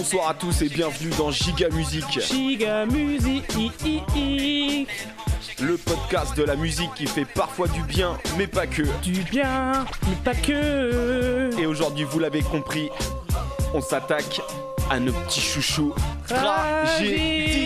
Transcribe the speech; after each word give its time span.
bonsoir 0.00 0.30
à 0.30 0.34
tous 0.34 0.62
et 0.62 0.70
bienvenue 0.70 1.10
dans 1.18 1.30
Giga 1.30 1.68
Musique, 1.68 2.20
Giga 2.20 2.86
Musique, 2.86 3.52
le 5.60 5.76
podcast 5.76 6.34
de 6.38 6.42
la 6.42 6.56
musique 6.56 6.94
qui 6.94 7.06
fait 7.06 7.26
parfois 7.26 7.68
du 7.68 7.82
bien, 7.82 8.16
mais 8.38 8.46
pas 8.46 8.66
que. 8.66 8.80
du 9.02 9.20
bien, 9.30 9.84
mais 10.08 10.16
pas 10.24 10.34
que. 10.34 11.50
Et 11.58 11.66
aujourd'hui, 11.66 12.04
vous 12.04 12.18
l'avez 12.18 12.40
compris, 12.40 12.88
on 13.74 13.82
s'attaque 13.82 14.40
à 14.88 14.98
nos 14.98 15.12
petits 15.12 15.42
chouchous. 15.42 15.92
Tragédie. 16.26 17.60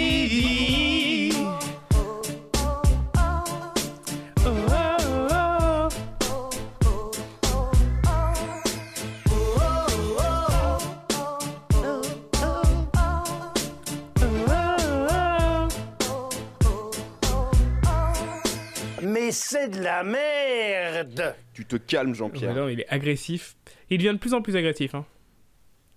C'est 19.44 19.68
de 19.68 19.82
la 19.82 20.02
merde 20.02 21.34
Tu 21.52 21.64
te 21.64 21.76
calmes. 21.76 22.14
Jean-Pierre. 22.14 22.54
non, 22.54 22.68
il 22.68 22.80
est 22.80 22.88
agressif. 22.88 23.56
Il 23.90 23.98
devient 23.98 24.12
de 24.14 24.18
plus 24.18 24.34
en 24.34 24.42
plus 24.42 24.56
agressif. 24.56 24.94
Hein. 24.94 25.04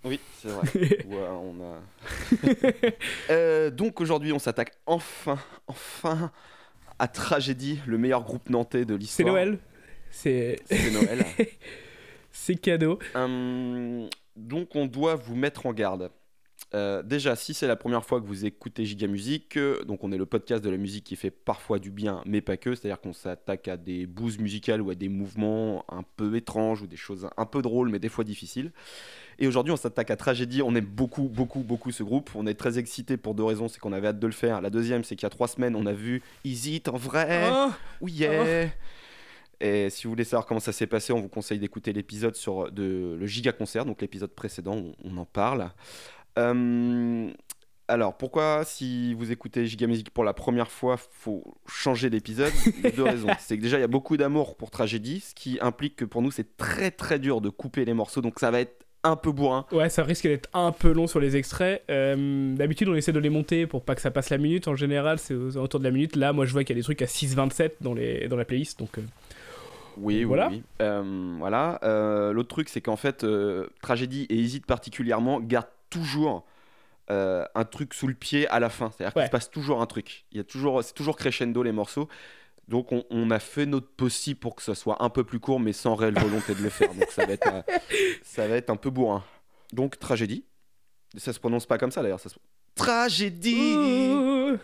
Oui, 0.04 0.20
c'est 0.42 0.50
vrai. 0.50 0.68
Ouais, 1.08 1.28
on 1.30 1.55
a... 1.64 1.80
Euh, 3.30 3.70
donc 3.72 4.02
aujourd'hui, 4.02 4.32
on 4.34 4.40
s'attaque 4.40 4.74
enfin, 4.86 5.38
enfin 5.68 6.32
à 7.00 7.08
Tragédie, 7.08 7.80
le 7.86 7.98
meilleur 7.98 8.24
groupe 8.24 8.50
nantais 8.50 8.86
de 8.86 8.94
C'est 8.94 9.00
l'histoire. 9.00 9.28
Noël. 9.30 9.60
C'est 10.10 10.60
C'est 10.70 10.91
Noël. 10.91 11.26
c'est 12.32 12.55
cadeau. 12.55 13.00
Hum, 13.16 14.10
donc 14.36 14.76
on 14.76 14.86
doit 14.86 15.16
vous 15.16 15.36
mettre 15.36 15.66
en 15.66 15.74
garde. 15.74 16.12
Euh, 16.73 17.01
déjà, 17.01 17.35
si 17.37 17.54
c'est 17.54 17.68
la 17.68 17.77
première 17.77 18.04
fois 18.04 18.20
que 18.20 18.26
vous 18.26 18.46
écoutez 18.46 18.85
Giga 18.85 19.07
Musique, 19.07 19.55
euh, 19.55 19.84
donc 19.85 20.04
on 20.04 20.12
est 20.12 20.18
le 20.18 20.26
podcast 20.26 20.62
de 20.62 20.70
la 20.70 20.76
musique 20.76 21.05
qui 21.05 21.15
fait 21.15 21.32
parfois 21.32 21.79
du 21.79 21.91
bien, 21.91 22.21
mais 22.26 22.41
pas 22.41 22.57
que, 22.57 22.76
c'est-à-dire 22.76 22.99
qu'on 22.99 23.13
s'attaque 23.13 23.70
à 23.70 23.77
des 23.77 24.05
bouses 24.05 24.37
musicales 24.37 24.82
ou 24.82 24.90
à 24.90 24.96
des 24.96 25.07
mouvements 25.07 25.85
un 25.90 26.04
peu 26.18 26.35
étranges 26.35 26.82
ou 26.82 26.87
des 26.87 26.98
choses 26.98 27.29
un 27.37 27.46
peu 27.46 27.62
drôles, 27.62 27.90
mais 27.90 27.99
des 27.99 28.09
fois 28.09 28.26
difficiles. 28.26 28.71
Et 29.40 29.48
aujourd'hui, 29.48 29.71
on 29.71 29.77
s'attaque 29.77 30.12
à 30.12 30.18
Tragédie. 30.18 30.62
On 30.62 30.76
aime 30.76 30.85
beaucoup, 30.85 31.29
beaucoup, 31.29 31.62
beaucoup 31.62 31.91
ce 31.91 32.04
groupe. 32.04 32.32
On 32.35 32.46
est 32.48 32.55
très 32.55 32.79
excités 32.79 33.18
pour 33.18 33.35
deux 33.35 33.43
raisons. 33.43 33.68
C'est 33.68 33.79
qu'on 33.79 33.93
avait 33.93 34.07
hâte 34.07 34.20
de 34.20 34.27
le 34.27 34.34
faire. 34.34 34.62
La 34.62 34.70
deuxième, 34.70 35.04
c'est 35.04 35.15
qu'il 35.15 35.24
y 35.24 35.27
a 35.27 35.29
trois 35.29 35.48
semaines, 35.48 35.76
on 35.76 35.85
a 35.85 35.93
vu 35.93 36.21
Easy 36.43 36.81
en 36.91 36.98
vrai? 36.98 37.49
Oh, 37.52 37.70
Oui, 38.02 38.13
yeah. 38.13 38.68
Et 39.59 39.90
si 39.90 40.04
vous 40.04 40.12
voulez 40.12 40.24
savoir 40.24 40.46
comment 40.46 40.59
ça 40.59 40.71
s'est 40.71 40.85
passé, 40.85 41.13
on 41.13 41.20
vous 41.20 41.29
conseille 41.29 41.57
d'écouter 41.57 41.91
l'épisode 41.91 42.35
sur 42.35 42.71
de, 42.71 43.18
le 43.20 43.26
Giga 43.26 43.52
Concert, 43.52 43.85
donc 43.85 44.02
l'épisode 44.02 44.29
précédent, 44.29 44.76
on, 44.76 44.96
on 45.04 45.18
en 45.18 45.26
parle. 45.26 45.71
Euh, 46.38 47.30
alors, 47.90 48.18
pourquoi, 48.18 48.63
si 48.66 49.13
vous 49.13 49.32
écoutez 49.32 49.66
Giga 49.66 49.88
Music 49.88 50.10
pour 50.10 50.24
la 50.26 50.34
première 50.34 50.70
fois, 50.70 50.98
faut 50.98 51.43
changer 51.68 52.10
d'épisode? 52.10 52.52
Deux 52.96 53.04
raisons. 53.04 53.30
C'est 53.40 53.57
que 53.57 53.62
déjà, 53.62 53.77
il 53.77 53.82
y 53.82 53.84
a 53.84 53.88
beaucoup 53.88 54.18
d'amour 54.18 54.55
pour 54.58 54.71
Tragédie, 54.71 55.21
ce 55.21 55.34
qui 55.34 55.58
implique 55.62 55.96
que 55.96 56.05
pour 56.05 56.21
nous, 56.21 56.32
c'est 56.32 56.58
très 56.58 56.91
très 56.91 57.18
dur 57.20 57.40
de 57.41 57.49
couper 57.49 57.85
les 57.85 57.93
morceaux, 57.93 58.21
donc 58.21 58.40
ça 58.40 58.52
va 58.52 58.60
être 58.60 58.85
un 59.04 59.15
peu 59.15 59.32
bourrin. 59.32 59.65
Ouais, 59.71 59.90
ça 59.90 60.04
risque 60.04 60.27
d'être 60.27 60.49
un 60.54 60.74
peu 60.74 60.91
long 60.91 61.08
sur 61.08 61.21
les 61.21 61.38
extraits. 61.38 61.82
Euh, 61.90 62.54
D'habitude, 62.55 62.90
on 62.90 62.96
essaie 62.96 63.13
de 63.13 63.20
les 63.20 63.30
monter 63.30 63.65
pour 63.65 63.85
pas 63.85 63.96
que 63.96 64.02
ça 64.02 64.12
passe 64.12 64.31
la 64.31 64.38
minute. 64.38 64.68
En 64.68 64.75
général, 64.75 65.18
c'est 65.18 65.34
aux 65.34 65.56
alentours 65.58 65.80
de 65.80 65.85
la 65.85 65.91
minute. 65.91 66.18
Là, 66.18 66.34
moi, 66.34 66.46
je 66.46 66.52
vois 66.52 66.66
qu'il 66.66 66.75
y 66.75 66.80
a 66.80 66.81
des 66.81 66.84
trucs 66.84 67.02
à 67.02 67.06
6,27 67.06 67.74
dans, 67.80 67.94
les... 67.94 68.28
dans 68.28 68.35
la 68.35 68.44
playlist. 68.44 68.80
Donc, 68.80 68.97
euh, 68.97 69.02
Oui, 69.96 70.16
oui, 70.18 70.24
Voilà. 70.25 70.50
oui. 70.50 70.62
Euh, 70.81 71.35
voilà. 71.38 71.80
Euh, 71.84 72.34
L'autre 72.34 72.50
truc, 72.50 72.68
c'est 72.68 72.81
qu'en 72.81 72.97
fait, 72.97 73.24
euh, 73.24 73.68
Tragédie 73.81 74.25
et 74.30 74.38
Hésite 74.40 74.66
particulièrement 74.66 75.40
gardent 75.40 75.68
toujours 75.90 76.46
euh, 77.09 77.46
un 77.56 77.63
truc 77.66 77.94
sous 77.94 78.07
le 78.07 78.13
pied 78.13 78.47
à 78.50 78.59
la 78.59 78.69
fin. 78.69 78.91
C'est-à-dire 78.91 79.13
qu'il 79.13 79.25
se 79.25 79.31
passe 79.31 79.50
toujours 79.50 79.81
un 79.81 79.85
truc. 79.85 80.25
Il 80.31 80.38
y 80.38 80.41
a 80.41 80.44
toujours, 80.44 80.84
c'est 80.84 80.94
toujours 80.94 81.16
crescendo 81.18 81.64
les 81.64 81.72
morceaux. 81.72 82.08
Donc 82.68 82.92
on, 82.92 83.06
on 83.09 83.31
a 83.31 83.40
fait 83.40 83.66
notre 83.66 83.88
possible 83.90 84.40
pour 84.40 84.56
que 84.56 84.62
ce 84.62 84.74
soit 84.74 85.02
un 85.02 85.09
peu 85.09 85.24
plus 85.24 85.40
court, 85.40 85.59
mais 85.59 85.72
sans 85.72 85.96
réelle 85.96 86.20
volonté 86.20 86.53
de 86.53 86.62
le 86.62 86.70
faire. 86.70 86.94
Donc 86.94 87.09
ça 87.12 87.25
va 87.25 87.34
être, 87.34 87.48
euh, 87.48 87.62
ça 88.24 88.48
va 88.48 88.56
être 88.56 88.70
un 88.70 88.75
peu 88.75 88.90
bourrin. 88.90 89.24
Donc 89.72 89.98
Tragédie. 90.00 90.44
Ça 91.16 91.31
se 91.31 91.40
prononce 91.40 91.66
pas 91.66 91.78
comme 91.78 91.92
ça 91.92 92.02
d'ailleurs. 92.02 92.19
Se... 92.19 92.28
Tragédie. 92.75 93.75
Ouh. 93.75 94.58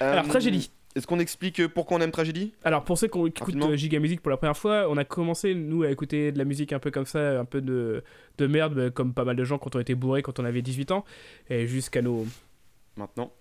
Alors, 0.00 0.24
Euh, 0.24 0.28
Tragédie. 0.28 0.70
Est-ce 0.96 1.06
qu'on 1.06 1.20
explique 1.20 1.66
pourquoi 1.68 1.98
on 1.98 2.00
aime 2.00 2.10
Tragédie? 2.10 2.52
Alors 2.64 2.82
pour 2.82 2.98
ceux 2.98 3.06
qui 3.06 3.18
écoutent 3.18 3.54
euh, 3.62 3.76
Giga 3.76 4.00
Music 4.00 4.20
pour 4.20 4.30
la 4.30 4.36
première 4.36 4.56
fois, 4.56 4.86
on 4.88 4.96
a 4.96 5.04
commencé 5.04 5.54
nous 5.54 5.84
à 5.84 5.90
écouter 5.90 6.32
de 6.32 6.38
la 6.38 6.44
musique 6.44 6.72
un 6.72 6.80
peu 6.80 6.90
comme 6.90 7.06
ça, 7.06 7.38
un 7.38 7.44
peu 7.44 7.60
de, 7.60 8.02
de 8.38 8.46
merde, 8.48 8.74
bah, 8.74 8.90
comme 8.90 9.14
pas 9.14 9.24
mal 9.24 9.36
de 9.36 9.44
gens 9.44 9.58
quand 9.58 9.76
on 9.76 9.80
était 9.80 9.94
bourrés 9.94 10.22
quand 10.22 10.40
on 10.40 10.44
avait 10.44 10.62
18 10.62 10.90
ans, 10.90 11.04
et 11.48 11.68
jusqu'à 11.68 12.02
nos... 12.02 12.26
maintenant 12.96 13.32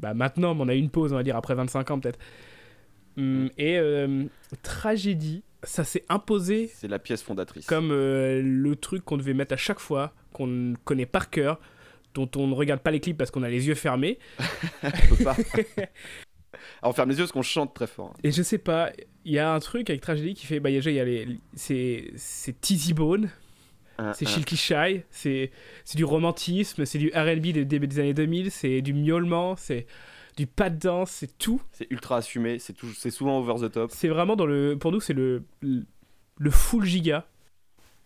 Bah 0.00 0.12
maintenant, 0.12 0.54
mais 0.54 0.62
on 0.64 0.68
a 0.68 0.74
eu 0.74 0.78
une 0.78 0.90
pause, 0.90 1.12
on 1.12 1.16
va 1.16 1.22
dire, 1.22 1.36
après 1.36 1.54
25 1.54 1.90
ans 1.90 1.98
peut-être. 1.98 2.18
Hum, 3.16 3.48
et 3.56 3.78
euh, 3.78 4.24
Tragédie, 4.62 5.44
ça 5.62 5.84
s'est 5.84 6.04
imposé 6.10 6.70
C'est 6.74 6.88
la 6.88 6.98
pièce 6.98 7.22
fondatrice. 7.22 7.64
comme 7.66 7.90
euh, 7.90 8.42
le 8.42 8.76
truc 8.76 9.02
qu'on 9.04 9.16
devait 9.16 9.34
mettre 9.34 9.54
à 9.54 9.58
chaque 9.58 9.80
fois, 9.80 10.12
qu'on 10.34 10.74
connaît 10.84 11.06
par 11.06 11.30
cœur, 11.30 11.58
dont 12.14 12.28
on 12.36 12.48
ne 12.48 12.54
regarde 12.54 12.80
pas 12.82 12.90
les 12.90 13.00
clips 13.00 13.16
parce 13.16 13.30
qu'on 13.30 13.42
a 13.42 13.48
les 13.48 13.68
yeux 13.68 13.74
fermés. 13.74 14.18
On 14.82 15.16
peut 15.16 15.24
pas. 15.24 15.36
On 16.82 16.92
ferme 16.92 17.10
les 17.10 17.16
yeux 17.16 17.22
parce 17.24 17.32
qu'on 17.32 17.42
chante 17.42 17.74
très 17.74 17.86
fort. 17.86 18.14
Et 18.24 18.30
je 18.32 18.42
sais 18.42 18.58
pas, 18.58 18.90
il 19.24 19.32
y 19.32 19.38
a 19.38 19.52
un 19.52 19.60
truc 19.60 19.88
avec 19.90 20.00
Tragédie 20.02 20.34
qui 20.34 20.46
fait, 20.46 20.60
bah 20.60 20.70
déjà 20.70 20.90
il 20.90 20.96
y 20.96 21.00
a 21.00 21.04
les, 21.04 21.28
c'est 21.54 22.10
c'est 22.16 22.60
Tizzy 22.60 22.92
Bone, 22.94 23.30
Un- 23.98 24.12
c'est 24.14 24.26
un- 24.26 24.30
Shilky 24.30 24.56
Shy, 24.56 25.02
c'est 25.10 25.50
c'est 25.84 25.96
du 25.96 26.04
romantisme, 26.04 26.84
c'est 26.84 26.98
du 26.98 27.08
R&B 27.14 27.52
des 27.52 27.64
début 27.64 27.86
des 27.86 27.98
années 28.00 28.14
2000, 28.14 28.50
c'est 28.50 28.80
du 28.82 28.92
miaulement, 28.94 29.56
c'est 29.56 29.86
du 30.36 30.46
pas 30.46 30.70
de 30.70 30.78
danse, 30.78 31.10
c'est 31.10 31.36
tout. 31.38 31.60
C'est 31.72 31.86
ultra 31.90 32.16
assumé, 32.16 32.58
c'est 32.58 32.72
tout- 32.72 32.92
c'est 32.94 33.10
souvent 33.10 33.38
over 33.38 33.66
the 33.68 33.70
top. 33.72 33.90
C'est 33.92 34.08
vraiment 34.08 34.34
dans 34.36 34.46
le, 34.46 34.76
pour 34.78 34.90
nous 34.92 35.00
c'est 35.00 35.12
le 35.14 35.42
le 35.60 36.50
full 36.50 36.84
giga. 36.84 37.26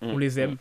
On 0.02 0.16
Mm, 0.16 0.20
les 0.20 0.40
aime. 0.40 0.56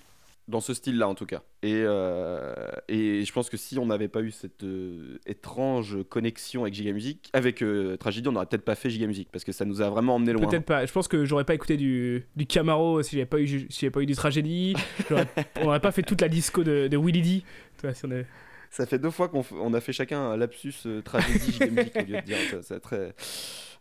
Dans 0.47 0.59
ce 0.61 0.75
style-là, 0.75 1.07
en 1.07 1.15
tout 1.15 1.25
cas. 1.25 1.41
Et, 1.63 1.81
euh, 1.83 2.53
et 2.87 3.25
je 3.25 3.33
pense 3.33 3.49
que 3.49 3.57
si 3.57 3.79
on 3.79 3.87
n'avait 3.87 4.07
pas 4.07 4.21
eu 4.21 4.29
cette 4.29 4.63
euh, 4.63 5.17
étrange 5.25 5.97
connexion 6.07 6.61
avec 6.61 6.75
Giga 6.75 6.91
Music, 6.93 7.31
avec 7.33 7.63
euh, 7.63 7.97
Tragédie, 7.97 8.27
on 8.29 8.33
n'aurait 8.33 8.45
peut-être 8.45 8.63
pas 8.63 8.75
fait 8.75 8.91
Giga 8.91 9.07
Music 9.07 9.27
parce 9.31 9.43
que 9.43 9.51
ça 9.51 9.65
nous 9.65 9.81
a 9.81 9.89
vraiment 9.89 10.15
emmené 10.15 10.33
loin. 10.33 10.47
Peut-être 10.47 10.65
pas. 10.65 10.85
Je 10.85 10.91
pense 10.91 11.07
que 11.07 11.25
j'aurais 11.25 11.45
pas 11.45 11.55
écouté 11.55 11.77
du, 11.77 12.27
du 12.35 12.45
Camaro 12.45 13.01
si 13.01 13.15
j'avais 13.15 13.25
pas 13.25 13.39
eu 13.39 13.47
si 13.47 13.67
j'avais 13.79 13.89
pas 13.89 14.01
eu 14.01 14.05
du 14.05 14.13
tragédie. 14.15 14.75
On 15.59 15.63
n'aurait 15.63 15.79
pas 15.79 15.91
fait 15.91 16.03
toute 16.03 16.21
la 16.21 16.29
disco 16.29 16.63
de, 16.63 16.87
de 16.89 16.97
Willy 16.97 17.21
D. 17.23 17.43
Tu 17.77 17.81
vois, 17.81 17.95
si 17.95 18.05
on 18.05 18.11
avait- 18.11 18.27
Ça 18.69 18.85
fait 18.85 18.99
deux 18.99 19.09
fois 19.09 19.29
qu'on 19.29 19.43
on 19.53 19.73
a 19.73 19.81
fait 19.81 19.93
chacun 19.93 20.19
un 20.19 20.37
lapsus 20.37 20.73
euh, 20.85 21.01
Tragédie 21.01 21.53
Giga 21.53 21.67
Music 21.67 21.93
au 21.95 21.99
lieu 22.01 22.15
de 22.17 22.21
dire 22.21 22.37
ça. 22.51 22.61
C'est 22.61 22.79
très, 22.81 23.15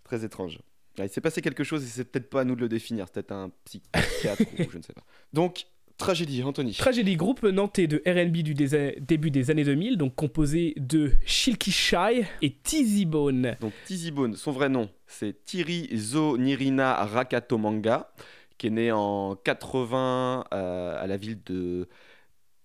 très 0.02 0.24
étrange. 0.24 0.60
Ouais, 0.98 1.06
il 1.06 1.10
s'est 1.10 1.20
passé 1.20 1.42
quelque 1.42 1.64
chose 1.64 1.82
et 1.84 1.88
c'est 1.88 2.04
peut-être 2.04 2.30
pas 2.30 2.42
à 2.42 2.44
nous 2.44 2.54
de 2.54 2.60
le 2.60 2.68
définir. 2.68 3.06
C'est 3.06 3.14
peut-être 3.14 3.32
un 3.32 3.50
psychiatre 3.64 4.42
ou 4.58 4.70
je 4.70 4.78
ne 4.78 4.82
sais 4.82 4.92
pas. 4.92 5.02
Donc, 5.32 5.66
Tragédie, 5.96 6.42
Anthony. 6.42 6.72
Tragédie, 6.74 7.16
groupe 7.16 7.44
nantais 7.44 7.86
de 7.86 8.02
R&B 8.06 8.38
du 8.38 8.54
début 8.54 9.30
des 9.30 9.50
années 9.50 9.64
2000, 9.64 9.96
donc 9.96 10.14
composé 10.14 10.74
de 10.76 11.12
Shilky 11.24 11.70
Shy 11.70 12.24
et 12.42 12.50
Tizzy 12.62 13.04
Bone. 13.04 13.56
Donc 13.60 13.72
Tizzy 13.84 14.10
Bone, 14.10 14.34
son 14.34 14.50
vrai 14.50 14.68
nom, 14.68 14.90
c'est 15.06 15.44
Thierry 15.44 15.88
Zonirina 15.96 17.04
Rakatomanga, 17.04 18.10
qui 18.58 18.66
est 18.66 18.70
né 18.70 18.92
en 18.92 19.36
80 19.36 20.44
euh, 20.52 21.02
à 21.02 21.06
la 21.06 21.16
ville 21.16 21.38
de 21.44 21.88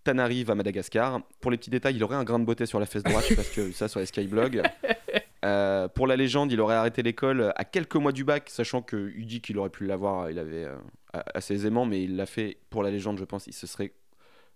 Tanarive 0.03 0.49
à 0.49 0.55
Madagascar. 0.55 1.21
Pour 1.39 1.51
les 1.51 1.57
petits 1.57 1.69
détails, 1.69 1.95
il 1.95 2.03
aurait 2.03 2.15
un 2.15 2.23
grain 2.23 2.39
de 2.39 2.45
beauté 2.45 2.65
sur 2.65 2.79
la 2.79 2.87
fesse 2.87 3.03
droite, 3.03 3.25
parce 3.35 3.49
que 3.49 3.71
ça 3.71 3.87
sur 3.87 3.99
les 3.99 4.07
Skyblog. 4.07 4.63
Euh, 5.45 5.87
pour 5.87 6.07
la 6.07 6.15
légende, 6.15 6.51
il 6.51 6.59
aurait 6.59 6.75
arrêté 6.75 7.01
l'école 7.01 7.53
à 7.55 7.63
quelques 7.63 7.95
mois 7.95 8.11
du 8.11 8.23
bac, 8.23 8.49
sachant 8.49 8.81
que 8.81 9.11
il 9.15 9.25
dit 9.25 9.41
qu'il 9.41 9.57
aurait 9.57 9.69
pu 9.69 9.85
l'avoir, 9.85 10.29
il 10.29 10.39
avait 10.39 10.65
euh, 10.65 10.77
assez 11.33 11.53
aisément, 11.53 11.85
mais 11.85 12.03
il 12.03 12.15
l'a 12.15 12.25
fait 12.25 12.57
pour 12.69 12.83
la 12.83 12.91
légende, 12.91 13.17
je 13.17 13.25
pense. 13.25 13.47
Il 13.47 13.53
se 13.53 13.67
serait 13.67 13.93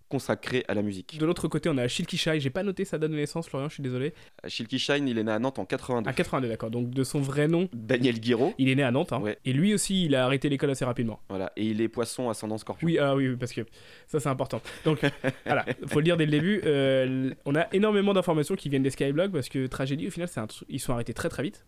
consacré 0.08 0.64
à 0.68 0.74
la 0.74 0.82
musique. 0.82 1.18
De 1.18 1.26
l'autre 1.26 1.48
côté, 1.48 1.68
on 1.68 1.78
a 1.78 1.88
Shilky 1.88 2.16
Shy. 2.16 2.40
J'ai 2.40 2.50
pas 2.50 2.62
noté 2.62 2.84
sa 2.84 2.98
date 2.98 3.10
de 3.10 3.16
naissance, 3.16 3.48
Florian, 3.48 3.68
je 3.68 3.74
suis 3.74 3.82
désolé. 3.82 4.12
Shilky 4.46 4.78
Shine, 4.78 5.08
il 5.08 5.18
est 5.18 5.22
né 5.24 5.32
à 5.32 5.38
Nantes 5.38 5.58
en 5.58 5.64
82. 5.64 6.08
À 6.08 6.12
82, 6.12 6.48
d'accord. 6.48 6.70
Donc 6.70 6.90
de 6.90 7.04
son 7.04 7.20
vrai 7.20 7.48
nom, 7.48 7.68
Daniel 7.72 8.20
Guiraud, 8.20 8.54
il 8.58 8.68
est 8.68 8.74
né 8.74 8.82
à 8.82 8.90
Nantes. 8.90 9.12
hein. 9.12 9.20
Ouais. 9.20 9.38
Et 9.44 9.52
lui 9.52 9.74
aussi, 9.74 10.04
il 10.04 10.14
a 10.14 10.24
arrêté 10.24 10.48
l'école 10.48 10.70
assez 10.70 10.84
rapidement. 10.84 11.20
voilà, 11.28 11.52
et 11.56 11.64
il 11.66 11.80
est 11.80 11.88
poisson 11.88 12.28
ascendant 12.30 12.58
scorpion. 12.58 12.86
Oui, 12.86 12.98
ah 12.98 13.14
oui, 13.16 13.28
oui, 13.28 13.36
parce 13.36 13.52
que 13.52 13.62
ça 14.06 14.20
c'est 14.20 14.28
important. 14.28 14.60
Donc 14.84 15.00
voilà, 15.46 15.64
faut 15.86 15.98
le 16.00 16.04
dire 16.04 16.16
dès 16.16 16.26
le 16.26 16.30
début. 16.30 16.60
euh, 16.64 17.30
on 17.44 17.54
a 17.54 17.66
énormément 17.72 18.12
d'informations 18.12 18.54
qui 18.54 18.68
viennent 18.68 18.82
des 18.82 18.90
Skyblogs 18.90 19.32
parce 19.32 19.48
que 19.48 19.66
Tragédie, 19.66 20.06
au 20.06 20.10
final, 20.10 20.28
c'est 20.28 20.40
un 20.40 20.46
truc- 20.46 20.68
ils 20.68 20.80
sont 20.80 20.92
arrêtés 20.92 21.14
très 21.14 21.28
très 21.28 21.42
vite. 21.42 21.64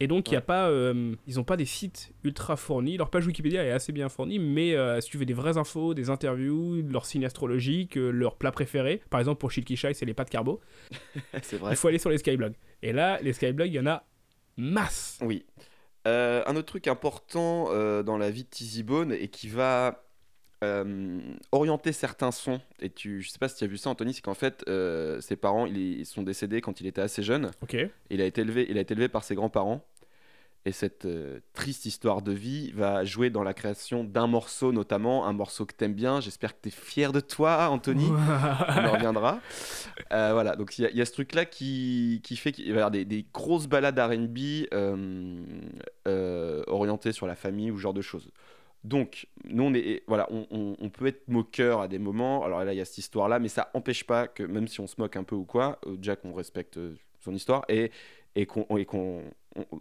Et 0.00 0.06
donc, 0.08 0.30
il 0.30 0.34
y 0.34 0.36
a 0.36 0.40
pas, 0.40 0.68
euh, 0.68 1.14
ils 1.26 1.36
n'ont 1.36 1.44
pas 1.44 1.56
des 1.56 1.64
sites 1.64 2.12
ultra 2.24 2.56
fournis. 2.56 2.96
Leur 2.96 3.10
page 3.10 3.26
Wikipédia 3.26 3.64
est 3.64 3.70
assez 3.70 3.92
bien 3.92 4.08
fournie, 4.08 4.38
mais 4.38 4.74
euh, 4.74 5.00
si 5.00 5.10
tu 5.10 5.18
veux 5.18 5.24
des 5.24 5.34
vraies 5.34 5.56
infos, 5.56 5.94
des 5.94 6.10
interviews, 6.10 6.82
leur 6.82 7.06
signe 7.06 7.24
astrologique, 7.24 7.96
euh, 7.96 8.10
leurs 8.10 8.36
plats 8.36 8.50
préférés, 8.50 9.00
par 9.10 9.20
exemple 9.20 9.38
pour 9.38 9.52
Shilky 9.52 9.76
Shy, 9.76 9.94
c'est 9.94 10.04
les 10.04 10.14
pâtes 10.14 10.30
carbo, 10.30 10.60
C'est 11.42 11.58
vrai. 11.58 11.72
il 11.72 11.76
faut 11.76 11.88
aller 11.88 11.98
sur 11.98 12.10
les 12.10 12.18
Skyblogs. 12.18 12.54
Et 12.82 12.92
là, 12.92 13.20
les 13.22 13.32
Skyblogs, 13.32 13.68
il 13.68 13.74
y 13.74 13.80
en 13.80 13.86
a 13.86 14.04
masse. 14.56 15.18
Oui. 15.22 15.46
Euh, 16.06 16.42
un 16.46 16.56
autre 16.56 16.66
truc 16.66 16.88
important 16.88 17.70
dans 18.02 18.18
la 18.18 18.30
vie 18.30 18.44
de 18.44 18.48
Tizzy 18.48 18.82
Bone 18.82 19.12
et 19.12 19.28
qui 19.28 19.48
va 19.48 20.03
euh, 20.64 21.18
orienter 21.52 21.92
certains 21.92 22.30
sons. 22.32 22.60
Et 22.80 22.90
tu, 22.90 23.22
je 23.22 23.30
sais 23.30 23.38
pas 23.38 23.48
si 23.48 23.56
tu 23.56 23.64
as 23.64 23.66
vu 23.66 23.76
ça, 23.76 23.90
Anthony, 23.90 24.14
c'est 24.14 24.22
qu'en 24.22 24.34
fait, 24.34 24.64
euh, 24.68 25.20
ses 25.20 25.36
parents, 25.36 25.66
ils, 25.66 26.00
ils 26.00 26.06
sont 26.06 26.22
décédés 26.22 26.60
quand 26.60 26.80
il 26.80 26.86
était 26.86 27.00
assez 27.02 27.22
jeune. 27.22 27.50
Ok. 27.62 27.76
Il 28.10 28.20
a 28.20 28.24
été 28.24 28.40
élevé, 28.40 28.66
il 28.68 28.78
a 28.78 28.80
été 28.80 28.92
élevé 28.94 29.08
par 29.08 29.22
ses 29.24 29.34
grands-parents. 29.34 29.84
Et 30.66 30.72
cette 30.72 31.04
euh, 31.04 31.40
triste 31.52 31.84
histoire 31.84 32.22
de 32.22 32.32
vie 32.32 32.70
va 32.72 33.04
jouer 33.04 33.28
dans 33.28 33.42
la 33.42 33.52
création 33.52 34.02
d'un 34.02 34.26
morceau, 34.26 34.72
notamment 34.72 35.26
un 35.26 35.34
morceau 35.34 35.66
que 35.66 35.74
t'aimes 35.74 35.92
bien. 35.92 36.22
J'espère 36.22 36.54
que 36.56 36.62
t'es 36.62 36.70
fier 36.70 37.12
de 37.12 37.20
toi, 37.20 37.68
Anthony. 37.68 38.06
On 38.08 38.84
en 38.86 38.92
reviendra. 38.92 39.40
Euh, 40.12 40.30
voilà, 40.32 40.56
donc 40.56 40.78
il 40.78 40.82
y, 40.82 40.86
a- 40.86 40.90
il 40.90 40.96
y 40.96 41.02
a 41.02 41.04
ce 41.04 41.12
truc-là 41.12 41.44
qui, 41.44 42.22
qui 42.24 42.36
fait 42.36 42.50
qu'il 42.52 42.64
va 42.68 42.70
y 42.70 42.76
avoir 42.76 42.90
des, 42.90 43.04
des 43.04 43.26
grosses 43.34 43.66
balades 43.66 43.98
RB 43.98 44.38
euh, 46.06 46.62
orientées 46.66 47.12
sur 47.12 47.26
la 47.26 47.34
famille 47.36 47.70
ou 47.70 47.76
ce 47.76 47.82
genre 47.82 47.92
de 47.94 48.00
choses. 48.02 48.30
Donc, 48.84 49.26
nous, 49.48 49.62
on, 49.64 49.72
est, 49.74 50.02
voilà, 50.06 50.26
on, 50.30 50.46
on- 50.50 50.76
on 50.78 50.88
peut 50.90 51.06
être 51.06 51.26
moqueur 51.28 51.80
à 51.80 51.88
des 51.88 51.98
moments. 51.98 52.44
Alors 52.44 52.62
là, 52.64 52.72
il 52.74 52.76
y 52.76 52.80
a 52.80 52.84
cette 52.84 52.98
histoire-là, 52.98 53.38
mais 53.38 53.48
ça 53.48 53.70
empêche 53.74 54.04
pas 54.04 54.28
que, 54.28 54.42
même 54.42 54.68
si 54.68 54.80
on 54.80 54.86
se 54.86 54.96
moque 54.98 55.16
un 55.16 55.24
peu 55.24 55.34
ou 55.34 55.44
quoi, 55.44 55.78
euh, 55.86 55.96
déjà 55.96 56.16
qu'on 56.16 56.34
respecte 56.34 56.76
euh, 56.76 56.94
son 57.20 57.32
histoire 57.34 57.64
et, 57.70 57.90
et 58.36 58.44
qu'on 58.44 58.66
on, 58.68 59.22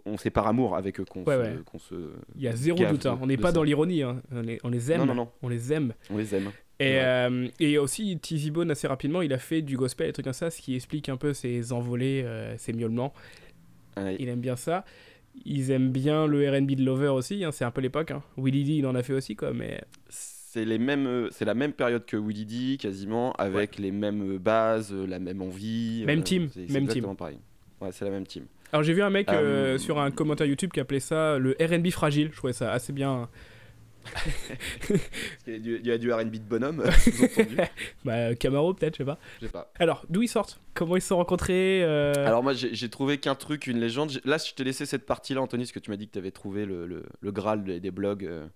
on 0.05 0.17
sait 0.17 0.29
par 0.29 0.47
amour 0.47 0.77
avec 0.77 0.99
eux 1.01 1.05
qu'on 1.05 1.23
Ouais, 1.23 1.35
se, 1.35 1.39
ouais. 1.41 1.55
qu'on 1.65 1.79
se- 1.79 2.13
Il 2.35 2.41
y 2.43 2.47
a 2.47 2.55
zéro 2.55 2.77
doute. 2.85 3.05
hein. 3.05 3.19
On 3.21 3.27
n'est 3.27 3.35
pas 3.37 3.49
ça. 3.49 3.53
dans 3.53 3.63
l'ironie. 3.63 4.03
hein. 4.03 4.21
On, 4.31 4.41
les, 4.41 4.59
on 4.63 4.69
les 4.69 4.91
aime. 4.91 4.99
Non, 4.99 5.05
non, 5.07 5.15
non. 5.15 5.29
On 5.41 5.49
les 5.49 5.73
aime. 5.73 5.93
on 6.09 6.17
les 6.17 6.33
aime. 6.35 6.51
Et, 6.79 6.85
Ouais. 6.93 6.99
euh, 7.03 7.47
et 7.59 7.77
aussi, 7.77 8.17
Tizzy 8.19 8.51
Bone, 8.51 8.71
assez 8.71 8.87
rapidement, 8.87 9.21
il 9.21 9.33
a 9.33 9.37
fait 9.37 9.61
du 9.61 9.75
gospel 9.77 10.05
et 10.05 10.09
des 10.09 10.13
trucs 10.13 10.25
comme 10.25 10.33
ça, 10.33 10.49
ce 10.49 10.61
qui 10.61 10.75
explique 10.75 11.09
un 11.09 11.17
peu 11.17 11.33
ses 11.33 11.73
envolées, 11.73 12.23
euh, 12.25 12.57
ses 12.57 12.71
miaulements. 12.73 13.13
Il 14.19 14.27
aime 14.29 14.39
bien 14.41 14.55
ça. 14.55 14.85
Ils 15.45 15.71
aiment 15.71 15.91
bien 15.91 16.27
le 16.27 16.47
RB 16.49 16.71
de 16.75 16.83
Lover 16.85 17.07
aussi, 17.09 17.43
hein, 17.43 17.51
c'est 17.51 17.65
un 17.65 17.71
peu 17.71 17.81
l'époque. 17.81 18.11
Hein. 18.11 18.21
Willie 18.37 18.63
D, 18.63 18.71
il 18.73 18.85
en 18.85 18.95
a 18.95 19.03
fait 19.03 19.13
aussi, 19.13 19.35
quoi, 19.35 19.51
mais 19.53 19.81
C'est 20.09 20.65
les 20.65 20.77
mêmes, 20.77 21.07
euh, 21.07 21.27
c'est 21.31 21.45
la 21.45 21.55
même 21.55 21.73
période 21.73 22.05
que 22.05 22.15
Willy 22.15 22.45
D, 22.45 22.77
quasiment, 22.77 23.31
avec 23.33 23.77
les 23.79 23.91
mêmes 23.91 24.35
euh, 24.35 24.37
bases, 24.39 24.93
euh, 24.93 25.05
la 25.07 25.17
même 25.19 25.41
envie. 25.41 26.03
Même 26.05 26.19
euh, 26.19 26.23
team, 26.23 26.49
c'est- 26.53 26.71
même 26.71 26.83
exactement 26.83 27.15
pareil. 27.15 27.39
Ouais, 27.81 27.89
c'est 27.91 28.05
la 28.05 28.11
même 28.11 28.25
team. 28.27 28.45
Alors 28.71 28.83
j'ai 28.83 28.93
vu 28.93 29.01
un 29.03 29.09
mec 29.09 29.29
euh, 29.29 29.73
Euh, 29.73 29.77
sur 29.77 29.99
un 29.99 30.09
commentaire 30.11 30.47
YouTube 30.47 30.71
qui 30.73 30.79
appelait 30.79 30.99
ça 30.99 31.37
le 31.37 31.55
RB 31.59 31.89
fragile. 31.89 32.29
Je 32.31 32.37
trouvais 32.37 32.53
ça 32.53 32.71
assez 32.71 32.93
bien. 32.93 33.29
Il 35.47 35.85
y 35.85 35.91
a 35.91 35.97
du, 35.97 35.99
du 36.07 36.11
R&B 36.13 36.31
de 36.31 36.37
bonhomme, 36.39 36.83
sous-entendu. 36.99 37.57
Bah, 38.05 38.35
Camaro 38.35 38.73
peut-être, 38.73 38.93
je 38.95 38.97
sais 38.99 39.05
pas. 39.05 39.19
Je 39.41 39.45
sais 39.47 39.51
pas. 39.51 39.71
Alors, 39.79 40.05
d'où 40.09 40.21
ils 40.21 40.27
sortent? 40.27 40.59
Comment 40.73 40.95
ils 40.95 41.01
se 41.01 41.07
sont 41.09 41.17
rencontrés 41.17 41.83
euh, 41.83 42.13
Alors 42.25 42.43
moi, 42.43 42.53
j'ai 42.53 42.89
trouvé 42.89 43.17
qu'un 43.17 43.35
truc, 43.35 43.67
une 43.67 43.79
légende. 43.79 44.19
Là, 44.25 44.37
je 44.37 44.53
t'ai 44.53 44.63
laissé 44.63 44.85
cette 44.85 45.05
partie-là, 45.05 45.41
Anthony, 45.41 45.63
parce 45.63 45.71
que 45.71 45.79
tu 45.79 45.91
m'as 45.91 45.97
dit 45.97 46.07
que 46.07 46.13
tu 46.13 46.19
avais 46.19 46.31
trouvé 46.31 46.65
le, 46.65 46.85
le, 46.85 47.03
le 47.19 47.31
graal 47.31 47.63
des, 47.63 47.79
des 47.79 47.91
blogs 47.91 48.25
euh, 48.25 48.47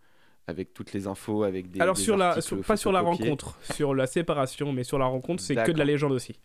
avec 0.48 0.74
toutes 0.74 0.94
les 0.94 1.08
infos, 1.08 1.44
avec 1.44 1.70
des. 1.72 1.82
Alors 1.82 1.96
des 1.96 2.02
sur 2.02 2.18
la, 2.18 2.40
sur- 2.42 2.62
pas 2.62 2.78
sur 2.78 2.92
la 2.92 3.02
rencontre, 3.02 3.58
sur 3.74 3.94
la 3.94 4.08
séparation, 4.08 4.72
mais 4.74 4.84
sur 4.84 4.98
la 4.98 5.06
rencontre, 5.06 5.44
c'est 5.44 5.56
que 5.56 5.72
de 5.72 5.78
la 5.80 5.86
légende 5.86 6.12
aussi. 6.14 6.40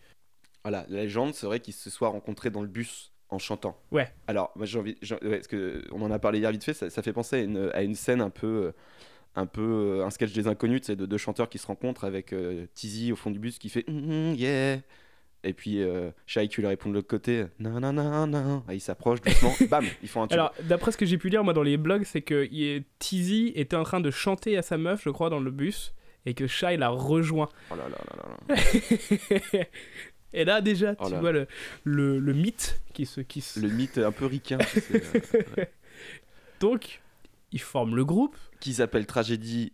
Voilà, 0.63 0.85
la 0.89 1.03
légende 1.03 1.33
serait 1.33 1.59
qu'ils 1.59 1.73
se 1.73 1.89
soient 1.89 2.09
rencontrés 2.09 2.49
dans 2.49 2.61
le 2.61 2.67
bus 2.67 3.12
en 3.33 3.39
chantant. 3.39 3.77
Ouais. 3.91 4.07
Alors, 4.27 4.51
moi 4.55 4.65
j'ai 4.65 4.79
envie, 4.79 4.97
j'ai- 5.01 5.15
ouais, 5.15 5.37
parce 5.37 5.47
que 5.47 5.83
on 5.91 6.01
en 6.01 6.11
a 6.11 6.19
parlé 6.19 6.39
hier 6.39 6.51
vite 6.51 6.63
fait, 6.63 6.73
ça, 6.73 6.89
ça 6.89 7.01
fait 7.01 7.13
penser 7.13 7.37
à 7.37 7.39
une, 7.39 7.69
à 7.73 7.81
une 7.83 7.95
scène 7.95 8.21
un 8.21 8.29
peu, 8.29 8.47
euh, 8.47 8.71
un 9.35 9.45
peu, 9.45 9.61
euh, 9.99 10.05
un 10.05 10.09
sketch 10.09 10.31
des 10.33 10.47
inconnus, 10.47 10.81
c'est 10.83 10.95
de 10.95 11.05
deux 11.05 11.17
chanteurs 11.17 11.49
qui 11.49 11.57
se 11.57 11.67
rencontrent 11.67 12.03
avec 12.05 12.33
euh, 12.33 12.65
Tizzy 12.75 13.11
au 13.11 13.15
fond 13.15 13.31
du 13.31 13.39
bus 13.39 13.57
qui 13.59 13.69
fait 13.69 13.83
Mhm, 13.89 14.35
yeah. 14.35 14.77
Et 15.45 15.51
puis 15.51 15.81
euh, 15.81 16.11
Shai 16.25 16.47
qui 16.47 16.61
lui 16.61 16.67
répond 16.67 16.87
de 16.89 16.93
l'autre 16.93 17.07
côté, 17.09 17.45
non 17.59 17.79
non 17.81 17.91
non 17.91 18.25
non. 18.27 18.63
Et 18.69 18.75
ils 18.75 18.79
s'approchent 18.79 19.19
doucement, 19.21 19.53
bam, 19.69 19.83
ils 20.01 20.07
font 20.07 20.21
un 20.23 20.27
tube. 20.27 20.35
Alors, 20.39 20.53
d'après 20.61 20.91
ce 20.93 20.97
que 20.97 21.05
j'ai 21.05 21.17
pu 21.17 21.27
lire, 21.29 21.43
moi, 21.43 21.51
dans 21.53 21.63
les 21.63 21.75
blogs, 21.75 22.03
c'est 22.05 22.21
que 22.21 22.47
il 22.49 22.63
est- 22.63 22.85
Tizzy 22.99 23.51
était 23.55 23.75
en 23.75 23.83
train 23.83 23.99
de 23.99 24.09
chanter 24.09 24.55
à 24.57 24.61
sa 24.61 24.77
meuf, 24.77 25.01
je 25.03 25.09
crois, 25.09 25.29
dans 25.29 25.41
le 25.41 25.51
bus, 25.51 25.93
et 26.25 26.33
que 26.33 26.47
Shai 26.47 26.77
l'a 26.77 26.87
rejoint. 26.87 27.49
Oh 27.71 27.75
là 27.75 27.89
là 27.89 27.97
là 28.09 28.23
là 28.23 28.55
là. 28.55 29.65
et 30.33 30.45
là, 30.45 30.61
déjà, 30.61 30.95
Oh 30.99 31.07
tu 31.09 31.15
vois 31.15 31.31
le, 31.31 31.47
le, 31.83 32.19
le 32.19 32.33
mythe 32.33 32.81
qui 32.93 33.05
se... 33.05 33.21
Qui 33.21 33.41
se... 33.41 33.59
Le 33.59 33.69
mythe 33.69 33.97
un 33.97 34.11
peu 34.11 34.25
ricain, 34.25 34.57
tu 34.57 34.79
sais, 34.81 35.03
euh, 35.59 35.65
Donc, 36.59 37.01
ils 37.51 37.59
forment 37.61 37.95
le 37.95 38.05
groupe, 38.05 38.35
qu'ils 38.59 38.81
appellent 38.81 39.05
tragédie. 39.05 39.71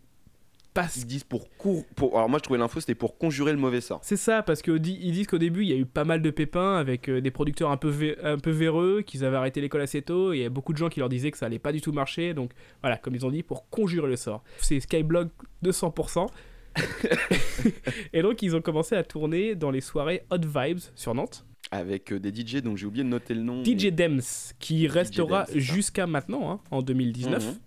parce 0.74 0.98
Ils 0.98 1.06
disent 1.06 1.24
pour 1.24 1.50
cour, 1.58 1.86
pour. 1.96 2.16
Alors 2.18 2.30
moi 2.30 2.40
je 2.40 2.44
trouvais 2.44 2.60
l'info, 2.60 2.80
c'était 2.80 2.96
pour 2.96 3.18
conjurer 3.18 3.52
le 3.52 3.58
mauvais 3.60 3.82
sort. 3.82 4.00
C'est 4.04 4.18
ça, 4.18 4.42
parce 4.44 4.62
qu'ils 4.62 4.80
disent 4.82 5.28
qu'au 5.28 5.38
début, 5.38 5.62
il 5.64 5.70
y 5.70 5.74
a 5.74 5.78
eu 5.78 5.86
pas 5.86 6.04
mal 6.04 6.22
de 6.22 6.30
pépins 6.32 6.78
avec 6.78 7.10
euh, 7.10 7.22
des 7.22 7.32
producteurs 7.32 7.70
un 7.72 7.78
peu, 7.78 7.90
vé- 7.92 8.18
un 8.24 8.38
peu 8.38 8.52
véreux, 8.52 9.02
qu'ils 9.06 9.24
avaient 9.24 9.38
arrêté 9.38 9.62
l'école 9.62 9.82
assez 9.82 10.02
tôt, 10.02 10.34
et 10.34 10.38
il 10.38 10.42
y 10.42 10.46
a 10.46 10.50
beaucoup 10.50 10.74
de 10.74 10.78
gens 10.78 10.90
qui 10.90 11.00
leur 11.00 11.10
disaient 11.10 11.32
que 11.32 11.38
ça 11.38 11.46
allait 11.46 11.60
pas 11.60 11.72
du 11.72 11.82
tout 11.82 11.92
marcher, 11.92 12.34
donc 12.34 12.52
voilà, 12.82 12.98
comme 12.98 13.14
ils 13.16 13.26
ont 13.26 13.32
dit, 13.32 13.44
pour 13.44 13.70
conjurer 13.70 14.08
le 14.10 14.16
sort. 14.16 14.44
C'est 14.58 14.80
Skyblog 14.80 15.30
200%. 15.64 16.28
et 18.14 18.22
donc, 18.22 18.42
ils 18.42 18.56
ont 18.56 18.62
commencé 18.62 18.96
à 18.96 19.04
tourner 19.04 19.56
dans 19.56 19.72
les 19.72 19.82
soirées 19.82 20.24
Hot 20.32 20.38
Vibes 20.40 20.80
sur 20.96 21.14
Nantes. 21.14 21.46
Avec 21.72 22.12
euh, 22.12 22.20
des 22.20 22.34
DJ, 22.34 22.58
donc 22.64 22.78
j'ai 22.78 22.86
oublié 22.86 23.04
de 23.04 23.10
noter 23.10 23.34
le 23.34 23.42
nom. 23.42 23.64
DJ 23.64 23.88
Dems, 23.92 24.22
qui 24.60 24.88
restera 24.88 25.46
jusqu'à 25.54 26.08
maintenant, 26.08 26.52
hein, 26.52 26.60
en 26.72 26.82
2019. 26.82 27.46
Mhm. 27.46 27.60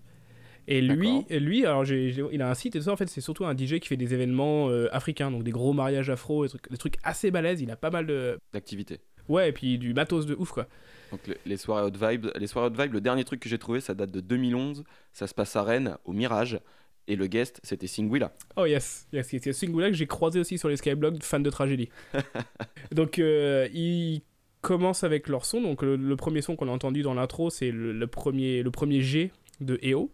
Et 0.67 0.81
lui, 0.81 1.25
lui 1.29 1.65
alors 1.65 1.85
il 1.85 2.41
a 2.41 2.49
un 2.49 2.53
site 2.53 2.75
et 2.75 2.79
tout 2.79 2.85
ça, 2.85 2.91
en 2.91 2.95
fait, 2.95 3.07
c'est 3.09 3.21
surtout 3.21 3.45
un 3.45 3.53
DJ 3.55 3.79
qui 3.79 3.87
fait 3.87 3.97
des 3.97 4.13
événements 4.13 4.69
euh, 4.69 4.87
africains, 4.93 5.29
donc 5.29 5.43
des 5.43 5.51
gros 5.51 5.73
mariages 5.73 6.09
afro, 6.09 6.43
des 6.45 6.49
trucs, 6.49 6.69
des 6.71 6.77
trucs 6.77 6.95
assez 7.03 7.31
balèzes. 7.31 7.61
Il 7.61 7.69
a 7.71 7.75
pas 7.75 7.89
mal 7.89 8.05
de. 8.05 8.37
d'activité. 8.53 8.99
Ouais, 9.29 9.49
et 9.49 9.51
puis 9.53 9.77
du 9.77 9.93
matos 9.93 10.25
de 10.25 10.35
ouf, 10.35 10.51
quoi. 10.51 10.67
Donc 11.11 11.25
le- 11.27 11.37
les 11.45 11.57
soirées 11.57 11.85
Hot 11.85 12.09
Vibe, 12.09 12.27
les 12.37 12.47
soirées 12.47 12.67
Hot 12.67 12.81
Vibe, 12.81 12.93
le 12.93 13.01
dernier 13.01 13.23
truc 13.23 13.39
que 13.41 13.49
j'ai 13.49 13.57
trouvé, 13.57 13.79
ça 13.81 13.93
date 13.93 14.11
de 14.11 14.19
2011. 14.19 14.83
Ça 15.11 15.27
se 15.27 15.33
passe 15.33 15.55
à 15.55 15.63
Rennes, 15.63 15.97
au 16.05 16.13
Mirage, 16.13 16.59
et 17.07 17.15
le 17.15 17.27
guest 17.27 17.59
c'était 17.63 17.87
Singwilla. 17.87 18.33
Oh 18.55 18.65
yes, 18.65 19.07
yes, 19.11 19.31
yes, 19.33 19.45
yes. 19.45 19.59
Que 19.59 19.93
j'ai 19.93 20.07
croisé 20.07 20.39
aussi 20.39 20.57
sur 20.57 20.69
les 20.69 20.77
Skyblogs, 20.77 21.21
fan 21.23 21.43
de 21.43 21.49
tragédie. 21.49 21.89
donc 22.91 23.19
euh, 23.19 23.67
ils 23.73 24.21
commencent 24.61 25.03
avec 25.03 25.27
leur 25.27 25.45
son. 25.45 25.61
Donc 25.61 25.81
le, 25.81 25.95
le 25.95 26.15
premier 26.15 26.41
son 26.41 26.55
qu'on 26.55 26.67
a 26.67 26.71
entendu 26.71 27.01
dans 27.01 27.13
l'intro, 27.13 27.49
c'est 27.49 27.71
le, 27.71 27.91
le 27.91 28.07
premier, 28.07 28.63
le 28.63 28.71
premier 28.71 29.01
G 29.01 29.31
de 29.59 29.79
EO. 29.83 30.11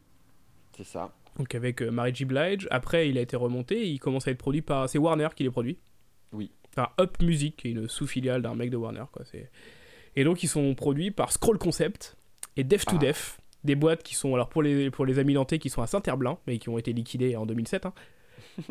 C'est 0.76 0.86
ça. 0.86 1.14
Donc 1.38 1.56
avec 1.56 1.82
euh, 1.82 1.92
Mary. 1.92 2.26
Blige. 2.26 2.68
Après, 2.72 3.10
il 3.10 3.18
a 3.18 3.22
été 3.22 3.36
remonté. 3.38 3.82
Et 3.82 3.88
il 3.88 4.00
commence 4.00 4.28
à 4.28 4.32
être 4.32 4.38
produit 4.38 4.62
par. 4.62 4.90
C'est 4.90 4.98
Warner 4.98 5.30
qui 5.36 5.44
les 5.44 5.52
produit. 5.52 5.78
Oui. 6.34 6.52
Enfin, 6.70 6.90
Up 7.00 7.22
Music, 7.22 7.56
qui 7.58 7.70
est 7.70 7.72
une 7.72 7.88
sous-filiale 7.88 8.42
d'un 8.42 8.56
mec 8.56 8.70
de 8.70 8.78
Warner. 8.78 9.04
Quoi. 9.12 9.24
Et 10.16 10.24
donc, 10.24 10.44
ils 10.44 10.48
sont 10.48 10.76
produits 10.76 11.12
par 11.12 11.32
Scroll 11.32 11.58
Concept 11.58 12.16
et 12.58 12.64
Def 12.64 12.86
to 12.86 12.96
Ah. 12.96 13.00
Def. 13.00 13.39
Des 13.64 13.76
boîtes 13.76 14.04
qui 14.04 14.16
sont, 14.16 14.34
alors 14.34 14.50
pour 14.50 14.62
les, 14.64 14.90
pour 14.92 15.06
les 15.06 15.20
amis 15.20 15.34
nantais, 15.34 15.60
qui 15.60 15.70
sont 15.70 15.82
à 15.82 15.88
Saint-Herblain, 15.88 16.38
mais 16.48 16.58
qui 16.60 16.70
ont 16.70 16.78
été 16.78 16.94
liquidées 16.94 17.36
en 17.36 17.46
2007. 17.46 17.86
Hein. 17.86 17.94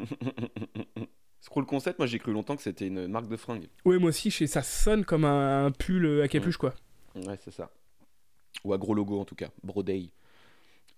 Scroll 1.40 1.66
Concept, 1.66 1.98
moi 1.98 2.06
j'ai 2.06 2.18
cru 2.18 2.32
longtemps 2.32 2.56
que 2.56 2.62
c'était 2.62 2.86
une 2.86 3.06
marque 3.06 3.28
de 3.28 3.36
fringues. 3.36 3.68
Ouais, 3.84 3.98
moi 3.98 4.08
aussi, 4.08 4.30
ça 4.30 4.62
sonne 4.62 5.04
comme 5.04 5.24
un, 5.24 5.66
un 5.66 5.70
pull 5.70 6.20
à 6.22 6.28
capuche, 6.28 6.56
quoi. 6.56 6.74
Ouais, 7.14 7.38
c'est 7.42 7.52
ça. 7.52 7.70
Ou 8.64 8.72
à 8.72 8.78
gros 8.78 8.94
logo 8.94 9.20
en 9.20 9.24
tout 9.24 9.36
cas, 9.36 9.48
Broday. 9.62 10.10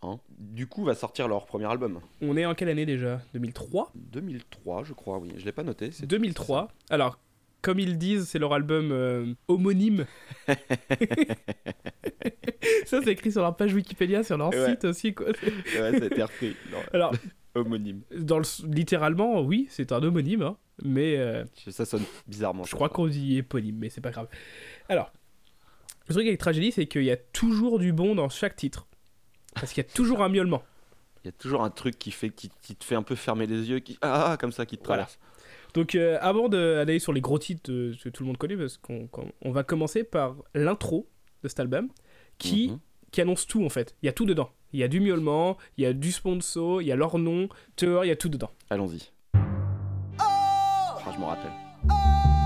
Hein 0.03 0.19
du 0.39 0.67
coup, 0.67 0.83
va 0.85 0.95
sortir 0.95 1.29
leur 1.29 1.45
premier 1.45 1.67
album. 1.67 2.01
On 2.23 2.35
est 2.37 2.47
en 2.47 2.55
quelle 2.55 2.71
année 2.71 2.87
déjà? 2.87 3.21
2003 3.35 3.93
2003, 3.95 4.85
je 4.85 4.95
crois, 4.95 5.19
oui. 5.19 5.31
Je 5.37 5.45
l'ai 5.45 5.53
pas 5.53 5.63
noté. 5.63 5.91
c'est- 5.91 6.07
2003. 6.07 6.69
Alors, 6.89 7.19
comme 7.63 7.79
ils 7.79 7.99
disent, 7.99 8.27
c'est 8.29 8.39
leur 8.39 8.53
album 8.53 8.91
euh, 8.93 9.35
homonyme. 9.49 10.07
ça, 12.87 13.01
c'est 13.03 13.13
écrit 13.13 13.33
sur 13.33 13.43
leur 13.43 13.57
page 13.57 13.75
Wikipédia, 13.75 14.23
sur 14.23 14.37
leur 14.39 14.51
Ouais. 14.51 14.71
site 14.71 14.85
aussi. 14.85 15.15
Quoi. 15.15 15.27
Ouais, 15.29 15.99
ça 15.99 16.05
a 16.05 16.07
été 16.07 16.23
repris. 16.23 16.57
Alors, 16.93 17.15
homonyme. 17.55 18.03
dans 18.17 18.39
le, 18.39 18.45
littéralement, 18.73 19.41
oui, 19.43 19.67
c'est 19.71 19.93
un 19.93 20.03
homonyme, 20.03 20.43
hein, 20.43 20.57
mais 20.83 21.17
euh, 21.19 21.45
Ça 21.69 21.85
sonne 21.85 22.03
bizarrement. 22.27 22.65
je 22.65 22.75
crois 22.75 22.89
qu'on 22.89 23.07
dit 23.07 23.37
éponyme, 23.39 23.77
mais 23.79 23.89
c'est 23.91 24.01
pas 24.01 24.11
grave. 24.11 24.29
Alors, 24.89 25.13
le 26.09 26.15
truc 26.15 26.27
avec 26.27 26.39
Tragédie, 26.41 26.73
c'est 26.73 26.87
qu'il 26.87 27.05
y 27.05 27.11
a 27.11 27.17
toujours 27.17 27.79
du 27.79 27.93
bon 27.93 28.15
dans 28.15 28.29
chaque 28.29 28.57
titre. 28.57 28.87
Parce 29.55 29.73
qu'il 29.73 29.83
y 29.83 29.87
a 29.87 29.91
toujours 29.93 30.23
un 30.23 30.29
miaulement. 30.29 30.63
Il 31.25 31.29
y 31.29 31.31
a 31.31 31.33
toujours 31.33 31.63
un 31.65 31.71
truc 31.71 31.99
qui, 31.99 32.13
fait, 32.13 32.31
qui, 32.31 32.51
qui 32.63 32.75
te 32.75 32.85
fait 32.85 32.95
un 32.95 33.03
peu 33.03 33.15
fermer 33.15 33.47
les 33.47 33.69
yeux, 33.69 33.81
qui, 33.81 33.99
ah, 34.01 34.37
comme 34.41 34.53
ça, 34.53 34.65
qui 34.65 34.79
te 34.79 34.87
Voilà. 34.87 35.09
Donc, 35.75 35.95
euh, 35.95 36.19
avant 36.21 36.49
de- 36.49 36.75
d'aller 36.85 36.99
sur 36.99 37.13
les 37.13 37.21
gros 37.21 37.39
titres 37.39 37.71
euh, 37.71 37.95
que 38.03 38.09
tout 38.09 38.23
le 38.23 38.27
monde 38.29 38.37
connaît, 38.39 38.57
parce 38.57 38.77
qu'on 38.79 39.09
on 39.43 39.51
va 39.53 39.63
commencer 39.63 40.05
par 40.05 40.37
l'intro 40.55 41.09
de 41.43 41.49
cet 41.49 41.61
album, 41.61 41.89
qui, 42.39 42.69
Mhm. 42.71 42.79
qui 43.13 43.21
annonce 43.21 43.47
tout 43.47 43.65
en 43.65 43.69
fait. 43.69 43.95
Il 44.03 44.07
y 44.07 44.09
a 44.09 44.13
tout 44.13 44.27
dedans. 44.27 44.51
Il 44.73 44.79
y 44.81 44.85
a 44.85 44.89
du 44.89 45.01
miaulement, 45.01 45.57
il 45.79 45.83
y 45.85 45.87
a 45.87 45.93
du 45.93 46.13
sponsor, 46.13 46.81
il 46.83 46.89
y 46.89 46.93
a 46.93 46.97
leur 46.97 47.19
nom, 47.19 47.49
il 47.83 47.89
y 48.07 48.11
a 48.11 48.17
tout 48.17 48.29
dedans. 48.29 48.51
Allons-y. 48.71 49.11
Ah, 50.19 51.13
je 51.15 51.19
m'en 51.19 51.27
rappelle. 51.29 51.51
Tragédie. 51.89 52.40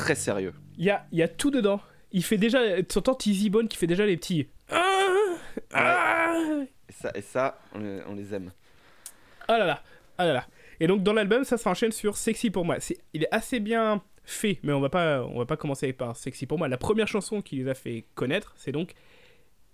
Très 0.00 0.14
sérieux. 0.14 0.54
Il 0.78 0.84
y 0.84 0.90
a, 0.90 1.06
y 1.12 1.22
a 1.22 1.28
tout 1.28 1.50
dedans. 1.50 1.80
Il 2.12 2.24
fait 2.24 2.38
déjà. 2.38 2.82
Tu 2.82 2.98
entends 2.98 3.14
Tizzy 3.14 3.50
Bone 3.50 3.68
qui 3.68 3.76
fait 3.76 3.86
déjà 3.86 4.06
les 4.06 4.16
petits. 4.16 4.48
Ah, 4.70 5.36
ah. 5.72 6.36
Et 6.88 6.92
ça, 6.92 7.10
et 7.14 7.22
ça 7.22 7.60
on, 7.74 7.78
les, 7.78 8.00
on 8.08 8.14
les 8.14 8.34
aime. 8.34 8.52
Ah 9.46 9.58
là 9.58 9.66
là, 9.66 9.82
ah 10.18 10.26
là 10.26 10.32
là. 10.32 10.46
Et 10.80 10.86
donc 10.86 11.02
dans 11.02 11.12
l'album, 11.12 11.44
ça 11.44 11.58
s'enchaîne 11.58 11.92
sur 11.92 12.16
Sexy 12.16 12.50
pour 12.50 12.64
moi. 12.64 12.80
C'est, 12.80 12.98
il 13.12 13.24
est 13.24 13.34
assez 13.34 13.60
bien 13.60 14.02
fait, 14.24 14.58
mais 14.62 14.72
on 14.72 14.80
va 14.80 14.88
pas, 14.88 15.22
on 15.22 15.38
va 15.38 15.46
pas 15.46 15.56
commencer 15.56 15.92
par 15.92 16.16
Sexy 16.16 16.46
pour 16.46 16.58
moi. 16.58 16.68
La 16.68 16.78
première 16.78 17.08
chanson 17.08 17.42
qui 17.42 17.56
les 17.56 17.68
a 17.68 17.74
fait 17.74 18.06
connaître, 18.14 18.54
c'est 18.56 18.72
donc 18.72 18.94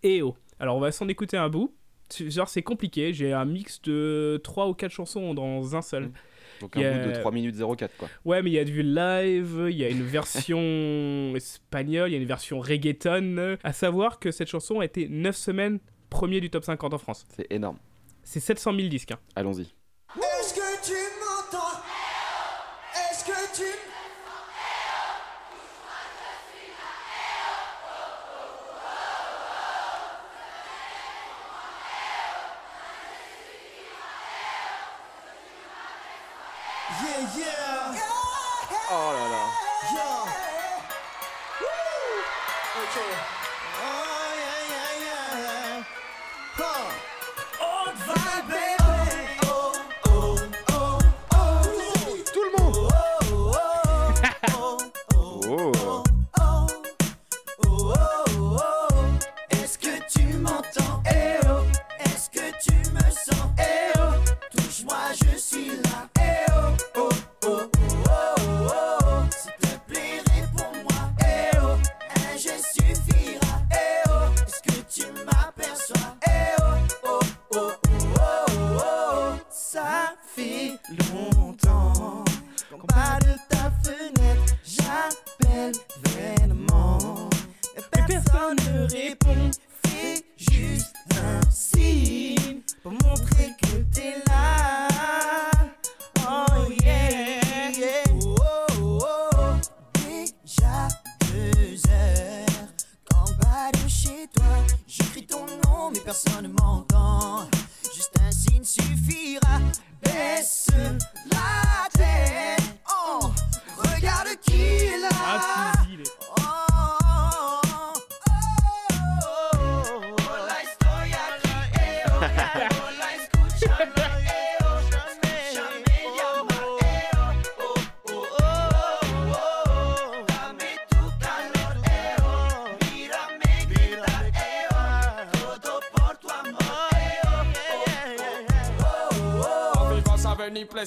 EO. 0.05 0.37
Alors 0.59 0.77
on 0.77 0.81
va 0.81 0.93
s'en 0.93 1.09
écouter 1.09 1.37
un 1.37 1.49
bout. 1.49 1.75
Genre 2.19 2.49
c'est 2.49 2.63
compliqué. 2.63 3.13
J'ai 3.13 3.33
un 3.33 3.45
mix 3.45 3.81
de 3.83 4.41
3 4.43 4.69
ou 4.69 4.75
4 4.75 4.91
chansons 4.91 5.35
dans 5.35 5.77
un 5.77 5.83
seul. 5.83 6.05
Mm. 6.05 6.13
Donc 6.61 6.77
un 6.77 6.81
a- 6.83 7.05
bout 7.05 7.11
de 7.13 7.15
3 7.19 7.33
minutes 7.33 7.57
04 7.57 7.97
quoi. 7.97 8.09
Ouais, 8.25 8.43
mais 8.43 8.51
il 8.51 8.55
y 8.55 8.59
a 8.59 8.65
du 8.65 8.83
live, 8.83 9.67
il 9.71 9.77
y 9.77 9.85
a 9.85 9.89
une 9.89 10.03
version 10.03 10.59
espagnole, 11.37 12.11
il 12.11 12.13
y 12.13 12.17
a 12.17 12.21
une 12.21 12.27
version 12.27 12.61
reggaeton. 12.61 13.57
À 13.63 13.73
savoir 13.73 14.19
que 14.19 14.31
cette 14.31 14.49
chanson 14.49 14.81
a 14.81 14.85
été 14.85 15.09
9 15.09 15.35
semaines 15.37 15.79
premier 16.11 16.41
du 16.41 16.51
top 16.51 16.65
50 16.65 16.95
en 16.95 16.99
France. 16.99 17.25
C'est 17.35 17.47
énorme. 17.51 17.79
C'est 18.23 18.41
700 18.41 18.75
000 18.77 18.89
disques. 18.89 19.13
hein. 19.13 19.19
Allons-y. 19.35 19.63
Est-ce 20.17 20.55
que 20.55 20.87
tu 20.87 20.93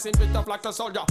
in 0.05 0.11
bit 0.13 0.35
of 0.35 0.47
like 0.47 0.65
a 0.65 0.73
soldier. 0.73 1.03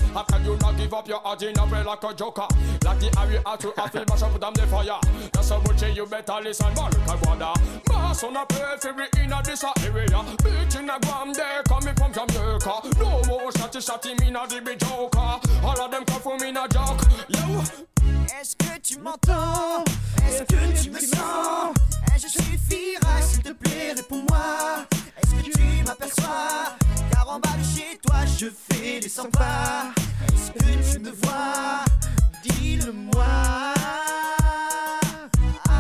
You 0.45 0.57
not 0.57 0.77
give 0.77 0.95
up 0.95 1.09
your 1.09 1.21
heart 1.21 1.43
a 1.43 1.85
like 1.85 2.05
a 2.05 2.15
joker? 2.15 2.47
Like 2.85 3.01
the 3.01 3.19
area 3.21 3.43
out 3.45 3.61
to 3.61 3.73
to 3.73 4.05
mash 4.09 4.23
up 4.23 4.41
them 4.41 4.55
the 4.55 4.67
fire. 4.67 5.01
That's 5.33 5.51
how 5.51 5.61
much 5.61 5.83
you 5.83 6.07
better 6.07 6.41
listen, 6.43 6.67
at 6.67 7.27
wonder. 7.27 7.53
Mass 7.89 8.25
on 8.25 8.37
a 8.37 8.47
play 8.47 8.77
in 9.23 9.33
a 9.33 9.43
this 9.43 9.65
area. 9.65 10.07
Bitch 10.43 10.79
in 10.79 10.89
a 10.89 10.99
guam 11.01 11.33
there 11.33 11.63
coming 11.65 11.95
from 11.95 12.13
Jamaica. 12.13 12.81
No 12.99 13.23
more 13.27 13.51
shotty 13.53 13.81
shotty 13.81 14.19
me 14.21 14.31
not 14.31 14.49
the 14.49 14.61
big 14.61 14.79
joker. 14.79 15.19
All 15.65 15.81
of 15.81 15.91
them 15.91 16.05
come 16.05 16.21
from 16.21 16.39
me 16.41 16.51
a 16.51 16.69
joke. 16.69 17.03
Yo. 17.29 17.63
Est-ce 18.41 18.57
que 18.57 18.79
tu 18.81 18.99
m'entends? 19.01 19.85
Est-ce 20.27 20.45
que 20.45 20.83
tu 20.83 20.91
me 20.91 21.01
sens? 21.01 21.75
Un 22.13 22.19
geste 22.19 22.41
suffira, 22.41 23.21
s'il 23.21 23.43
te 23.43 23.53
plaît, 23.53 23.93
réponds-moi. 23.97 24.87
Est-ce 25.17 25.35
que 25.35 25.59
tu 25.59 25.85
m'aperçois? 25.85 26.77
En 27.31 27.39
bas 27.41 27.51
de 27.59 27.63
chez 27.63 27.99
toi, 27.99 28.25
je 28.39 28.47
fais 28.49 29.01
des 29.01 29.09
100 29.09 29.31
pas. 29.31 29.93
Est-ce 30.33 30.51
que 30.51 30.93
tu 30.93 30.99
me 31.01 31.11
vois? 31.11 31.85
Dis-le-moi. 32.43 33.27
Ah, 35.69 35.75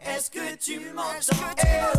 Est-ce 0.00 0.30
que 0.30 0.54
tu 0.56 0.80
m'entends? 0.94 1.54
Eh 1.64 1.80
oh, 1.94 1.98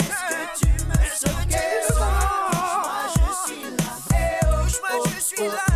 Est-ce 0.00 0.22
que 0.34 0.66
tu 0.66 0.72
me 0.84 0.94
sens? 1.14 1.30
Eh 1.50 1.54
oh, 1.90 1.94
Moi 2.00 3.06
je 3.14 3.52
suis 3.52 3.62
là. 3.62 3.92
Eh 4.10 4.14
oh, 4.42 4.46
moi 4.82 4.94
je 5.14 5.20
suis 5.20 5.46
là 5.46 5.73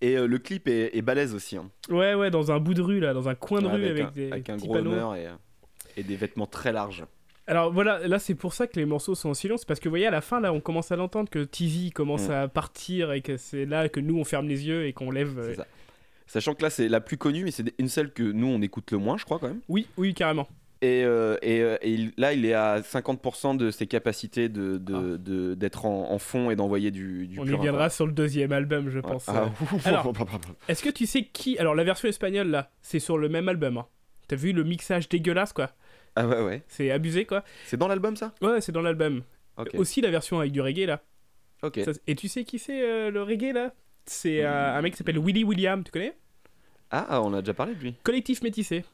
Et 0.00 0.16
euh, 0.16 0.26
le 0.26 0.38
clip 0.38 0.68
est, 0.68 0.96
est 0.96 1.02
balèze 1.02 1.34
aussi. 1.34 1.56
hein. 1.56 1.70
Ouais, 1.90 2.14
ouais, 2.14 2.30
dans 2.30 2.52
un 2.52 2.60
bout 2.60 2.74
de 2.74 2.82
rue, 2.82 3.00
là, 3.00 3.12
dans 3.14 3.28
un 3.28 3.34
coin 3.34 3.60
de 3.60 3.66
Ouais, 3.66 3.72
rue 3.74 3.86
avec, 3.86 4.06
un, 4.06 4.10
des 4.10 4.30
avec 4.32 4.48
un 4.50 4.54
petits 4.56 4.66
gros 4.66 4.74
panneaux. 4.76 5.14
et, 5.14 5.26
euh, 5.26 5.32
et 5.96 6.02
des 6.04 6.14
vêtements 6.16 6.46
très 6.46 6.72
larges. 6.72 7.04
Alors 7.48 7.72
voilà, 7.72 8.06
là 8.06 8.18
c'est 8.18 8.34
pour 8.34 8.52
ça 8.52 8.66
que 8.66 8.78
les 8.78 8.84
morceaux 8.84 9.14
sont 9.14 9.30
en 9.30 9.34
silence, 9.34 9.64
parce 9.64 9.80
que 9.80 9.88
vous 9.88 9.92
voyez 9.92 10.06
à 10.06 10.10
la 10.10 10.20
fin 10.20 10.38
là 10.38 10.52
on 10.52 10.60
commence 10.60 10.92
à 10.92 10.96
l'entendre 10.96 11.30
que 11.30 11.38
Tizzy 11.44 11.90
commence 11.92 12.28
Mm. 12.28 12.32
à 12.32 12.48
partir 12.48 13.10
et 13.12 13.22
que 13.22 13.38
c'est 13.38 13.64
là 13.64 13.88
que 13.88 14.00
nous 14.00 14.18
on 14.18 14.24
ferme 14.24 14.46
les 14.48 14.66
yeux 14.68 14.86
et 14.86 14.92
qu'on 14.92 15.10
lève. 15.10 15.38
euh, 15.38 15.54
ça. 15.54 15.66
Sachant 16.26 16.52
que 16.54 16.62
là, 16.62 16.68
c'est 16.68 16.90
la 16.90 17.00
plus 17.00 17.16
connue, 17.16 17.44
mais 17.44 17.50
c'est 17.50 17.72
une 17.78 17.88
celle 17.88 18.12
que 18.12 18.22
nous, 18.22 18.46
on 18.48 18.60
écoute 18.60 18.90
le 18.92 18.98
moins, 18.98 19.16
je 19.16 19.24
crois, 19.24 19.38
quand 19.38 19.48
même. 19.48 19.60
Oui, 19.66 19.86
oui 19.96 20.12
carrément. 20.12 20.46
Et, 20.80 21.02
euh, 21.04 21.36
et, 21.42 21.60
euh, 21.60 21.76
et 21.82 22.08
là, 22.16 22.32
il 22.34 22.44
est 22.46 22.52
à 22.54 22.80
50% 22.82 23.56
de 23.56 23.70
ses 23.72 23.88
capacités 23.88 24.48
de, 24.48 24.78
de- 24.78 25.16
de- 25.16 25.54
d'être 25.54 25.86
en, 25.86 26.12
en 26.12 26.18
fond 26.18 26.50
et 26.52 26.56
d'envoyer 26.56 26.92
du, 26.92 27.26
du 27.26 27.36
Ah. 27.38 27.42
on 27.42 27.46
y 27.46 27.56
viendra 27.60 27.90
sur 27.90 28.06
le 28.06 28.12
deuxième 28.12 28.52
album 28.52 28.88
je 28.88 29.00
pense. 29.00 29.28
Ah, 29.28 29.50
Euh, 29.72 29.78
Alors- 29.84 30.12
Est-ce 30.68 30.82
que 30.84 30.90
tu 30.90 31.06
sais 31.06 31.24
qui 31.24 31.58
Alors 31.58 31.74
la 31.74 31.82
version 31.82 32.08
espagnole 32.08 32.48
là, 32.48 32.70
c'est 32.80 33.00
sur 33.00 33.18
le 33.18 33.28
même 33.28 33.48
album. 33.48 33.78
hein. 33.78 33.86
T'as 34.28 34.36
vu 34.36 34.52
le 34.52 34.62
mixage 34.62 35.08
dégueulasse 35.08 35.52
quoi? 35.52 35.70
Ah 36.14 36.26
ouais, 36.28 36.42
ouais. 36.42 36.62
C'est 36.68 36.90
abusé 36.92 37.24
quoi 37.24 37.42
C'est 37.66 37.76
dans 37.76 37.88
l'album, 37.88 38.14
ça? 38.16 38.32
Ouais, 38.40 38.60
c'est 38.60 38.72
dans 38.72 38.82
l'album. 38.82 39.22
Ok. 39.56 39.70
Aussi 39.74 40.00
la 40.00 40.10
version 40.10 40.38
avec 40.38 40.52
du 40.52 40.60
reggae 40.60 40.86
là. 40.86 41.02
ok. 41.64 41.80
Ça- 41.84 41.92
et 42.06 42.14
tu 42.14 42.28
sais 42.28 42.44
qui 42.44 42.60
c'est 42.60 42.82
euh, 42.82 43.10
le 43.10 43.22
reggae 43.24 43.52
là? 43.52 43.72
C'est 44.06 44.44
euh, 44.44 44.76
un 44.76 44.80
mec 44.82 44.92
qui 44.92 44.98
s'appelle 44.98 45.18
Willy 45.18 45.42
William, 45.42 45.82
tu 45.82 45.90
connais? 45.90 46.14
Ah, 46.92 47.20
on 47.22 47.34
a 47.34 47.40
déjà 47.42 47.52
parlé 47.54 47.74
de 47.74 47.80
lui. 47.80 47.94
Collectif 48.04 48.42
métissé. 48.42 48.84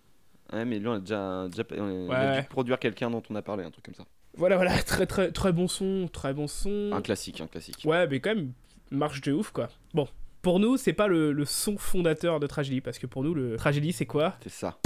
Ouais, 0.54 0.64
mais 0.64 0.78
lui, 0.78 0.86
on 0.88 0.92
a 0.94 1.00
déjà, 1.00 1.48
déjà 1.50 1.64
on 1.78 1.86
a- 1.88 1.90
il 1.92 2.08
Ouais. 2.08 2.14
a 2.16 2.40
dû 2.42 2.46
produire 2.48 2.78
quelqu'un 2.78 3.10
dont 3.10 3.22
on 3.28 3.34
a 3.34 3.42
parlé, 3.42 3.64
un 3.64 3.70
truc 3.70 3.84
comme 3.86 3.94
ça. 3.94 4.04
Voilà, 4.36 4.56
voilà, 4.56 4.82
très 4.82 5.06
très 5.06 5.30
très 5.30 5.52
bon 5.52 5.68
son, 5.68 6.08
très 6.12 6.32
bon 6.34 6.46
son. 6.48 6.90
Un 6.92 7.00
classique, 7.02 7.40
un 7.40 7.46
classique. 7.46 7.82
Ouais, 7.84 8.06
mais 8.08 8.20
quand 8.20 8.34
même, 8.34 8.52
marche 8.90 9.20
de 9.20 9.32
ouf, 9.32 9.50
quoi. 9.50 9.68
Bon, 9.94 10.08
pour 10.42 10.58
nous, 10.60 10.76
c'est 10.76 10.92
pas 10.92 11.06
le, 11.06 11.32
le 11.32 11.44
son 11.44 11.76
fondateur 11.78 12.40
de 12.40 12.46
Tragedy, 12.46 12.80
parce 12.80 12.98
que 12.98 13.06
pour 13.06 13.22
nous, 13.22 13.34
le 13.34 13.56
Tragedy, 13.56 13.92
c'est 13.92 14.06
quoi? 14.06 14.34
C'est 14.42 14.50
ça. 14.50 14.78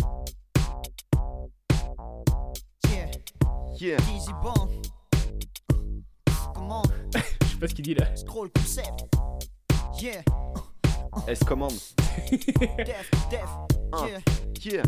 Yeah, 3.80 3.96
easy 4.14 4.32
Je 6.28 7.46
sais 7.46 7.58
pas 7.60 7.68
ce 7.68 7.74
qu'il 7.74 7.84
dit 7.84 7.94
là. 7.94 8.14
scroll 8.16 8.50
concept. 8.50 9.04
Yeah. 10.00 10.22
Se 11.34 11.44
commande. 11.44 11.72
Def, 12.30 13.10
def, 13.30 13.48
yeah. 13.92 14.18
Yeah. 14.64 14.82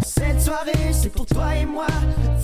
Cette 0.00 0.40
soirée, 0.40 0.92
c'est 0.92 1.10
pour 1.10 1.26
toi 1.26 1.54
et 1.54 1.66
moi. 1.66 1.86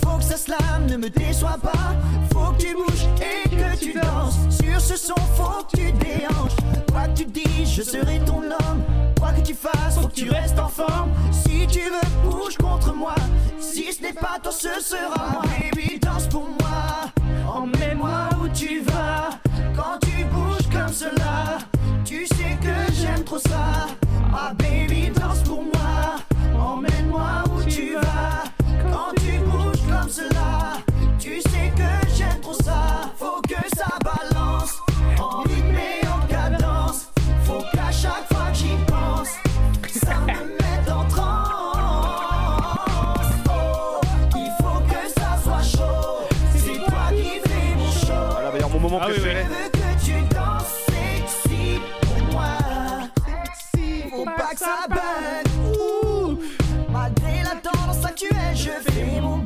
Faut 0.03 0.17
que 0.17 0.23
ça 0.23 0.37
slame, 0.37 0.85
ne 0.87 0.97
me 0.97 1.09
déçois 1.09 1.57
pas. 1.61 1.95
Faut 2.31 2.51
que 2.53 2.61
tu 2.61 2.75
bouges 2.75 3.07
et 3.19 3.49
que 3.49 3.77
tu 3.77 3.93
danses. 3.93 4.37
Sur 4.49 4.79
ce 4.79 4.95
son, 4.95 5.15
faut 5.35 5.63
que 5.65 5.77
tu 5.77 5.91
déhanches. 5.93 6.55
Quoi 6.91 7.07
que 7.07 7.17
tu 7.17 7.25
dises, 7.25 7.73
je 7.73 7.81
serai 7.81 8.19
ton 8.19 8.43
homme. 8.43 8.83
Quoi 9.19 9.31
que 9.31 9.41
tu 9.41 9.55
fasses, 9.55 9.97
faut 9.99 10.07
que 10.07 10.13
tu 10.13 10.29
restes 10.29 10.59
en 10.59 10.69
forme. 10.69 11.11
Si 11.31 11.65
tu 11.67 11.79
veux, 11.81 12.29
bouge 12.29 12.57
contre 12.57 12.93
moi. 12.93 13.15
Si 13.59 13.91
ce 13.93 14.01
n'est 14.03 14.13
pas 14.13 14.37
toi, 14.41 14.51
ce 14.51 14.79
sera 14.79 15.31
moi. 15.31 15.41
Baby, 15.59 15.99
danse 15.99 16.27
pour 16.27 16.47
moi. 16.47 17.11
Emmène-moi 17.47 18.29
où 18.41 18.47
tu 18.49 18.81
vas. 18.81 19.29
Quand 19.75 19.97
tu 20.01 20.23
bouges 20.25 20.69
comme 20.71 20.93
cela, 20.93 21.57
tu 22.05 22.25
sais 22.27 22.57
que 22.61 22.93
j'aime 22.93 23.23
trop 23.23 23.39
ça. 23.39 23.87
Ah, 24.33 24.53
baby, 24.53 25.09
danse 25.09 25.41
pour 25.43 25.63
moi. 25.63 26.17
Emmène-moi 26.55 27.43
où 27.53 27.63
tu 27.63 27.95
vas. 27.95 28.43
Quand 28.91 29.13
tu 29.17 29.39
bouges 29.39 29.81
comme 29.89 30.09
cela, 30.09 30.77
tu 31.19 31.41
sais 31.41 31.73
que 31.75 32.15
j'aime 32.15 32.39
trop 32.41 32.53
ça. 32.53 33.11
Faut 33.17 33.41
que 33.41 33.59
ça 33.75 33.87
balance. 34.03 34.73
En 35.19 35.41
rythme 35.41 36.04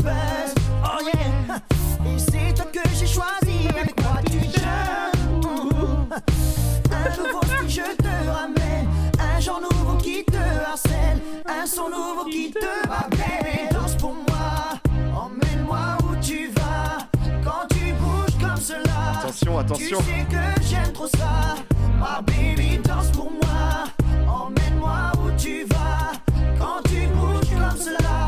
buzz. 0.09 0.53
Oh 0.83 0.99
yeah. 1.03 1.57
Et 2.05 2.17
c'est 2.17 2.53
toi 2.53 2.65
que 2.71 2.83
j'ai 2.97 3.07
choisi. 3.07 3.67
Avec 3.69 4.01
moi 4.01 4.15
tu 4.25 4.39
jeûnes. 4.39 5.41
Un 6.91 7.09
nouveau 7.17 7.41
style, 7.43 7.69
je 7.69 7.95
te 8.03 8.13
ramène. 8.29 8.87
Un 9.19 9.39
genre 9.39 9.61
nouveau 9.61 9.97
qui 9.97 10.23
te 10.25 10.37
harcèle. 10.37 11.21
Un 11.47 11.65
son 11.65 11.89
nouveau 11.89 12.25
qui 12.29 12.51
te 12.51 12.89
rappelle. 12.89 13.69
Danse 13.71 13.95
pour 13.95 14.13
moi. 14.13 14.79
Emmène-moi 15.15 15.97
où 16.03 16.15
tu 16.21 16.51
vas. 16.57 16.97
Quand 17.43 17.67
tu 17.69 17.93
bouges 17.93 18.37
comme 18.41 18.61
cela. 18.61 19.19
Attention, 19.19 19.59
attention. 19.59 19.99
Tu 19.99 20.05
sais 20.05 20.25
que 20.29 20.63
j'aime 20.69 20.93
trop 20.93 21.07
ça. 21.07 21.55
Ma 21.99 22.21
baby 22.21 22.79
danse 22.79 23.11
pour 23.11 23.31
moi. 23.31 23.85
Emmène-moi 24.27 25.11
où 25.23 25.31
tu 25.37 25.65
vas. 25.65 26.11
Quand 26.59 26.81
tu 26.89 27.07
bouges 27.07 27.51
comme 27.51 27.77
cela. 27.77 28.19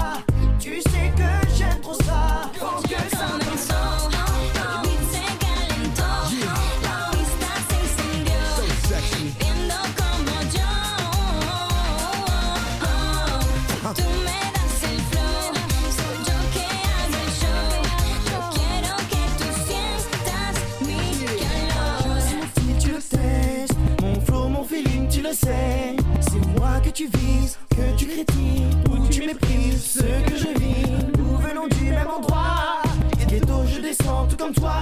Sais. 25.46 25.96
C'est 26.22 26.46
moi 26.58 26.80
que 26.84 26.90
tu 26.90 27.08
vises, 27.08 27.58
que 27.70 27.98
tu 27.98 28.06
critiques, 28.06 28.90
ou 28.90 29.08
tu 29.08 29.26
méprises 29.26 29.98
ce 29.98 30.30
que 30.30 30.38
je 30.38 30.60
vis. 30.60 30.86
Nous 31.18 31.38
venons 31.38 31.68
du 31.68 31.86
même 31.90 32.08
endroit. 32.08 32.82
Ghetto, 33.28 33.66
je 33.66 33.82
descends 33.82 34.28
tout 34.28 34.36
comme 34.38 34.54
toi. 34.54 34.74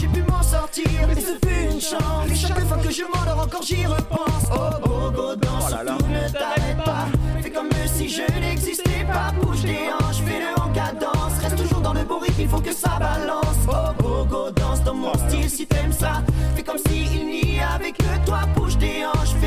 J'ai 0.00 0.08
pu 0.08 0.22
m'en 0.30 0.42
sortir, 0.42 0.84
et 1.10 1.20
ce 1.20 1.34
fut 1.46 1.72
une 1.72 1.80
chance. 1.80 2.30
Et 2.30 2.34
chaque 2.34 2.60
fois 2.66 2.76
que 2.78 2.90
je 2.90 3.02
m'endors 3.02 3.44
encore, 3.44 3.62
j'y 3.62 3.84
repense. 3.86 4.44
Oh, 4.52 4.70
go, 4.84 5.10
go, 5.10 5.36
danse, 5.36 5.64
Oh 5.68 5.74
là 5.74 5.84
là. 5.84 5.92
surtout 5.98 6.12
ne 6.12 6.28
t'arrête 6.28 6.84
pas. 6.84 7.06
Fais 7.42 7.50
comme 7.50 7.70
si 7.94 8.08
je 8.08 8.22
n'existais 8.40 9.04
pas. 9.06 9.32
Bouge 9.40 9.62
tes 9.62 9.90
hanches, 9.92 10.22
fais-le 10.26 10.60
en 10.62 10.68
cadence. 10.72 11.38
Reste 11.42 11.56
toujours 11.56 11.80
dans 11.80 11.94
le 11.94 12.00
rythme, 12.00 12.40
il 12.42 12.48
faut 12.48 12.60
que 12.60 12.72
ça 12.72 12.98
balance. 12.98 13.56
Oh, 13.68 14.02
go, 14.02 14.24
go, 14.24 14.50
danse 14.50 14.82
dans 14.84 14.94
mon 14.94 15.14
style 15.14 15.48
si 15.48 15.66
t'aimes 15.66 15.92
ça. 15.92 16.22
Fais 16.54 16.62
comme 16.62 16.78
si 16.86 17.06
il 17.14 17.26
n'y 17.26 17.60
avait 17.60 17.92
que 17.92 18.26
toi. 18.26 18.40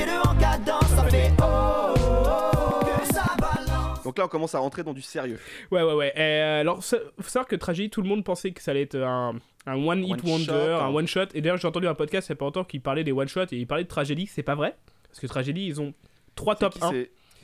Bouge 0.01 0.05
tes 0.05 0.09
hanches, 0.09 0.09
fais-le 0.09 0.19
en 0.19 0.35
cadence. 0.35 0.89
Ça 0.89 1.03
fait 1.09 1.31
oh, 1.41 1.45
oh, 1.45 2.23
oh, 2.25 2.85
que 2.85 3.13
ça 3.13 3.23
balance. 3.39 4.03
Donc 4.03 4.17
là, 4.17 4.25
on 4.25 4.27
commence 4.27 4.55
à 4.55 4.59
rentrer 4.59 4.83
dans 4.83 4.93
du 4.93 5.01
sérieux. 5.01 5.39
Ouais, 5.71 5.83
ouais, 5.83 5.93
ouais. 5.93 6.13
Euh, 6.17 6.61
alors, 6.61 6.83
ça- 6.83 6.97
faut 7.19 7.29
savoir 7.29 7.47
que 7.47 7.55
Tragédie, 7.55 7.89
tout 7.89 8.01
le 8.01 8.07
monde 8.07 8.23
pensait 8.23 8.51
que 8.51 8.61
ça 8.61 8.71
allait 8.71 8.83
être 8.83 8.97
un, 8.97 9.35
un 9.65 9.75
one 9.75 10.03
hit 10.03 10.23
One 10.23 10.31
wonder, 10.31 10.45
shot, 10.45 10.53
un 10.53 10.79
hein. 10.79 10.93
one 10.93 11.07
shot. 11.07 11.25
Et 11.33 11.41
d'ailleurs, 11.41 11.57
j'ai 11.57 11.67
entendu 11.67 11.87
un 11.87 11.95
podcast 11.95 12.27
il 12.29 12.31
y 12.31 12.33
a 12.33 12.35
pas 12.35 12.45
longtemps 12.45 12.63
qui 12.63 12.79
parlait 12.79 13.03
des 13.03 13.11
one 13.11 13.27
shots 13.27 13.45
et 13.51 13.57
il 13.57 13.67
parlait 13.67 13.83
de 13.83 13.89
Tragédie. 13.89 14.27
C'est 14.27 14.43
pas 14.43 14.55
vrai. 14.55 14.75
Parce 15.07 15.19
que 15.19 15.27
Tragédie, 15.27 15.65
ils 15.65 15.81
ont 15.81 15.93
trois 16.35 16.55
top 16.55 16.73
qui, 16.73 16.83
1. 16.83 16.91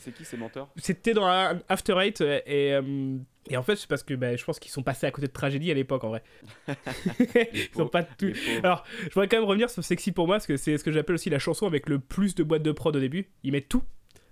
C'est- 0.07 0.11
C'est 0.11 0.17
qui 0.17 0.25
ces 0.25 0.37
menteurs? 0.37 0.69
C'était 0.77 1.13
dans 1.13 1.25
un 1.25 1.59
After 1.69 1.95
Eight 1.99 2.21
euh, 2.21 2.39
et, 2.45 2.73
euh, 2.73 3.17
et 3.49 3.57
en 3.57 3.63
fait, 3.63 3.75
c'est 3.75 3.87
parce 3.87 4.03
que 4.03 4.13
bah, 4.13 4.35
je 4.35 4.43
pense 4.43 4.59
qu'ils 4.59 4.71
sont 4.71 4.83
passés 4.83 5.05
à 5.07 5.11
côté 5.11 5.27
de 5.27 5.31
Tragédie 5.33 5.69
à 5.71 5.73
l'époque 5.73 6.03
en 6.03 6.09
vrai. 6.09 6.23
ils 7.53 7.81
ont 7.81 7.87
pas 7.87 8.03
tout. 8.03 8.31
Alors, 8.63 8.83
je 9.03 9.09
voudrais 9.13 9.27
quand 9.27 9.37
même 9.37 9.45
revenir 9.47 9.69
sur 9.69 9.83
Sexy 9.83 10.11
pour 10.11 10.27
moi, 10.27 10.35
parce 10.35 10.47
que 10.47 10.57
c'est 10.57 10.77
ce 10.77 10.83
que 10.83 10.91
j'appelle 10.91 11.15
aussi 11.15 11.29
la 11.29 11.39
chanson 11.39 11.65
avec 11.67 11.89
le 11.89 11.99
plus 11.99 12.35
de 12.35 12.43
boîtes 12.43 12.63
de 12.63 12.71
prod 12.71 12.95
au 12.95 12.99
début. 12.99 13.29
Ils 13.43 13.51
mettent 13.51 13.69
tout. 13.69 13.83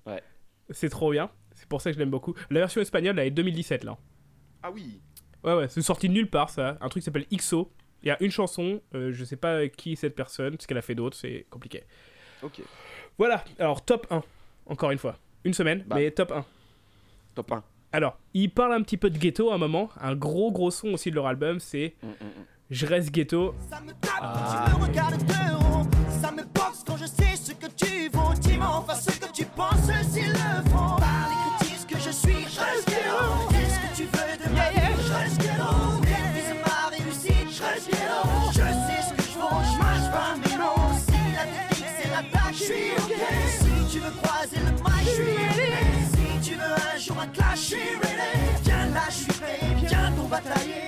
Ouais. 0.06 0.22
C'est 0.70 0.90
trop 0.90 1.12
bien. 1.12 1.30
C'est 1.54 1.68
pour 1.68 1.82
ça 1.82 1.90
que 1.90 1.96
je 1.96 2.00
l'aime 2.00 2.10
beaucoup. 2.10 2.34
La 2.50 2.60
version 2.62 2.82
espagnole, 2.82 3.18
elle 3.20 3.28
est 3.28 3.32
2017 3.32 3.84
là. 3.84 3.98
Ah 4.64 4.72
oui. 4.72 5.02
Ouais, 5.44 5.54
ouais, 5.56 5.68
c'est 5.70 5.82
sorti 5.82 6.10
de 6.10 6.14
nulle 6.14 6.30
part 6.30 6.50
ça. 6.50 6.78
Un 6.82 6.90
truc 6.90 7.02
qui 7.02 7.06
s'appelle 7.06 7.26
XO. 7.34 7.72
Il 8.04 8.08
y 8.10 8.12
a 8.12 8.22
une 8.22 8.32
chanson, 8.32 8.82
euh, 8.94 9.12
je 9.14 9.24
sais 9.24 9.36
pas 9.38 9.68
qui 9.70 9.94
est 9.94 9.96
cette 9.96 10.16
personne, 10.16 10.58
ce 10.60 10.68
qu'elle 10.68 10.78
a 10.78 10.82
fait 10.84 10.96
d'autre, 10.96 11.16
c'est 11.18 11.46
compliqué. 11.50 11.84
Ok. 12.44 12.62
Voilà, 13.18 13.44
alors 13.58 13.84
top 13.84 14.06
1, 14.12 14.22
encore 14.68 14.92
une 14.92 14.98
fois. 15.00 15.18
Une 15.46 15.54
semaine, 15.54 15.84
Bah. 15.88 15.96
mais 15.98 16.12
top 16.12 16.32
1. 16.32 16.44
Top 17.36 17.52
1. 17.52 17.64
Alors, 17.94 18.18
ils 18.34 18.50
parlent 18.50 18.74
un 18.74 18.82
petit 18.82 18.98
peu 18.98 19.10
de 19.10 19.18
ghetto 19.18 19.52
à 19.52 19.56
un 19.56 19.58
moment. 19.58 19.90
Un 20.02 20.16
gros 20.16 20.52
gros 20.52 20.72
son 20.72 20.90
aussi 20.90 21.10
de 21.12 21.16
leur 21.16 21.28
album, 21.28 21.60
c'est 21.62 21.96
Mm, 22.04 22.08
mm, 22.08 22.12
mm. 22.12 22.46
Je 22.72 22.86
reste 22.88 23.12
ghetto. 23.12 23.54
Ça 23.70 23.80
me 23.80 23.92
tape 23.94 24.20
quand 24.20 24.74
tu 24.74 24.80
me 24.80 24.86
regardes 24.88 25.24
de. 25.24 25.34
Ça 26.22 26.32
me 26.32 26.44
boxe 26.44 26.84
quand 26.86 26.98
je 26.98 27.06
sais 27.06 27.36
ce 27.36 27.52
que 27.54 27.68
tu 27.68 28.10
vaux. 28.10 28.34
Dis-moi 28.42 28.68
enfin 28.70 28.96
ce 28.96 29.12
que 29.20 29.32
tu 29.32 29.46
penses 29.46 29.86
s'ils 30.12 30.30
le 30.30 30.70
font. 30.72 30.96
Par 30.98 31.30
les 31.30 31.66
critiques 31.66 31.80
ce 31.80 31.86
que 31.86 32.00
je 32.00 32.10
suis, 32.10 32.44
je 32.50 32.60
reste 32.60 32.90
suis 47.56 47.76
ready. 47.76 48.64
Viens 48.64 48.86
là, 48.94 49.02
je 49.10 49.14
suis 49.14 49.26
prêt, 49.28 49.60
viens 49.88 50.12
pour 50.12 50.28
batailler. 50.28 50.86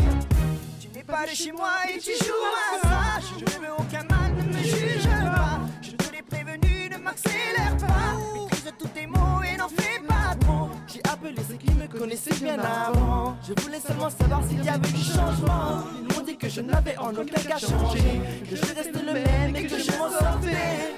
Tu 0.79 0.87
n'es 0.93 1.03
pas 1.03 1.25
de 1.25 1.33
chez 1.33 1.51
moi 1.51 1.71
et 1.89 1.99
tu 1.99 2.11
joues 2.11 2.45
à 2.55 2.87
ça. 2.87 3.27
Je 3.39 3.43
ne 3.43 3.65
veux 3.65 3.73
aucun 3.77 4.03
mal, 4.03 4.33
ne 4.35 4.43
me 4.43 4.63
juge 4.63 5.03
pas. 5.03 5.59
Je 5.81 5.91
te 5.91 6.13
l'ai 6.13 6.21
prévenu, 6.21 6.89
ne 6.91 6.97
m'accélère 6.97 7.77
pas. 7.79 8.17
Maîtrise 8.33 8.73
tous 8.77 8.87
tes 8.89 9.07
mots 9.07 9.41
et 9.43 9.57
n'en 9.57 9.69
fais 9.69 9.99
pas 10.07 10.35
trop. 10.39 10.69
J'ai 10.87 11.01
appelé 11.09 11.41
ceux 11.47 11.55
qui 11.55 11.71
me 11.71 11.87
connaissaient 11.87 12.35
bien 12.35 12.59
avant. 12.59 13.35
Je 13.47 13.53
voulais 13.61 13.79
seulement 13.79 14.09
savoir 14.09 14.41
s'il 14.47 14.63
y 14.63 14.69
avait 14.69 14.91
du 14.91 15.03
changement. 15.03 15.83
Ils 15.99 16.15
m'ont 16.15 16.23
dit 16.23 16.37
que 16.37 16.49
je 16.49 16.61
n'avais 16.61 16.97
en 16.97 17.11
aucun 17.11 17.41
cas 17.41 17.57
changé. 17.57 18.21
Que 18.49 18.55
je 18.55 18.75
reste 18.75 18.93
le 18.93 19.13
même 19.13 19.55
et 19.55 19.65
que 19.65 19.77
je 19.77 19.91
m'en 19.91 20.09
sortais. 20.09 20.96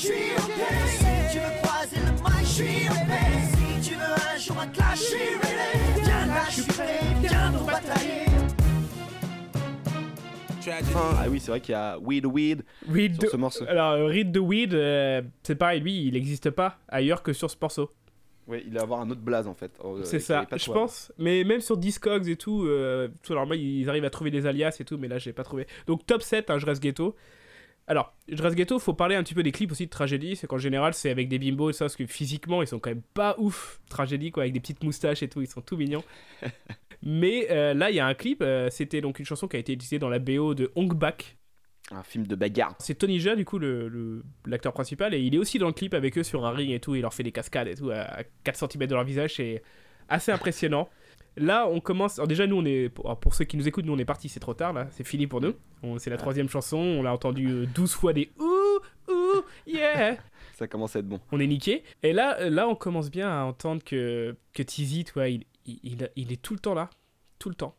Suis 0.00 0.32
ok. 0.36 0.52
Si 0.88 1.32
tu 1.32 1.38
veux 1.38 1.62
croiser 1.62 1.96
le 1.96 2.12
mic, 2.12 2.40
je 2.40 2.46
suis 2.46 2.88
ok. 2.88 3.12
Si 3.52 3.90
tu 3.90 3.94
veux 3.96 4.34
un 4.34 4.38
jour 4.38 4.58
un 4.60 4.66
clash, 4.68 4.98
je 4.98 5.04
suis 5.04 5.18
ready. 5.42 6.02
Viens 6.02 6.26
là, 6.26 6.42
je 6.48 6.52
suis 6.52 6.72
prêt, 6.72 7.00
viens 7.22 7.52
pour 7.52 7.66
batailler. 7.66 8.30
Ah 10.94 11.24
oui, 11.28 11.40
c'est 11.40 11.50
vrai 11.50 11.60
qu'il 11.60 11.72
y 11.72 11.76
a 11.76 11.98
Weed 11.98 12.26
Weed 12.26 12.64
Read 12.88 13.14
sur 13.18 13.28
the... 13.28 13.32
ce 13.32 13.36
morceau. 13.36 13.64
Alors, 13.66 13.92
euh, 13.92 14.06
Read 14.06 14.32
the 14.32 14.38
Weed, 14.38 14.74
euh, 14.74 15.22
c'est 15.42 15.54
pareil, 15.54 15.80
lui, 15.80 16.06
il 16.06 16.12
n'existe 16.12 16.50
pas 16.50 16.78
ailleurs 16.88 17.22
que 17.22 17.32
sur 17.32 17.50
ce 17.50 17.56
morceau. 17.60 17.90
Ouais, 18.46 18.62
il 18.66 18.72
va 18.74 18.82
avoir 18.82 19.00
un 19.00 19.10
autre 19.10 19.20
blaze 19.20 19.46
en 19.46 19.54
fait. 19.54 19.70
euh, 19.84 20.02
c'est 20.04 20.16
avec 20.32 20.50
ça, 20.50 20.56
je 20.56 20.70
pense. 20.70 21.12
Mais 21.18 21.44
même 21.44 21.60
sur 21.60 21.76
Discogs 21.76 22.28
et 22.28 22.36
tout, 22.36 22.64
euh, 22.66 23.08
tout 23.22 23.34
normal, 23.34 23.58
ils 23.58 23.88
arrivent 23.88 24.04
à 24.04 24.10
trouver 24.10 24.30
des 24.30 24.46
alias 24.46 24.76
et 24.80 24.84
tout, 24.84 24.98
mais 24.98 25.08
là, 25.08 25.18
j'ai 25.18 25.32
pas 25.32 25.44
trouvé. 25.44 25.66
Donc, 25.86 26.04
top 26.06 26.22
7, 26.22 26.50
hein, 26.50 26.58
je 26.58 26.66
reste 26.66 26.82
ghetto. 26.82 27.16
Alors, 27.90 28.14
Dress 28.28 28.54
Ghetto, 28.54 28.78
faut 28.78 28.94
parler 28.94 29.16
un 29.16 29.24
petit 29.24 29.34
peu 29.34 29.42
des 29.42 29.50
clips 29.50 29.72
aussi 29.72 29.86
de 29.86 29.90
tragédie. 29.90 30.36
C'est 30.36 30.46
qu'en 30.46 30.58
général, 30.58 30.94
c'est 30.94 31.10
avec 31.10 31.28
des 31.28 31.40
bimbos 31.40 31.70
et 31.70 31.72
ça, 31.72 31.86
parce 31.86 31.96
que 31.96 32.06
physiquement, 32.06 32.62
ils 32.62 32.68
sont 32.68 32.78
quand 32.78 32.90
même 32.90 33.02
pas 33.14 33.34
ouf. 33.38 33.80
Tragédie, 33.90 34.30
quoi, 34.30 34.44
avec 34.44 34.52
des 34.52 34.60
petites 34.60 34.84
moustaches 34.84 35.24
et 35.24 35.28
tout, 35.28 35.40
ils 35.42 35.48
sont 35.48 35.60
tout 35.60 35.76
mignons. 35.76 36.04
Mais 37.02 37.48
euh, 37.50 37.74
là, 37.74 37.90
il 37.90 37.96
y 37.96 37.98
a 37.98 38.06
un 38.06 38.14
clip, 38.14 38.42
euh, 38.42 38.70
c'était 38.70 39.00
donc 39.00 39.18
une 39.18 39.24
chanson 39.24 39.48
qui 39.48 39.56
a 39.56 39.58
été 39.58 39.72
utilisée 39.72 39.98
dans 39.98 40.08
la 40.08 40.20
BO 40.20 40.54
de 40.54 40.70
Hong 40.76 40.94
Bak. 40.94 41.36
Un 41.90 42.04
film 42.04 42.28
de 42.28 42.36
bagarre. 42.36 42.76
C'est 42.78 42.94
Tony 42.94 43.18
Jaa, 43.18 43.34
du 43.34 43.44
coup, 43.44 43.58
le- 43.58 43.88
le- 43.88 44.22
l'acteur 44.46 44.72
principal, 44.72 45.12
et 45.12 45.18
il 45.18 45.34
est 45.34 45.38
aussi 45.38 45.58
dans 45.58 45.66
le 45.66 45.72
clip 45.72 45.92
avec 45.92 46.16
eux 46.16 46.22
sur 46.22 46.46
un 46.46 46.52
ring 46.52 46.70
et 46.70 46.78
tout. 46.78 46.94
Il 46.94 47.00
leur 47.00 47.12
fait 47.12 47.24
des 47.24 47.32
cascades 47.32 47.66
et 47.66 47.74
tout 47.74 47.90
à 47.90 48.22
4 48.44 48.56
cm 48.70 48.86
de 48.86 48.94
leur 48.94 49.02
visage, 49.02 49.34
c'est 49.34 49.64
assez 50.08 50.30
impressionnant. 50.30 50.88
Là, 51.36 51.66
on 51.68 51.80
commence. 51.80 52.18
Alors, 52.18 52.26
déjà, 52.28 52.46
nous, 52.46 52.56
on 52.56 52.64
est. 52.64 52.88
Pour, 52.88 53.34
ceux 53.34 53.44
qui 53.44 53.56
nous 53.56 53.66
écoutent, 53.68 53.84
nous, 53.86 53.92
on 53.94 53.98
est 53.98 54.04
parti, 54.04 54.28
c'est 54.28 54.40
trop 54.40 54.54
tard, 54.54 54.72
là. 54.72 54.88
C'est 54.90 55.04
fini 55.04 55.26
pour 55.26 55.40
nous. 55.40 55.54
C'est 55.98 56.10
la 56.10 56.16
troisième 56.16 56.48
chanson, 56.48 56.76
on 56.76 57.02
l'a 57.02 57.12
entendu 57.12 57.46
euh, 57.48 57.66
12 57.74 57.92
fois 57.92 58.12
des 58.12 58.30
ouh, 58.38 59.12
ouh, 59.12 59.42
yeah. 59.66 60.16
Ça 60.54 60.66
commence 60.68 60.94
à 60.96 60.98
être 60.98 61.08
bon. 61.08 61.20
On 61.32 61.40
est 61.40 61.46
niqué. 61.46 61.82
Et 62.02 62.12
là, 62.12 62.38
euh, 62.40 62.50
là, 62.50 62.68
on 62.68 62.74
commence 62.74 63.10
bien 63.10 63.30
à 63.30 63.44
entendre 63.44 63.82
que, 63.82 64.36
que 64.52 64.62
Tizi, 64.62 65.04
tu 65.04 65.12
vois, 65.14 65.28
il, 65.28 65.44
il, 65.64 66.08
il- 66.16 66.32
est 66.32 66.42
tout 66.42 66.52
le 66.52 66.60
temps 66.60 66.74
là. 66.74 66.90
Tout 67.38 67.48
le 67.48 67.54
temps. 67.54 67.74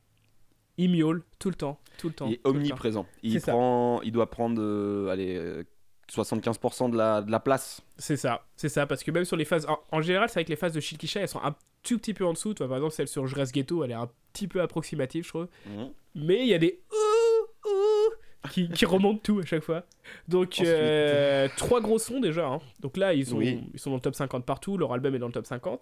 Il 0.77 0.89
miaule 0.89 1.23
tout 1.37 1.49
le 1.49 1.55
temps. 1.55 1.79
Tout 1.99 2.07
le 2.07 2.13
temps. 2.13 2.25
Il 2.27 2.33
est 2.33 2.41
omniprésent. 2.43 3.05
Il, 3.21 3.39
ça. 3.39 3.51
prend, 3.51 4.01
il 4.01 4.11
doit 4.11 4.31
prendre 4.31 4.59
euh, 4.59 5.09
allez, 5.09 5.35
euh, 5.35 5.63
75% 6.11 6.89
de 6.89 6.97
la, 6.97 7.21
de 7.21 7.29
la 7.29 7.39
place. 7.39 7.81
C'est 7.97 8.17
ça, 8.17 8.47
c'est 8.55 8.69
ça, 8.69 8.87
parce 8.87 9.03
que 9.03 9.11
même 9.11 9.25
sur 9.25 9.37
les 9.37 9.45
phases. 9.45 9.67
En, 9.67 9.77
en 9.91 10.01
général, 10.01 10.29
c'est 10.29 10.35
vrai 10.35 10.45
que 10.45 10.49
les 10.49 10.55
phases 10.55 10.73
de 10.73 10.79
Shilkisha, 10.79 11.19
elles 11.21 11.27
sont 11.27 11.43
un 11.43 11.55
tout 11.83 11.97
petit 11.97 12.13
peu 12.13 12.25
en 12.25 12.33
dessous. 12.33 12.53
Toi, 12.53 12.67
par 12.67 12.77
exemple, 12.77 12.93
celle 12.93 13.07
sur 13.07 13.25
Je 13.27 13.35
reste 13.35 13.53
ghetto, 13.53 13.83
elle 13.83 13.91
est 13.91 13.95
un 13.95 14.09
petit 14.33 14.47
peu 14.47 14.61
approximative, 14.61 15.23
je 15.23 15.29
trouve. 15.29 15.47
Mhm. 15.67 15.89
Mais 16.15 16.41
il 16.41 16.47
y 16.47 16.53
a 16.53 16.57
des 16.57 16.79
ouh, 16.91 17.69
ouh 17.69 18.49
qui, 18.49 18.69
qui 18.69 18.85
remontent 18.85 19.19
tout 19.23 19.39
à 19.39 19.45
chaque 19.45 19.63
fois. 19.63 19.83
Donc, 20.27 20.59
euh, 20.61 21.47
trois 21.57 21.79
gros 21.81 21.99
sons 21.99 22.19
déjà. 22.19 22.47
hein. 22.47 22.59
Donc 22.79 22.97
là, 22.97 23.13
ils 23.13 23.25
sont, 23.25 23.37
Oui. 23.37 23.63
ils 23.73 23.79
sont 23.79 23.91
dans 23.91 23.97
le 23.97 24.01
top 24.01 24.15
50 24.15 24.45
partout. 24.45 24.77
Leur 24.77 24.93
album 24.93 25.13
est 25.15 25.19
dans 25.19 25.27
le 25.27 25.33
top 25.33 25.45
50. 25.45 25.81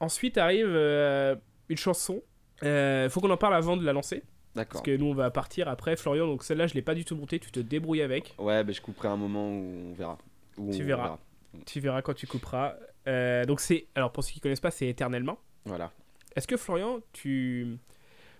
Ensuite 0.00 0.38
arrive 0.38 0.68
euh, 0.68 1.34
une 1.68 1.76
chanson. 1.76 2.22
Euh, 2.62 3.08
faut 3.10 3.20
qu'on 3.20 3.30
en 3.30 3.36
parle 3.36 3.54
avant 3.54 3.76
de 3.76 3.84
la 3.84 3.92
lancer. 3.92 4.22
D'accord. 4.54 4.80
Parce 4.80 4.84
que 4.86 4.96
nous, 4.96 5.06
on 5.06 5.14
va 5.14 5.30
partir 5.30 5.68
après. 5.68 5.96
Florian, 5.96 6.26
donc 6.26 6.42
celle-là, 6.42 6.66
je 6.66 6.74
l'ai 6.74 6.82
pas 6.82 6.94
du 6.94 7.04
tout 7.04 7.16
montée. 7.16 7.38
Tu 7.38 7.50
te 7.50 7.60
débrouilles 7.60 8.02
avec. 8.02 8.34
Ouais, 8.38 8.62
mais 8.64 8.72
je 8.72 8.80
couperai 8.80 9.08
un 9.08 9.16
moment 9.16 9.50
où 9.50 9.90
on 9.90 9.92
verra. 9.94 10.16
Où 10.56 10.70
Tu 10.72 10.82
on 10.82 10.86
verras. 10.86 11.18
Tu 11.66 11.80
verras 11.80 12.02
quand 12.02 12.14
tu 12.14 12.26
couperas. 12.26 12.74
Euh, 13.08 13.44
donc 13.44 13.60
c'est. 13.60 13.86
Alors 13.94 14.12
pour 14.12 14.24
ceux 14.24 14.32
qui 14.32 14.40
connaissent 14.40 14.60
pas, 14.60 14.70
c'est 14.70 14.88
éternellement. 14.88 15.38
Voilà. 15.64 15.92
Est-ce 16.34 16.46
que 16.46 16.56
Florian, 16.56 17.00
tu. 17.12 17.78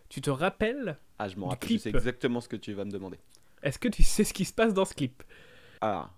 Tu 0.08 0.20
te 0.20 0.30
rappelles 0.30 0.98
Ah, 1.18 1.28
je 1.28 1.36
m'en 1.36 1.46
rappelle. 1.48 1.68
clip. 1.68 1.78
Je 1.78 1.82
sais 1.84 1.90
exactement 1.90 2.40
ce 2.40 2.48
que 2.48 2.56
tu 2.56 2.72
vas 2.72 2.84
me 2.84 2.90
demander. 2.90 3.18
Est-ce 3.62 3.78
que 3.78 3.88
tu 3.88 4.02
sais 4.04 4.22
ce 4.24 4.32
qui 4.32 4.44
se 4.44 4.52
passe 4.52 4.72
dans 4.74 4.84
ce 4.84 4.94
clip? 4.94 5.22
Alors, 5.80 6.10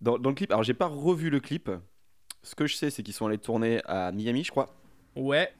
dans, 0.00 0.18
dans 0.18 0.30
le 0.30 0.34
clip, 0.34 0.50
alors 0.50 0.64
j'ai 0.64 0.74
pas 0.74 0.86
revu 0.86 1.30
le 1.30 1.38
clip. 1.40 1.70
Ce 2.42 2.54
que 2.54 2.66
je 2.66 2.74
sais, 2.74 2.90
c'est 2.90 3.02
qu'ils 3.02 3.14
sont 3.14 3.26
allés 3.26 3.38
tourner 3.38 3.80
à 3.84 4.10
Miami, 4.12 4.42
je 4.44 4.50
crois. 4.50 4.74
Ouais, 5.14 5.52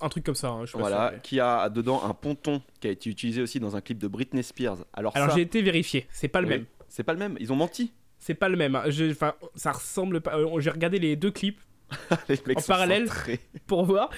un 0.00 0.08
truc 0.08 0.24
comme 0.24 0.34
ça. 0.34 0.48
hein, 0.50 0.64
je 0.66 0.76
Voilà, 0.76 1.08
sûr, 1.08 1.16
mais- 1.16 1.22
qui 1.22 1.40
a 1.40 1.68
dedans 1.68 2.04
un 2.04 2.14
ponton 2.14 2.62
qui 2.80 2.86
a 2.88 2.90
été 2.90 3.10
utilisé 3.10 3.42
aussi 3.42 3.58
dans 3.60 3.74
un 3.76 3.80
clip 3.80 3.98
de 3.98 4.06
Britney 4.06 4.42
Spears. 4.42 4.84
Alors, 4.92 5.16
Alors 5.16 5.30
ça, 5.30 5.34
j'ai 5.36 5.42
été 5.42 5.62
vérifié, 5.62 6.06
c'est 6.10 6.28
pas 6.28 6.40
le 6.40 6.46
Oui. 6.48 6.54
même. 6.58 6.66
c'est 6.88 7.02
pas 7.02 7.12
le 7.12 7.18
même. 7.18 7.36
Ils 7.40 7.52
ont 7.52 7.56
menti. 7.56 7.92
C'est 8.20 8.34
pas 8.34 8.48
le 8.48 8.56
même. 8.56 8.76
hein. 8.76 8.84
Je- 8.88 9.10
Enfin, 9.10 9.34
ça 9.56 9.72
ressemble 9.72 10.20
pas. 10.20 10.36
euh, 10.38 10.60
J'ai 10.60 10.70
regardé 10.70 10.98
les 11.00 11.16
deux 11.16 11.30
clips 11.32 11.60
Les 12.28 12.38
mecs 12.46 12.58
En 12.58 12.62
parallèle. 12.62 13.08
centrés. 13.08 13.40
pour 13.66 13.84
voir. 13.84 14.10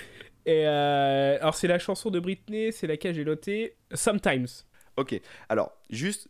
Et 0.44 0.66
euh, 0.66 1.38
alors 1.40 1.54
c'est 1.54 1.68
la 1.68 1.78
chanson 1.78 2.10
de 2.10 2.18
Britney, 2.20 2.72
c'est 2.72 2.86
laquelle 2.88 3.14
j'ai 3.14 3.24
noté? 3.24 3.76
Sometimes. 3.94 4.48
Ok, 4.96 5.18
alors 5.48 5.72
juste, 5.88 6.28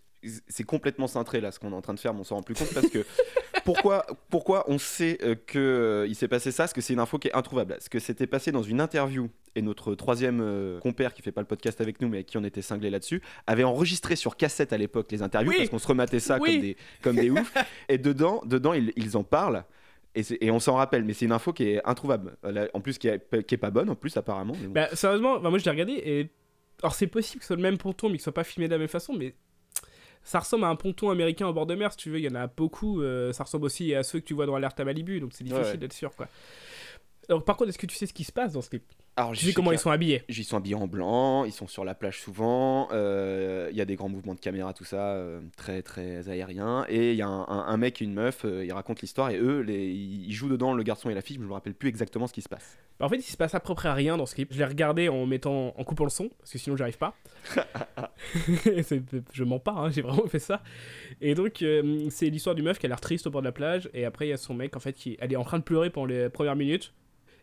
c'est 0.48 0.62
complètement 0.64 1.06
cintré 1.08 1.40
là 1.40 1.50
ce 1.50 1.58
qu'on 1.58 1.72
est 1.72 1.74
en 1.74 1.80
train 1.82 1.94
de 1.94 1.98
faire, 1.98 2.12
mais 2.14 2.20
on 2.20 2.24
s'en 2.24 2.36
rend 2.36 2.42
plus 2.42 2.54
compte 2.54 2.72
parce 2.74 2.88
que 2.90 3.04
pourquoi, 3.64 4.06
pourquoi 4.30 4.64
on 4.70 4.78
sait 4.78 5.18
euh, 5.22 5.34
que 5.34 5.58
euh, 5.58 6.06
il 6.06 6.14
s'est 6.14 6.28
passé 6.28 6.52
ça? 6.52 6.64
Parce 6.64 6.74
que 6.74 6.80
c'est 6.82 6.92
une 6.92 7.00
info 7.00 7.18
qui 7.18 7.28
est 7.28 7.34
introuvable. 7.34 7.76
Ce 7.80 7.88
que 7.88 7.98
c'était 7.98 8.26
passé 8.28 8.52
dans 8.52 8.62
une 8.62 8.80
interview 8.82 9.30
et 9.54 9.62
notre 9.62 9.94
troisième 9.94 10.40
euh, 10.40 10.78
compère 10.80 11.12
qui 11.14 11.22
fait 11.22 11.32
pas 11.32 11.40
le 11.42 11.46
podcast 11.46 11.80
avec 11.80 12.00
nous 12.00 12.08
mais 12.08 12.18
avec 12.18 12.26
qui 12.26 12.38
on 12.38 12.44
était 12.44 12.62
cinglé 12.62 12.88
là-dessus 12.90 13.20
avait 13.46 13.64
enregistré 13.64 14.16
sur 14.16 14.36
cassette 14.36 14.72
à 14.72 14.78
l'époque 14.78 15.12
les 15.12 15.22
interviews 15.22 15.50
Oui. 15.50 15.56
parce 15.58 15.68
qu'on 15.70 15.78
se 15.78 15.86
rematait 15.86 16.20
ça 16.20 16.38
Oui. 16.40 16.52
comme 16.52 16.60
des 16.60 16.76
comme 17.02 17.16
des 17.16 17.30
oufs 17.30 17.54
et 17.88 17.98
dedans 17.98 18.40
dedans 18.46 18.72
ils, 18.72 18.92
ils 18.96 19.16
en 19.16 19.24
parlent. 19.24 19.64
Et, 20.14 20.50
on 20.50 20.60
s'en 20.60 20.74
rappelle, 20.74 21.04
mais 21.04 21.14
c'est 21.14 21.24
une 21.24 21.32
info 21.32 21.54
qui 21.54 21.64
est 21.70 21.80
introuvable. 21.86 22.36
En 22.74 22.80
plus, 22.82 22.98
qui 22.98 23.08
est, 23.08 23.46
qui 23.46 23.54
est 23.54 23.58
pas 23.58 23.70
bonne, 23.70 23.88
en 23.88 23.94
plus, 23.94 24.14
apparemment. 24.18 24.52
bon. 24.52 24.68
Bah, 24.68 24.94
sérieusement, 24.94 25.40
bah, 25.40 25.48
moi 25.48 25.58
je 25.58 25.64
l'ai 25.64 25.70
regardé 25.70 25.92
et. 25.94 26.28
Alors 26.82 26.94
c'est 26.94 27.06
possible 27.06 27.38
que 27.38 27.44
ce 27.44 27.46
soit 27.46 27.56
le 27.56 27.62
même 27.62 27.78
ponton 27.78 28.08
mais 28.08 28.16
qu'il 28.16 28.20
soit 28.22 28.34
pas 28.34 28.44
filmé 28.44 28.66
de 28.68 28.72
la 28.74 28.78
même 28.78 28.88
façon, 28.88 29.14
mais 29.14 29.34
ça 30.22 30.40
ressemble 30.40 30.64
à 30.64 30.68
un 30.68 30.76
ponton 30.76 31.08
américain 31.08 31.46
au 31.48 31.54
bord 31.54 31.64
de 31.64 31.74
mer 31.74 31.92
si 31.92 31.96
tu 31.96 32.10
veux. 32.10 32.18
Il 32.18 32.24
y 32.24 32.28
en 32.28 32.34
a 32.34 32.46
beaucoup. 32.46 33.00
euh, 33.00 33.32
ça 33.32 33.44
ressemble 33.44 33.64
aussi 33.64 33.94
à 33.94 34.02
ceux 34.02 34.20
que 34.20 34.26
tu 34.26 34.34
vois 34.34 34.44
dans 34.44 34.54
Alerte 34.54 34.78
à 34.80 34.84
Malibu, 34.84 35.18
donc 35.18 35.30
c'est 35.32 35.44
difficile 35.44 35.64
Ouais, 35.64 35.70
ouais. 35.72 35.78
d'être 35.78 35.94
sûr 35.94 36.14
quoi. 36.14 36.28
Alors 37.30 37.42
par 37.44 37.56
contre, 37.56 37.70
est-ce 37.70 37.78
que 37.78 37.86
tu 37.86 37.96
sais 37.96 38.04
ce 38.06 38.12
qui 38.12 38.24
se 38.24 38.32
passe 38.32 38.52
dans 38.52 38.60
ce 38.60 38.68
clip? 38.68 38.84
Alors, 39.14 39.32
Tu 39.32 39.44
sais 39.44 39.52
comment 39.52 39.72
ils 39.72 39.78
sont 39.78 39.90
habillés? 39.90 40.22
Ils 40.30 40.42
sont 40.42 40.56
habillés 40.56 40.74
en 40.74 40.86
blanc, 40.86 41.44
ils 41.44 41.52
sont 41.52 41.66
sur 41.68 41.84
la 41.84 41.94
plage 41.94 42.18
souvent, 42.20 42.88
euh, 42.92 43.68
il 43.70 43.76
y 43.76 43.82
a 43.82 43.84
des 43.84 43.94
grands 43.94 44.08
mouvements 44.08 44.34
de 44.34 44.40
caméra, 44.40 44.72
tout 44.72 44.84
ça, 44.84 45.12
euh, 45.16 45.42
très 45.54 45.82
très 45.82 46.30
aérien. 46.30 46.86
Et 46.88 47.10
il 47.10 47.16
y 47.18 47.22
a 47.22 47.26
un, 47.28 47.42
un- 47.42 47.66
un 47.68 47.76
mec 47.76 48.00
et 48.00 48.06
une 48.06 48.14
meuf, 48.14 48.46
euh, 48.46 48.64
ils 48.64 48.72
racontent 48.72 49.00
l'histoire 49.02 49.28
et 49.28 49.36
eux, 49.38 49.60
les, 49.60 49.86
ils 49.90 50.32
jouent 50.32 50.48
dedans, 50.48 50.72
le 50.72 50.82
garçon 50.82 51.10
et 51.10 51.14
la 51.14 51.20
fille, 51.20 51.36
je 51.38 51.46
me 51.46 51.52
rappelle 51.52 51.74
plus 51.74 51.90
exactement 51.90 52.26
ce 52.26 52.32
qui 52.32 52.40
se 52.40 52.48
passe. 52.48 52.78
Bah, 52.98 53.04
En 53.04 53.08
fait, 53.10 53.16
il 53.16 53.22
se 53.22 53.36
passe 53.36 53.54
à 53.54 53.60
peu 53.60 53.74
près 53.74 53.92
rien 53.92 54.16
dans 54.16 54.24
ce 54.24 54.34
clip. 54.34 54.48
Je 54.50 54.58
l'ai 54.58 54.64
regardé 54.64 55.10
en 55.10 55.26
mettant, 55.26 55.74
en 55.76 55.84
coupant 55.84 56.04
le 56.04 56.10
son, 56.10 56.30
parce 56.38 56.50
que 56.50 56.56
sinon 56.58 56.76
j'arrive 56.78 56.96
pas. 56.96 57.14
Je 59.32 59.44
mens 59.44 59.58
pas, 59.58 59.72
hein, 59.72 59.90
j'ai 59.90 60.00
vraiment 60.02 60.26
fait 60.26 60.38
ça. 60.38 60.62
Et 61.20 61.34
donc, 61.34 61.60
euh, 61.60 62.06
c'est 62.10 62.30
l'histoire 62.30 62.54
du 62.54 62.62
meuf 62.62 62.78
qui 62.78 62.86
a 62.86 62.88
l'air 62.88 63.00
triste 63.00 63.26
au 63.26 63.30
bord 63.30 63.42
de 63.42 63.46
la 63.46 63.52
plage, 63.52 63.90
et 63.92 64.04
après 64.06 64.26
il 64.26 64.30
y 64.30 64.32
a 64.32 64.36
son 64.38 64.54
mec 64.54 64.74
en 64.76 64.80
fait 64.80 64.94
qui, 64.94 65.16
elle 65.20 65.32
est 65.32 65.36
en 65.36 65.44
train 65.44 65.58
de 65.58 65.64
pleurer 65.64 65.90
pendant 65.90 66.06
les 66.06 66.30
premières 66.30 66.56
minutes. 66.56 66.92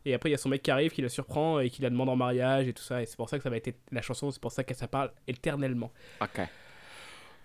Et 0.05 0.13
après, 0.13 0.29
il 0.29 0.31
y 0.31 0.35
a 0.35 0.38
son 0.38 0.49
mec 0.49 0.62
qui 0.62 0.71
arrive, 0.71 0.91
qui 0.91 1.01
la 1.01 1.09
surprend 1.09 1.59
et 1.59 1.69
qui 1.69 1.81
la 1.81 1.89
demande 1.89 2.09
en 2.09 2.15
mariage 2.15 2.67
et 2.67 2.73
tout 2.73 2.83
ça. 2.83 3.01
Et 3.01 3.05
c'est 3.05 3.17
pour 3.17 3.29
ça 3.29 3.38
que 3.38 3.43
ça 3.43 3.49
va 3.49 3.57
être 3.57 3.73
la 3.91 4.01
chanson, 4.01 4.31
c'est 4.31 4.41
pour 4.41 4.51
ça 4.51 4.63
qu'elle 4.63 4.77
ça 4.77 4.88
parle 4.88 5.12
éternellement. 5.27 5.91
Ok. 6.21 6.41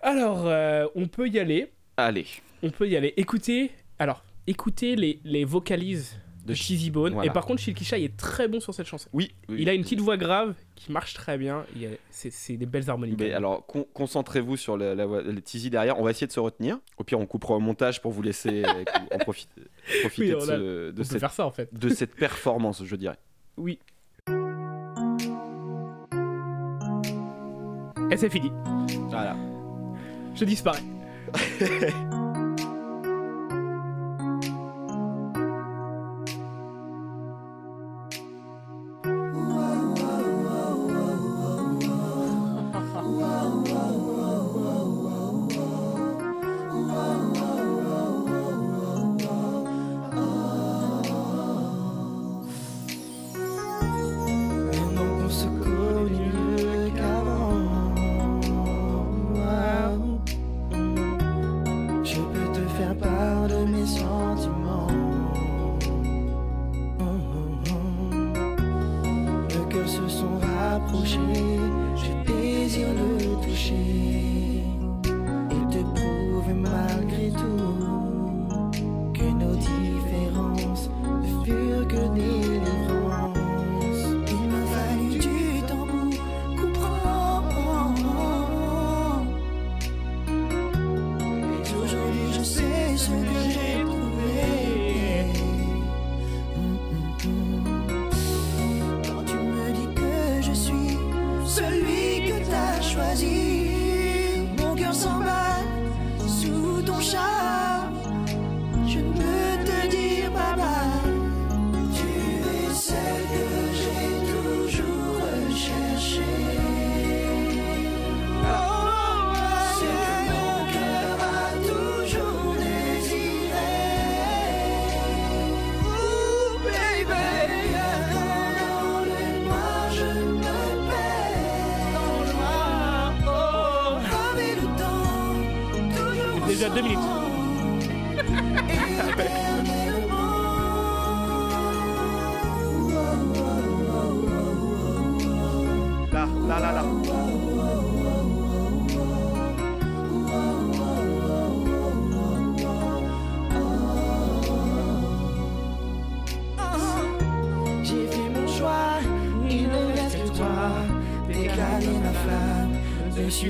Alors, 0.01 0.45
euh, 0.45 0.87
on 0.95 1.07
peut 1.07 1.27
y 1.27 1.39
aller. 1.39 1.71
Allez, 1.97 2.27
On 2.61 2.69
peut 2.69 2.87
y 2.87 2.95
aller. 2.95 3.13
Écoutez, 3.17 3.71
alors, 3.99 4.23
écoutez 4.47 4.95
les, 4.95 5.19
les 5.23 5.45
vocalises 5.45 6.19
de 6.45 6.53
Cheesy 6.53 6.91
Bone. 6.91 7.13
voilà. 7.13 7.29
Et 7.29 7.33
par 7.33 7.45
contre, 7.45 7.61
Shilkisha 7.61 7.97
est 7.97 8.15
très 8.15 8.47
bon 8.47 8.59
sur 8.59 8.73
cette 8.73 8.85
chanson. 8.87 9.09
oui. 9.13 9.31
oui. 9.49 9.57
Il 9.59 9.69
a 9.69 9.73
une 9.73 9.81
petite 9.81 9.99
voix 10.01 10.15
grave 10.17 10.53
qui 10.75 10.91
marche 10.91 11.13
très 11.13 11.37
bien. 11.37 11.65
C'est 12.11 12.57
des 12.57 12.65
belles 12.65 12.89
harmonies. 12.89 13.15
Mais 13.17 13.33
alors, 13.33 13.65
con- 13.65 13.87
concentrez-vous 13.93 14.55
sur 14.57 14.77
la, 14.77 14.93
la 14.95 15.05
voix- 15.05 15.21
le 15.23 15.41
teasy 15.41 15.69
derrière. 15.69 15.99
On 15.99 16.03
va 16.03 16.11
essayer 16.11 16.27
de 16.27 16.31
se 16.31 16.39
retenir. 16.39 16.77
Au 16.97 17.03
pire, 17.03 17.19
on 17.19 17.25
coupera 17.25 17.55
au 17.55 17.59
montage 17.59 18.01
pour 18.01 18.11
vous 18.11 18.21
laisser 18.21 18.63
euh, 18.67 18.83
en 19.11 19.17
profiter, 19.17 19.61
profiter 20.01 20.35
Oui, 20.35 20.45
de, 20.47 20.91
a- 20.99 21.03
ce- 21.03 21.03
cette, 21.03 21.19
faire 21.19 21.31
ça 21.33 21.45
en 21.45 21.51
fait. 21.51 21.73
de 21.73 21.89
cette 21.89 22.15
performance, 22.15 22.83
je 22.85 22.95
dirais. 22.95 23.17
Oui. 23.57 23.79
Et 28.11 28.17
c'est 28.17 28.29
fini. 28.29 28.51
Voilà. 29.09 29.35
Je 30.35 30.45
disparais. 30.45 30.81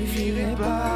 ne 0.00 0.06
suffirait 0.06 0.54
pas. 0.58 0.95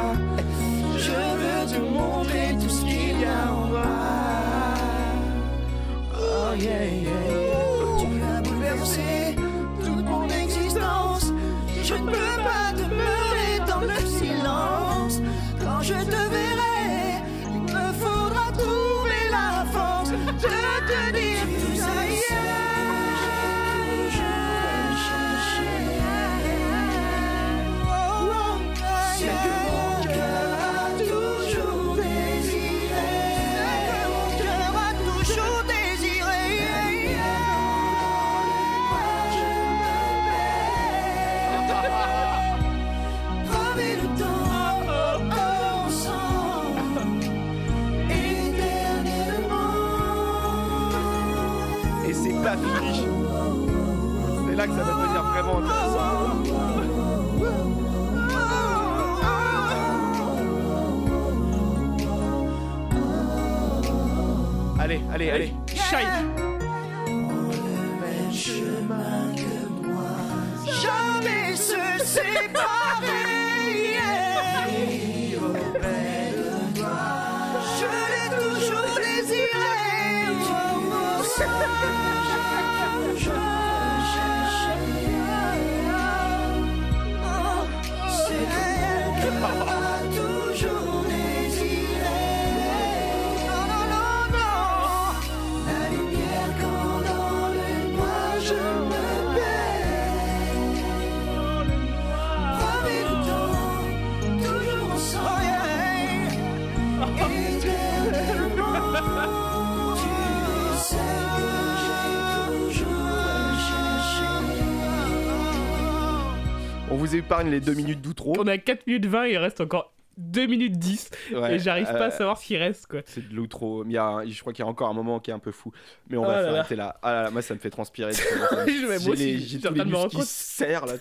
On 116.91 116.95
vous 116.95 117.15
épargne 117.15 117.49
les 117.49 117.61
deux 117.61 117.73
minutes 117.73 118.01
d'outro. 118.01 118.35
On 118.37 118.47
a 118.47 118.57
4 118.57 118.85
minutes 118.85 119.05
20, 119.05 119.27
il 119.27 119.37
reste 119.37 119.61
encore 119.61 119.93
2 120.17 120.45
minutes 120.45 120.77
10. 120.77 121.09
Ouais, 121.33 121.55
et 121.55 121.59
j'arrive 121.59 121.85
pas 121.85 121.91
à 121.93 122.07
euh, 122.07 122.11
savoir 122.11 122.37
ce 122.37 122.45
qui 122.45 122.57
reste, 122.57 122.85
quoi. 122.87 122.99
C'est 123.05 123.27
de 123.29 123.33
l'outro. 123.33 123.85
Je 123.85 124.39
crois 124.41 124.51
qu'il 124.51 124.63
y 124.63 124.67
a 124.67 124.69
encore 124.69 124.89
un 124.89 124.93
moment 124.93 125.19
qui 125.21 125.31
est 125.31 125.33
un 125.33 125.39
peu 125.39 125.51
fou. 125.51 125.71
Mais 126.09 126.17
on 126.17 126.23
Oh 126.23 126.27
va 126.27 126.43
s'arrêter 126.43 126.75
là. 126.75 126.97
Ah 127.01 127.13
là 127.13 127.23
là, 127.23 127.31
moi 127.31 127.41
ça 127.41 127.53
me 127.53 127.59
fait 127.59 127.69
transpirer. 127.69 128.11
J'ai 128.67 129.15
les- 129.15 129.37
les 129.37 129.85
muscles 129.85 130.09
qui 130.09 130.21
serrent 130.25 130.85
là. 130.85 130.93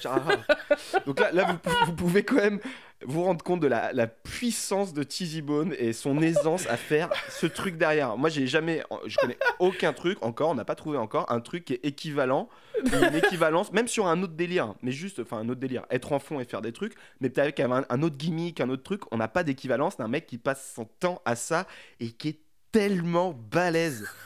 Donc 1.06 1.18
là, 1.18 1.32
là 1.32 1.44
vous, 1.64 1.86
vous 1.86 1.92
pouvez 1.94 2.22
quand 2.22 2.36
même 2.36 2.60
vous 3.06 3.24
rendre 3.24 3.42
compte 3.42 3.60
de 3.60 3.66
la, 3.66 3.92
la 3.92 4.06
puissance 4.06 4.92
de 4.92 5.02
Tizzy 5.02 5.42
Bone 5.42 5.74
et 5.78 5.92
son 5.92 6.20
aisance 6.22 6.66
à 6.66 6.76
faire 6.76 7.10
ce 7.28 7.46
truc 7.46 7.76
derrière. 7.76 8.16
Moi 8.16 8.28
j'ai 8.28 8.46
jamais, 8.46 8.82
je 9.06 9.16
connais 9.16 9.38
aucun 9.58 9.92
truc 9.92 10.18
encore, 10.22 10.50
on 10.50 10.54
n'a 10.54 10.64
pas 10.64 10.74
trouvé 10.74 10.98
encore 10.98 11.30
un 11.30 11.40
truc 11.40 11.64
qui 11.64 11.74
est 11.74 11.84
équivalent, 11.84 12.48
une 12.84 13.14
équivalence, 13.14 13.72
même 13.72 13.88
sur 13.88 14.06
un 14.06 14.22
autre 14.22 14.34
délire, 14.34 14.74
mais 14.82 14.92
juste, 14.92 15.20
enfin 15.20 15.38
un 15.38 15.48
autre 15.48 15.60
délire, 15.60 15.86
être 15.90 16.12
en 16.12 16.18
fond 16.18 16.40
et 16.40 16.44
faire 16.44 16.62
des 16.62 16.72
trucs, 16.72 16.94
mais 17.20 17.30
peut-être 17.30 17.44
avec 17.44 17.60
un, 17.60 17.84
un 17.88 18.02
autre 18.02 18.16
gimmick, 18.16 18.60
un 18.60 18.68
autre 18.70 18.82
truc, 18.82 19.02
on 19.12 19.16
n'a 19.16 19.28
pas 19.28 19.44
d'équivalence 19.44 19.96
d'un 19.96 20.08
mec 20.08 20.26
qui 20.26 20.38
passe 20.38 20.72
son 20.74 20.84
temps 20.84 21.22
à 21.24 21.36
ça 21.36 21.66
et 22.00 22.10
qui 22.10 22.28
est 22.28 22.40
tellement 22.72 23.32
balèze. 23.32 24.08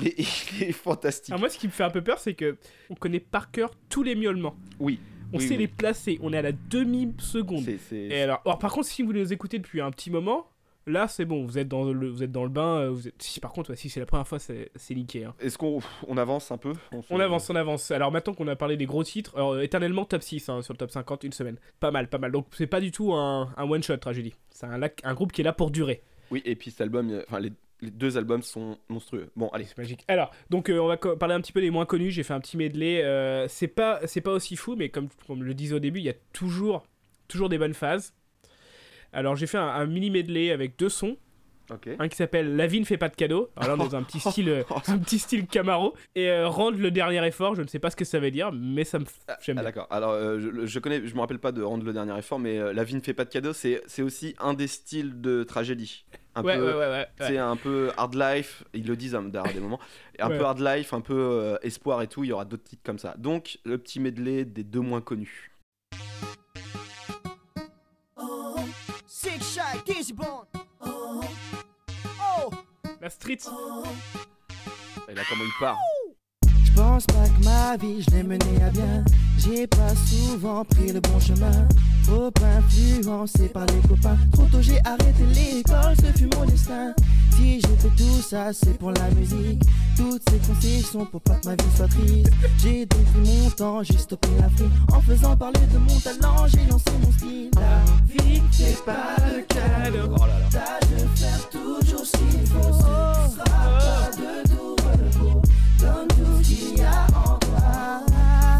Il 0.00 0.08
est, 0.08 0.14
il 0.52 0.62
est 0.64 0.72
fantastique. 0.72 1.30
Alors 1.30 1.40
moi, 1.40 1.48
ce 1.48 1.58
qui 1.58 1.66
me 1.66 1.72
fait 1.72 1.82
un 1.82 1.90
peu 1.90 2.02
peur, 2.02 2.18
c'est 2.20 2.34
que 2.34 2.58
on 2.90 2.94
connaît 2.94 3.18
par 3.18 3.50
cœur 3.50 3.72
tous 3.88 4.02
les 4.02 4.14
miaulements. 4.14 4.54
Oui. 4.78 5.00
On 5.32 5.38
Oui, 5.38 5.44
sait 5.46 5.50
oui. 5.54 5.58
les 5.58 5.68
placer. 5.68 6.18
On 6.22 6.32
est 6.32 6.38
à 6.38 6.42
la 6.42 6.52
demi-seconde. 6.52 7.64
Et 7.92 8.20
alors, 8.22 8.40
alors, 8.44 8.58
par 8.58 8.72
contre, 8.72 8.86
si 8.88 9.02
vous 9.02 9.12
les 9.12 9.32
écoutez 9.32 9.58
depuis 9.58 9.80
un 9.80 9.90
petit 9.90 10.10
moment, 10.10 10.46
là, 10.86 11.06
c'est 11.08 11.24
bon. 11.24 11.44
Vous 11.44 11.58
êtes 11.58 11.68
dans 11.68 11.84
le, 11.84 12.08
vous 12.08 12.22
êtes 12.22 12.32
dans 12.32 12.42
le 12.42 12.48
bain. 12.50 12.80
euh, 12.80 12.90
Vous 12.90 13.06
êtes... 13.08 13.20
Si 13.22 13.38
par 13.40 13.52
contre, 13.52 13.70
ouais, 13.70 13.76
si 13.76 13.88
c'est 13.88 14.00
la 14.00 14.06
première 14.06 14.26
fois, 14.26 14.38
c'est 14.38 14.70
c'est 14.74 14.94
niqué. 14.94 15.24
hein. 15.24 15.34
Est-ce 15.40 15.56
qu'on 15.58 15.80
on 16.08 16.16
avance 16.16 16.50
un 16.50 16.58
peu? 16.58 16.72
Se- 16.74 16.98
On 17.10 17.20
avance, 17.20 17.48
on 17.50 17.54
avance. 17.56 17.90
Alors 17.90 18.10
maintenant 18.10 18.34
qu'on 18.34 18.48
a 18.48 18.56
parlé 18.56 18.76
des 18.76 18.86
gros 18.86 19.04
titres, 19.04 19.32
alors 19.36 19.52
euh, 19.52 19.60
éternellement 19.62 20.04
top 20.04 20.22
6 20.22 20.48
hein, 20.48 20.62
sur 20.62 20.72
le 20.74 20.78
top 20.78 20.90
50, 20.90 21.24
une 21.24 21.32
semaine. 21.32 21.58
Pas 21.78 21.90
mal, 21.90 22.08
pas 22.08 22.18
mal. 22.18 22.32
Donc 22.32 22.46
c'est 22.56 22.66
pas 22.66 22.80
du 22.80 22.90
tout 22.90 23.12
un, 23.12 23.52
un 23.56 23.70
one-shot 23.70 23.98
tragédie. 23.98 24.34
C'est 24.50 24.66
un, 24.66 24.80
un 25.04 25.14
groupe 25.14 25.32
qui 25.32 25.42
est 25.42 25.44
là 25.44 25.52
pour 25.52 25.70
durer. 25.70 26.02
Oui, 26.30 26.42
et 26.44 26.54
puis 26.56 26.70
cet 26.70 26.80
album, 26.80 27.22
enfin 27.26 27.40
les, 27.40 27.52
les 27.82 27.90
deux 27.90 28.16
albums 28.16 28.42
sont 28.42 28.78
monstrueux. 28.88 29.30
Bon, 29.36 29.48
allez. 29.48 29.64
C'est 29.64 29.78
magique. 29.78 30.04
Alors, 30.08 30.30
donc 30.50 30.68
euh, 30.68 30.78
on 30.78 30.86
va 30.86 30.96
parler 30.96 31.34
un 31.34 31.40
petit 31.40 31.52
peu 31.52 31.60
des 31.60 31.70
moins 31.70 31.86
connus. 31.86 32.10
J'ai 32.10 32.22
fait 32.22 32.34
un 32.34 32.40
petit 32.40 32.56
medley. 32.56 33.02
euh, 33.02 33.48
c'est 33.48 33.68
pas, 33.68 34.00
c'est 34.06 34.20
pas 34.20 34.32
aussi 34.32 34.56
fou, 34.56 34.76
mais 34.76 34.88
comme, 34.88 35.08
comme 35.26 35.42
le 35.42 35.54
disais 35.54 35.74
au 35.74 35.78
début, 35.80 36.00
il 36.00 36.04
y 36.04 36.10
a 36.10 36.14
toujours, 36.32 36.84
toujours 37.28 37.48
des 37.48 37.58
bonnes 37.58 37.74
phases. 37.74 38.14
Alors 39.12 39.34
j'ai 39.36 39.46
fait 39.46 39.58
un 39.58 39.86
mini 39.86 40.10
medley 40.10 40.50
avec 40.52 40.78
deux 40.78 40.88
sons. 40.88 41.16
Un 41.98 42.08
qui 42.08 42.16
s'appelle 42.16 42.56
La 42.56 42.66
vie 42.66 42.80
ne 42.80 42.84
fait 42.84 42.96
pas 42.98 43.08
de 43.08 43.14
cadeaux. 43.16 43.50
Alors 43.56 43.76
là, 43.76 43.82
on 43.82 43.86
est 43.86 43.90
dans 43.90 43.96
un 43.96 44.02
petit 44.02 44.20
style, 44.30 44.48
euh, 44.48 44.62
un 44.88 44.98
petit 44.98 45.18
style 45.18 45.46
Camaro. 45.46 45.94
Et 46.14 46.28
euh, 46.28 46.48
rendre 46.48 46.78
le 46.78 46.90
dernier 46.90 47.24
effort. 47.26 47.54
Je 47.54 47.62
ne 47.62 47.66
sais 47.68 47.78
pas 47.78 47.90
ce 47.90 47.96
que 47.96 48.04
ça 48.04 48.18
veut 48.18 48.30
dire, 48.30 48.50
mais 48.52 48.84
ça 48.84 48.98
me, 48.98 49.04
f- 49.04 49.10
j'aime 49.40 49.58
Ah, 49.58 49.62
d'accord. 49.62 49.86
Alors, 49.90 50.10
euh, 50.12 50.40
je, 50.40 50.66
je 50.66 50.78
connais, 50.78 51.06
je 51.06 51.14
me 51.14 51.20
rappelle 51.20 51.38
pas 51.38 51.52
de 51.52 51.62
rendre 51.62 51.84
le 51.84 51.92
dernier 51.92 52.16
effort, 52.18 52.38
mais 52.38 52.58
euh, 52.58 52.72
La 52.72 52.84
vie 52.84 52.94
ne 52.94 53.00
fait 53.00 53.14
pas 53.14 53.24
de 53.24 53.30
cadeaux, 53.30 53.52
c'est 53.52 53.82
c'est 53.86 54.02
aussi 54.02 54.34
un 54.38 54.54
des 54.54 54.66
styles 54.66 55.20
de 55.20 55.44
tragédie. 55.44 56.04
Un 56.34 56.42
Ouais, 56.44 56.56
peu, 56.56 56.64
ouais, 56.64 56.72
ouais, 56.72 56.78
ouais, 56.78 56.88
ouais. 56.90 57.06
C'est 57.18 57.38
un 57.38 57.56
peu 57.56 57.90
hard 57.96 58.14
life, 58.14 58.62
ils 58.72 58.86
le 58.86 58.94
disent 58.96 59.14
hein, 59.16 59.22
d'ailleurs 59.24 59.48
à 59.48 59.52
des 59.52 59.58
moments. 59.60 59.80
Et 60.18 60.22
un 60.22 60.28
Ouais. 60.30 60.38
peu 60.38 60.44
hard 60.44 60.60
life, 60.60 60.92
un 60.94 61.00
peu 61.00 61.14
euh, 61.18 61.56
espoir 61.62 62.02
et 62.02 62.06
tout. 62.06 62.22
Il 62.24 62.28
y 62.28 62.32
aura 62.32 62.44
d'autres 62.44 62.62
titres 62.64 62.82
comme 62.84 62.98
ça. 62.98 63.14
Donc, 63.18 63.58
le 63.64 63.78
petit 63.78 63.98
medley 64.00 64.44
des 64.44 64.62
deux 64.64 64.80
moins 64.80 65.00
connus. 65.00 65.50
Six 69.06 69.58
Shot, 69.58 69.82
La 73.00 73.08
street. 73.08 73.38
Et 75.08 75.14
là, 75.14 75.22
comment 75.26 75.44
il 75.44 75.52
part 75.58 75.78
Je 76.44 76.72
pense 76.72 77.06
pas 77.06 77.26
que 77.28 77.44
ma 77.44 77.76
vie, 77.78 78.02
je 78.02 78.10
l'ai 78.14 78.22
menée 78.22 78.62
à 78.62 78.68
bien. 78.68 79.02
J'ai 79.38 79.66
pas 79.66 79.94
souvent 80.06 80.66
pris 80.66 80.92
le 80.92 81.00
bon 81.00 81.18
chemin. 81.18 81.66
Trop 82.04 82.30
influencé 82.58 83.48
par 83.48 83.64
les 83.64 83.88
copains. 83.88 84.18
Trop 84.32 84.44
tôt, 84.52 84.60
j'ai 84.60 84.78
arrêté 84.84 85.24
l'école, 85.34 85.96
ce 85.96 86.18
fut 86.18 86.28
mon 86.36 86.44
destin. 86.44 86.92
Si 87.36 87.62
j'ai 87.62 87.76
fait 87.78 87.96
tout 87.96 88.20
ça, 88.20 88.52
c'est 88.52 88.76
pour 88.76 88.90
la 88.92 89.08
musique. 89.12 89.62
Toutes 89.96 90.22
ces 90.28 90.38
concessions 90.38 91.06
pour 91.06 91.22
pas 91.22 91.36
que 91.36 91.48
ma 91.48 91.54
vie 91.54 91.76
soit 91.76 91.88
triste. 91.88 92.30
J'ai 92.58 92.84
pris 92.84 93.04
mon 93.16 93.48
temps, 93.50 93.82
j'ai 93.82 93.96
stoppé 93.96 94.28
la 94.38 94.50
frime. 94.50 94.72
En 94.92 95.00
faisant 95.00 95.34
parler 95.38 95.66
de 95.72 95.78
mon 95.78 95.98
talent, 96.00 96.46
j'ai 96.48 96.66
lancé 96.66 96.90
mon 97.02 97.12
style. 97.12 97.50
La 97.54 97.82
vie, 98.12 98.42
c'est 98.52 98.84
pas 98.84 99.16
le 99.26 99.40
cadeau. 99.44 100.14
Oh 100.16 100.26
là 100.26 100.38
là. 100.38 100.48
T'as 100.50 100.86
de 100.86 101.06
faire 101.16 101.48
tout 102.00 102.06
ce 102.06 102.16
qu'il 102.16 102.46
faut. 102.46 102.58
De 104.16 104.48
tout 104.48 104.76
repos. 104.76 105.42
Donne 105.78 106.08
tout 106.08 106.42
ce 106.42 106.48
qu'il 106.48 106.78
y 106.78 106.82
a 106.82 107.06
en 107.14 107.38
toi. 107.38 108.02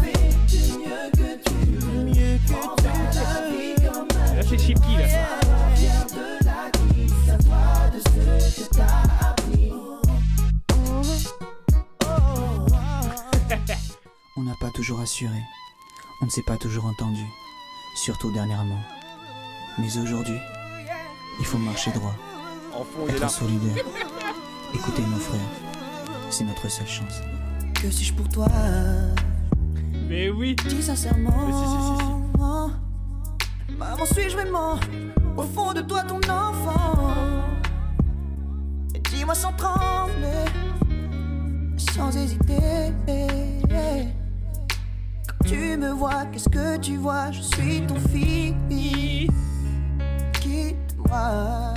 Fais 0.03 0.29
du 0.45 0.61
mieux 0.77 1.09
que 1.11 1.29
tu 1.43 1.55
peux. 1.79 2.03
mieux 2.03 2.37
que 2.37 2.51
tu 2.51 2.83
peux. 2.83 2.91
La 3.15 3.29
vie 3.49 3.75
comme 3.77 4.07
Là, 4.35 4.43
c'est 4.47 4.59
Chipki, 4.59 4.95
là. 4.95 5.05
De 6.11 6.25
la 6.45 6.59
de 7.89 7.99
ce 7.99 8.61
que 8.61 8.75
t'as 8.75 9.27
appris. 9.27 9.71
On 14.37 14.43
n'a 14.43 14.55
pas 14.59 14.69
toujours 14.75 14.99
assuré. 14.99 15.41
On 16.21 16.25
ne 16.25 16.29
s'est 16.29 16.43
pas 16.43 16.57
toujours 16.57 16.85
entendu. 16.85 17.25
Surtout 17.95 18.31
dernièrement. 18.31 18.81
Mais 19.79 19.97
aujourd'hui, 19.97 20.37
il 21.39 21.45
faut 21.45 21.57
marcher 21.57 21.91
droit. 21.91 22.13
En 22.73 22.83
fond, 22.83 23.05
il 23.09 23.15
est 23.15 23.19
là. 23.19 23.27
solidaire. 23.27 23.83
Écoutez 24.73 25.01
nos 25.01 25.17
frères. 25.17 25.39
C'est 26.29 26.45
notre 26.45 26.69
seule 26.69 26.87
chance. 26.87 27.21
Que 27.73 27.89
suis-je 27.91 28.13
pour 28.13 28.27
toi? 28.29 28.47
Mais 30.07 30.29
oui 30.29 30.55
Dis 30.67 30.81
sincèrement. 30.81 31.33
Mais 31.47 31.53
si, 31.53 31.59
si, 31.59 32.05
si, 33.69 33.75
Maman, 33.77 34.05
suis-je 34.05 34.35
vraiment? 34.37 34.79
Au 35.35 35.43
fond 35.43 35.73
de 35.73 35.81
toi 35.81 36.03
ton 36.03 36.17
enfant 36.29 37.13
Et 38.95 38.99
Dis-moi 38.99 39.33
sans 39.35 39.53
trembler, 39.53 40.45
sans 41.93 42.15
hésiter. 42.15 42.93
Quand 45.27 45.45
tu 45.47 45.77
me 45.77 45.91
vois, 45.91 46.25
qu'est-ce 46.31 46.49
que 46.49 46.77
tu 46.77 46.97
vois? 46.97 47.31
Je 47.31 47.41
suis 47.41 47.81
ton 47.87 47.95
fils. 48.09 48.53
Quitte-moi. 50.41 51.73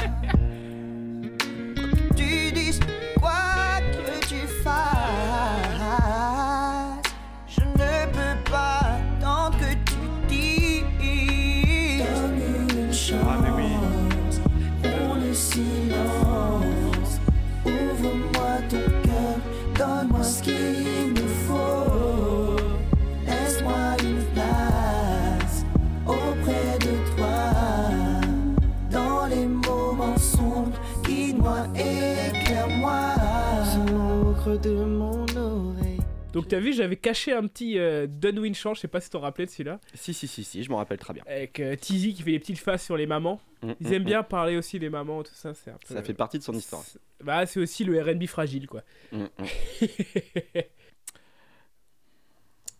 De 34.59 34.71
mon 34.85 35.25
oreille. 35.37 35.99
Donc 36.33 36.49
t'as 36.49 36.59
vu, 36.59 36.73
j'avais 36.73 36.97
caché 36.97 37.33
un 37.33 37.47
petit 37.47 37.79
euh, 37.79 38.07
Dunwin 38.09 38.55
Chant, 38.55 38.75
je 38.75 38.81
sais 38.81 38.89
pas 38.89 39.01
si 39.01 39.09
t'en 39.11 39.21
rappelais 39.21 39.47
de 39.47 39.51
celui-là, 39.51 39.79
Si, 39.95 40.13
si, 40.13 40.27
si, 40.27 40.43
si, 40.43 40.65
je 40.65 40.71
m'en 40.71 40.79
rappelle 40.79 40.99
très 40.99 41.15
bien. 41.15 41.23
avec 41.27 41.61
euh, 41.61 41.77
Tizi 41.77 42.13
qui 42.13 42.23
fait 42.23 42.33
des 42.33 42.41
petites 42.41 42.59
faces 42.59 42.85
sur 42.85 42.97
les 42.97 43.07
mamans. 43.07 43.41
Mm, 43.63 43.73
Ils 43.81 43.89
mm, 43.89 43.93
aiment 43.93 44.03
mm. 44.03 44.07
bien 44.07 44.23
parler 44.25 44.57
aussi 44.57 44.79
des 44.81 44.91
mamans, 44.91 45.23
tout 45.23 45.35
ça, 45.35 45.55
c'est 45.55 45.71
un 45.71 45.79
peu... 45.87 45.95
Ça 45.95 46.03
fait 46.03 46.15
partie 46.15 46.39
de 46.39 46.43
son 46.43 46.53
histoire. 46.55 46.83
C'est- 46.83 46.99
Bah 47.23 47.47
c'est 47.47 47.61
aussi 47.61 47.85
le 47.85 48.01
R&B 48.03 48.27
fragile 48.27 48.67
quoi. 48.67 48.83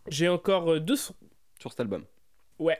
J'ai 0.07 0.27
encore 0.29 0.73
euh, 0.73 0.79
deux 0.79 0.95
sons. 0.95 1.15
Sur 1.59 1.71
cet 1.71 1.79
album. 1.79 2.03
Ouais. 2.59 2.79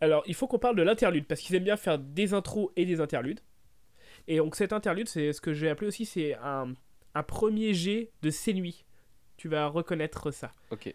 Alors, 0.00 0.22
il 0.26 0.34
faut 0.34 0.46
qu'on 0.46 0.58
parle 0.58 0.76
de 0.76 0.82
l'interlude, 0.82 1.26
parce 1.26 1.40
qu'ils 1.40 1.56
aiment 1.56 1.64
bien 1.64 1.76
faire 1.78 1.98
des 1.98 2.34
intros 2.34 2.70
et 2.76 2.84
des 2.84 3.00
interludes. 3.00 3.40
Et 4.28 4.36
donc, 4.36 4.54
cet 4.56 4.72
interlude, 4.72 5.08
c'est 5.08 5.32
ce 5.32 5.40
que 5.40 5.52
j'ai 5.54 5.68
appelé 5.70 5.88
aussi, 5.88 6.04
c'est 6.04 6.34
un, 6.42 6.74
un 7.16 7.22
premier 7.22 7.72
jet 7.72 8.10
de 8.20 8.28
ces 8.30 8.52
nuits. 8.52 8.84
Tu 9.38 9.48
vas 9.48 9.66
reconnaître 9.68 10.30
ça. 10.30 10.52
Ok. 10.70 10.94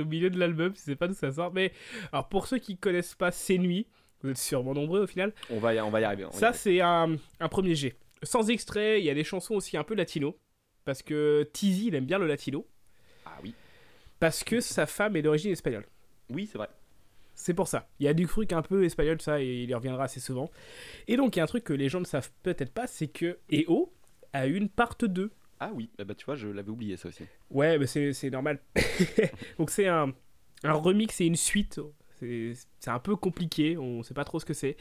C'est 0.00 0.06
au 0.06 0.10
milieu 0.10 0.30
de 0.30 0.38
l'album, 0.38 0.72
je 0.74 0.80
sais 0.80 0.96
pas 0.96 1.08
d'où 1.08 1.14
ça 1.14 1.32
sort. 1.32 1.52
Mais 1.52 1.72
alors, 2.12 2.28
pour 2.28 2.46
ceux 2.46 2.58
qui 2.58 2.76
connaissent 2.76 3.14
pas 3.14 3.30
Ces 3.30 3.58
nuits, 3.58 3.86
vous 4.22 4.30
êtes 4.30 4.38
sûrement 4.38 4.74
nombreux 4.74 5.02
au 5.02 5.06
final, 5.06 5.32
On 5.50 5.58
va 5.58 5.74
y, 5.74 5.80
on 5.80 5.90
va 5.90 6.00
y 6.00 6.04
arriver. 6.04 6.26
ça, 6.32 6.52
c'est 6.52 6.80
un, 6.80 7.16
un 7.40 7.48
premier 7.48 7.74
jet. 7.74 7.96
Sans 8.22 8.50
extrait, 8.50 9.00
il 9.00 9.04
y 9.04 9.10
a 9.10 9.14
des 9.14 9.24
chansons 9.24 9.54
aussi 9.54 9.76
un 9.76 9.84
peu 9.84 9.94
latino. 9.94 10.36
Parce 10.84 11.02
que 11.02 11.48
Tizi, 11.52 11.88
il 11.88 11.94
aime 11.94 12.06
bien 12.06 12.18
le 12.18 12.26
latino. 12.26 12.66
Ah 13.26 13.38
oui. 13.42 13.54
Parce 14.18 14.44
que 14.44 14.60
sa 14.60 14.86
femme 14.86 15.16
est 15.16 15.22
d'origine 15.22 15.52
espagnole. 15.52 15.86
Oui, 16.30 16.48
c'est 16.50 16.58
vrai. 16.58 16.68
C'est 17.34 17.54
pour 17.54 17.68
ça. 17.68 17.88
Il 17.98 18.04
y 18.04 18.08
a 18.08 18.14
du 18.14 18.26
truc 18.26 18.52
un 18.52 18.62
peu 18.62 18.84
espagnol, 18.84 19.20
ça, 19.20 19.40
et 19.40 19.62
il 19.62 19.70
y 19.70 19.74
reviendra 19.74 20.04
assez 20.04 20.20
souvent. 20.20 20.50
Et 21.08 21.16
donc, 21.16 21.36
il 21.36 21.38
y 21.38 21.40
a 21.40 21.44
un 21.44 21.46
truc 21.46 21.64
que 21.64 21.72
les 21.72 21.88
gens 21.88 22.00
ne 22.00 22.04
savent 22.04 22.30
peut-être 22.42 22.72
pas, 22.72 22.86
c'est 22.86 23.08
que 23.08 23.38
EO 23.50 23.92
a 24.32 24.46
eu 24.46 24.56
une 24.56 24.68
part 24.68 24.96
2. 25.00 25.30
Ah 25.60 25.70
oui, 25.74 25.90
eh 25.98 26.04
bah, 26.04 26.14
tu 26.14 26.24
vois, 26.24 26.36
je 26.36 26.48
l'avais 26.48 26.70
oublié 26.70 26.96
ça 26.96 27.08
aussi. 27.08 27.24
Ouais, 27.50 27.78
mais 27.78 27.86
c'est 27.86 28.12
c'est 28.14 28.30
normal. 28.30 28.60
donc, 29.58 29.70
c'est 29.70 29.86
un, 29.86 30.12
un 30.64 30.72
remix 30.72 31.20
et 31.20 31.26
une 31.26 31.36
suite. 31.36 31.80
C'est 32.18 32.52
c'est 32.78 32.90
un 32.90 32.98
peu 32.98 33.14
compliqué, 33.14 33.76
on 33.76 34.02
sait 34.02 34.14
pas 34.14 34.24
trop 34.24 34.40
ce 34.40 34.46
que 34.46 34.54
c'est. 34.54 34.76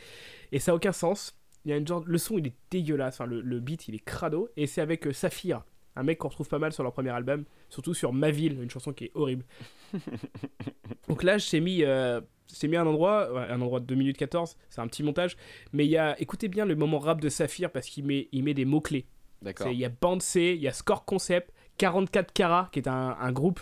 Et 0.51 0.59
ça 0.59 0.71
a 0.71 0.75
aucun 0.75 0.93
sens. 0.93 1.35
Il 1.65 1.71
y 1.71 1.73
a 1.73 1.77
une 1.77 1.85
genre... 1.85 2.03
Le 2.05 2.17
son, 2.17 2.37
il 2.37 2.47
est 2.47 2.55
dégueulasse. 2.71 3.15
Enfin, 3.15 3.25
le, 3.25 3.41
le 3.41 3.59
beat, 3.59 3.89
il 3.89 3.95
est 3.95 4.03
crado. 4.03 4.49
Et 4.55 4.65
c'est 4.65 4.79
avec 4.79 5.05
euh, 5.05 5.11
Saphir, 5.11 5.63
un 5.97 6.03
mec 6.03 6.17
qu'on 6.17 6.29
retrouve 6.29 6.47
pas 6.47 6.59
mal 6.59 6.71
sur 6.71 6.83
leur 6.83 6.93
premier 6.93 7.09
album. 7.09 7.43
Surtout 7.69 7.93
sur 7.93 8.13
Ma 8.13 8.31
Ville, 8.31 8.61
une 8.61 8.69
chanson 8.69 8.93
qui 8.93 9.05
est 9.05 9.11
horrible. 9.13 9.45
Donc 11.09 11.23
là, 11.23 11.37
je 11.37 11.49
t'ai 11.49 11.59
mis, 11.59 11.83
euh, 11.83 12.21
mis 12.63 12.77
un 12.77 12.87
endroit, 12.87 13.51
un 13.51 13.59
endroit 13.61 13.81
de 13.81 13.85
2 13.85 13.95
minutes 13.95 14.17
14, 14.17 14.55
c'est 14.69 14.79
un 14.79 14.87
petit 14.87 15.03
montage, 15.03 15.35
mais 15.73 15.85
il 15.85 15.89
y 15.89 15.97
a, 15.97 16.19
écoutez 16.21 16.47
bien 16.47 16.65
le 16.65 16.75
moment 16.75 16.99
rap 16.99 17.19
de 17.19 17.29
Saphir 17.29 17.71
parce 17.71 17.87
qu'il 17.87 18.05
met, 18.05 18.29
il 18.31 18.43
met 18.43 18.53
des 18.53 18.65
mots-clés. 18.65 19.05
D'accord. 19.41 19.67
Il 19.67 19.79
y 19.79 19.85
a 19.85 19.89
Band 19.89 20.19
C, 20.19 20.53
il 20.55 20.61
y 20.61 20.67
a 20.67 20.73
Score 20.73 21.05
Concept, 21.05 21.51
44 21.77 22.33
Cara, 22.33 22.69
qui 22.71 22.79
est 22.79 22.87
un, 22.87 23.15
un 23.19 23.31
groupe, 23.31 23.59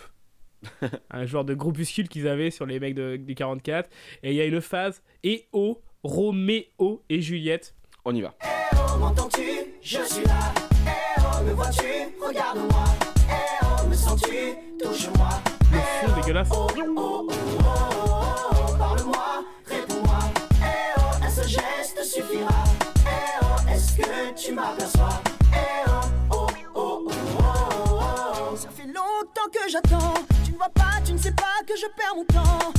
un 1.10 1.24
genre 1.24 1.44
de 1.44 1.54
groupuscule 1.54 2.08
qu'ils 2.08 2.26
avaient 2.26 2.50
sur 2.50 2.66
les 2.66 2.80
mecs 2.80 2.94
de, 2.94 3.16
du 3.16 3.34
44, 3.34 3.88
et 4.22 4.30
il 4.30 4.36
y 4.36 4.40
a 4.40 4.44
une 4.44 4.60
phase 4.60 5.02
EO, 5.24 5.80
Roméo 6.02 7.04
et 7.08 7.20
Juliette. 7.20 7.74
On 8.04 8.14
y 8.14 8.20
va. 8.22 8.34
Oh, 8.74 8.98
m'entends-tu? 8.98 9.42
Je 9.82 9.98
suis 10.04 10.24
là. 10.24 10.52
Eh 10.86 11.20
oh, 11.20 11.44
me 11.44 11.52
vois-tu? 11.52 11.86
Regarde-moi. 12.20 12.84
Eh 13.28 13.64
oh, 13.64 13.86
me 13.88 13.94
sens-tu? 13.94 14.54
Touche-moi. 14.82 15.28
Le 15.70 15.78
fond 15.78 16.20
dégueulasse. 16.20 16.48
Oh, 16.52 16.66
oh, 16.76 16.82
oh, 16.96 17.28
oh, 17.30 18.76
parle-moi, 18.78 19.44
réponds-moi. 19.66 20.18
Eh 20.60 20.64
oh, 20.98 21.24
un 21.24 21.30
seul 21.30 21.48
geste 21.48 22.02
suffira. 22.04 22.64
Eh 23.06 23.42
oh, 23.42 23.70
est-ce 23.70 23.96
que 23.96 24.34
tu 24.34 24.52
m'aperçois? 24.52 25.22
Que 29.50 29.68
j'attends. 29.68 30.14
Tu 30.44 30.52
ne 30.52 30.56
vois 30.56 30.68
pas, 30.68 31.00
tu 31.04 31.12
ne 31.12 31.18
sais 31.18 31.32
pas 31.32 31.62
que 31.66 31.74
je 31.76 31.86
perds 31.96 32.14
mon 32.16 32.24
temps. 32.24 32.72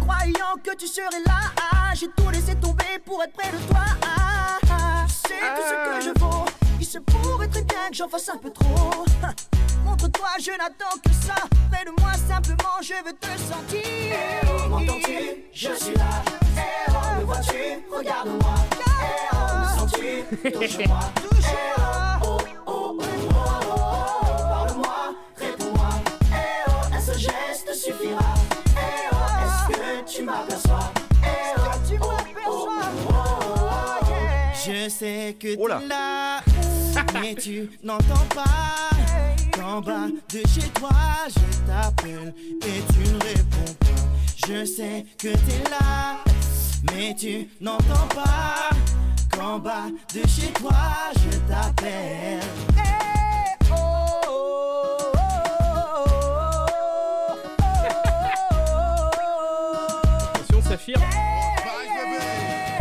Croyant 0.00 0.56
que 0.62 0.74
tu 0.76 0.86
serais 0.86 1.22
là, 1.26 1.40
ah, 1.72 1.92
j'ai 1.94 2.08
tout 2.16 2.28
laissé 2.30 2.54
tomber 2.56 2.98
pour 3.04 3.22
être 3.22 3.32
près 3.32 3.50
de 3.50 3.58
toi. 3.68 3.84
Ah, 4.02 4.58
ah, 4.70 5.04
tu 5.06 5.12
sais 5.12 5.40
tout 5.56 5.62
ce 5.62 5.74
que 5.74 6.04
je 6.06 6.20
vaux. 6.20 6.44
Il 6.78 6.86
se 6.86 6.98
pourrait 6.98 7.48
très 7.48 7.62
bien 7.62 7.88
que 7.90 7.96
j'en 7.96 8.08
fasse 8.08 8.28
un 8.28 8.38
peu 8.38 8.50
trop. 8.50 9.04
Montre-toi, 9.84 10.28
je 10.40 10.50
n'attends 10.52 10.98
que 11.04 11.12
ça. 11.12 11.34
Près 11.70 11.84
de 11.84 11.90
moi, 12.00 12.12
simplement, 12.14 12.80
je 12.82 12.94
veux 13.04 13.12
te 13.12 13.26
sentir. 13.38 14.68
M'entends-tu? 14.68 15.44
Je 15.52 15.72
suis 15.74 15.94
là. 15.94 16.22
Eh 16.56 16.90
oh, 16.90 17.20
me 17.20 17.24
vois-tu? 17.24 17.84
Regarde-moi. 17.90 18.54
Eh 18.72 19.34
oh, 19.34 19.58
me 19.58 19.78
sens-tu? 19.78 20.50
Touche-moi. 20.52 21.00
Eh 21.16 22.09
m'aperçois 30.30 30.92
Eh 31.22 31.26
oh, 31.56 31.60
Tu 31.88 31.98
oh, 32.00 32.06
oh, 32.46 32.68
oh, 32.68 33.10
oh. 33.10 33.70
Je 34.64 34.88
sais 34.88 35.36
que 35.38 35.56
là. 35.68 35.80
t'es 35.80 35.86
là, 35.88 36.40
mais 37.14 37.34
tu 37.34 37.70
n'entends 37.82 38.26
pas 38.34 38.90
qu'en 39.52 39.80
bas 39.80 40.06
de 40.28 40.38
chez 40.48 40.68
toi, 40.74 40.90
je 41.28 41.66
t'appelle 41.66 42.34
et 42.62 42.82
tu 42.92 43.12
ne 43.12 43.18
réponds 43.24 43.74
pas. 43.80 43.86
Je 44.46 44.64
sais 44.64 45.06
que 45.18 45.28
t'es 45.28 45.70
là, 45.70 46.16
mais 46.92 47.14
tu 47.14 47.48
n'entends 47.60 48.06
pas 48.14 48.70
qu'en 49.36 49.58
bas 49.58 49.86
de 50.14 50.20
chez 50.28 50.52
toi, 50.52 50.72
je 51.16 51.36
t'appelle. 51.50 52.40
Attention, 60.96 61.10
Saphir. 61.96 62.80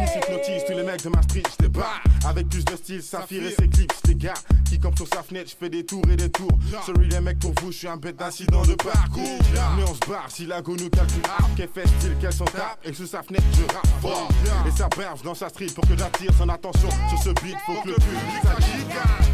Musique 0.00 0.28
notice, 0.30 0.64
tous 0.66 0.72
les 0.72 0.82
mecs 0.82 1.02
de 1.02 1.08
ma 1.08 1.22
street, 1.22 1.42
je 1.58 1.66
débarque 1.66 1.99
Avec 2.30 2.48
plus 2.48 2.64
de 2.64 2.76
style, 2.76 3.02
Saphir 3.02 3.42
et 3.44 3.50
ses 3.50 3.66
clips, 3.66 3.92
les 4.06 4.14
gars 4.14 4.34
Qui 4.64 4.78
comme 4.78 4.96
sur 4.96 5.08
sa 5.08 5.20
fenêtre, 5.20 5.50
je 5.50 5.56
fais 5.56 5.68
des 5.68 5.84
tours 5.84 6.04
et 6.08 6.14
des 6.14 6.30
tours. 6.30 6.56
Sorry 6.86 7.08
les 7.08 7.20
mecs 7.20 7.40
pour 7.40 7.52
vous, 7.60 7.72
je 7.72 7.78
suis 7.78 7.88
un 7.88 7.96
bête 7.96 8.16
d'incident 8.16 8.62
de 8.62 8.74
parcours. 8.74 9.38
Mais 9.76 9.82
on 9.82 9.94
se 9.94 10.08
barre 10.08 10.30
si 10.30 10.46
la 10.46 10.62
go 10.62 10.76
nous 10.76 10.88
calcule 10.90 11.22
Qu'elle 11.56 11.68
fait 11.68 11.88
style, 11.88 12.16
qu'elle 12.20 12.32
s'en 12.32 12.44
tape. 12.44 12.78
Et 12.84 12.92
sous 12.92 13.06
sa 13.06 13.24
fenêtre, 13.24 13.44
je 13.52 13.74
rappe 13.74 13.86
fort. 14.00 14.28
Et 14.64 14.70
ça 14.70 14.88
berge 14.96 15.22
dans 15.22 15.34
sa 15.34 15.48
street 15.48 15.72
pour 15.74 15.84
que 15.88 15.96
j'attire 15.96 16.30
son 16.38 16.48
attention. 16.48 16.88
Sur 17.08 17.18
ce 17.18 17.30
beat, 17.42 17.56
faut 17.66 17.82
que 17.82 17.88
le 17.88 17.94
public 17.94 18.42
s'agite. 18.44 18.86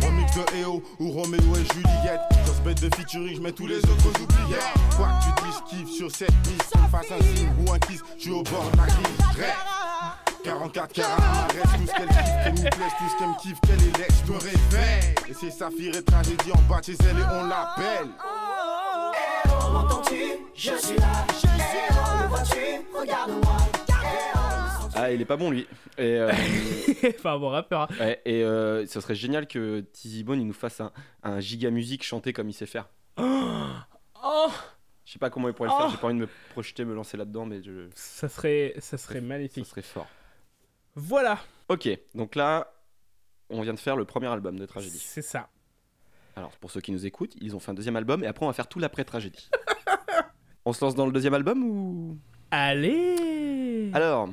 Remix 0.02 0.34
de 0.34 0.62
EO 0.62 0.82
ou 0.98 1.10
Roméo 1.10 1.54
et 1.54 1.74
Juliette. 1.74 2.20
Bête 2.64 2.80
de 2.80 2.90
featuring, 2.96 3.36
je 3.36 3.40
mets 3.42 3.52
tous 3.52 3.66
les 3.66 3.78
autres 3.78 4.06
aux 4.06 4.22
oubliettes. 4.22 4.60
Quoi 4.96 5.08
que 5.08 5.24
tu 5.24 5.44
dises, 5.44 5.60
je 5.60 5.76
kiffe 5.76 5.96
sur 5.96 6.10
cette 6.10 6.34
piste. 6.42 6.74
Me 6.74 6.88
fasse 6.88 7.12
un 7.12 7.22
signe 7.22 7.52
ou 7.60 7.72
un 7.72 7.78
kiss, 7.78 8.00
je 8.16 8.22
suis 8.22 8.30
au 8.30 8.42
bord 8.42 8.68
de 8.72 8.76
la 8.78 8.86
crise. 8.86 9.85
44 10.46 10.92
carats, 10.92 11.46
reste 11.48 11.76
tout 11.76 11.86
ce 11.86 11.92
qu'elle 11.92 12.08
kiffe, 12.08 12.42
qu'elle 12.44 12.54
nous 12.54 12.70
plaise, 12.70 12.92
tout 12.98 13.08
ce 13.08 13.18
qu'elle 13.18 13.28
me 13.28 13.38
kiffe, 13.40 13.60
qu'elle 13.62 13.82
est 13.82 13.98
laisse, 13.98 14.22
je 14.26 14.32
me 14.32 14.38
réveille. 14.38 15.14
Et 15.28 15.34
c'est 15.34 15.50
Saphir 15.50 15.96
et 15.96 16.02
tragédie 16.02 16.52
en 16.52 16.62
bas 16.72 16.80
de 16.80 16.84
chez 16.86 16.92
elle 17.00 17.18
et 17.18 17.22
on 17.32 17.46
l'appelle. 17.46 18.08
Eh 19.44 19.48
oh, 19.48 19.72
m'entends-tu? 19.72 20.14
Je 20.54 20.72
suis 20.76 20.96
là, 20.98 21.26
je 21.32 21.34
suis 21.38 21.48
là. 21.48 22.22
Me 22.22 22.28
vois-tu? 22.28 22.98
Regarde-moi. 22.98 23.56
Eh 23.88 23.92
oh, 24.36 24.88
Ah, 24.94 25.10
il 25.12 25.20
est 25.20 25.24
pas 25.26 25.36
bon 25.36 25.50
lui. 25.50 25.66
Et, 25.98 26.16
euh, 26.16 26.30
enfin, 27.18 27.38
bon 27.38 27.48
rappeur. 27.48 27.82
hein. 27.82 27.88
ouais, 27.98 28.22
et 28.24 28.42
euh, 28.44 28.86
ça 28.86 29.00
serait 29.00 29.14
génial 29.16 29.46
que 29.48 29.80
Tizzy 29.92 30.22
Bone 30.22 30.40
il 30.40 30.46
nous 30.46 30.52
fasse 30.52 30.80
un, 30.80 30.92
un 31.24 31.40
giga 31.40 31.70
musique 31.70 32.04
chanté 32.04 32.32
comme 32.32 32.48
il 32.48 32.54
sait 32.54 32.66
faire. 32.66 32.88
Oh, 34.28 34.48
Je 35.04 35.12
sais 35.12 35.18
pas 35.20 35.30
comment 35.30 35.46
il 35.48 35.54
pourrait 35.54 35.68
le 35.68 35.74
faire, 35.76 35.86
Oh. 35.86 35.90
j'ai 35.92 35.98
pas 35.98 36.06
envie 36.08 36.16
de 36.16 36.20
me 36.22 36.28
projeter, 36.50 36.84
me 36.84 36.94
lancer 36.94 37.16
là-dedans, 37.16 37.46
mais 37.46 37.62
je... 37.62 37.88
ça 37.94 38.28
serait, 38.28 38.74
ça 38.80 38.98
serait 38.98 39.20
ça 39.20 39.24
magnifique. 39.24 39.64
serait 39.66 39.82
fort. 39.82 40.08
Voilà, 40.96 41.38
Ok, 41.68 41.88
donc 42.14 42.34
là, 42.36 42.72
on 43.50 43.60
vient 43.60 43.74
de 43.74 43.78
faire 43.78 43.96
le 43.96 44.04
premier 44.04 44.28
album 44.28 44.58
de 44.58 44.66
Tragédie. 44.66 44.98
c'est 44.98 45.22
ça. 45.22 45.48
Alors, 46.36 46.52
pour 46.58 46.70
ceux 46.70 46.80
qui 46.80 46.92
nous 46.92 47.06
écoutent, 47.06 47.34
ils 47.40 47.54
ont 47.56 47.60
fait 47.60 47.70
un 47.70 47.74
deuxième 47.74 47.96
album 47.96 48.22
et 48.24 48.26
après 48.26 48.44
on 48.44 48.48
va 48.48 48.52
faire 48.54 48.68
tout 48.68 48.78
l'après-tragédie. 48.78 49.48
on 50.64 50.72
se 50.72 50.84
lance 50.84 50.94
dans 50.94 51.06
le 51.06 51.12
deuxième 51.12 51.34
album 51.34 51.62
ou? 51.64 52.18
Allez. 52.50 53.90
Alors, 53.94 54.28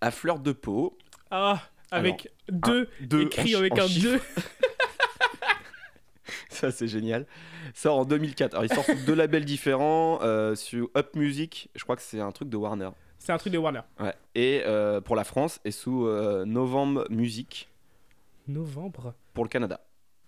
à 0.00 0.10
fleur 0.10 0.38
de 0.38 0.52
peau, 0.52 0.96
Ah, 1.30 1.60
avec 1.90 2.30
deux 2.50 2.88
deux 3.00 3.22
écrits 3.22 3.42
en 3.42 3.46
chi- 3.46 3.54
avec 3.56 3.72
en 3.74 3.84
un. 3.84 3.88
2. 3.88 4.20
ça 6.50 6.70
c'est 6.70 6.88
génial, 6.88 7.26
sort 7.74 7.98
en 7.98 8.04
2004. 8.04 8.54
Alors, 8.54 8.64
ils 8.64 8.72
sortent 8.74 9.04
deux 9.04 9.14
labels 9.14 9.44
différents 9.44 10.20
euh, 10.22 10.54
sur 10.54 10.88
Up 10.96 11.14
Music, 11.16 11.68
je 11.74 11.82
crois 11.82 11.96
que 11.96 12.02
c'est 12.02 12.20
un 12.20 12.30
truc 12.32 12.48
de 12.48 12.56
Warner. 12.56 12.90
C'est 13.18 13.32
un 13.32 13.38
truc 13.38 13.52
de 13.52 13.58
Warner. 13.58 13.80
Ouais. 14.00 14.14
Et 14.34 14.62
euh, 14.64 15.00
pour 15.00 15.16
la 15.16 15.24
France, 15.24 15.60
et 15.64 15.70
sous 15.70 16.06
euh, 16.06 16.44
Novembre 16.44 17.06
Music 17.10 17.68
Novembre. 18.46 19.14
pour 19.34 19.44
le 19.44 19.48
Canada. 19.48 19.80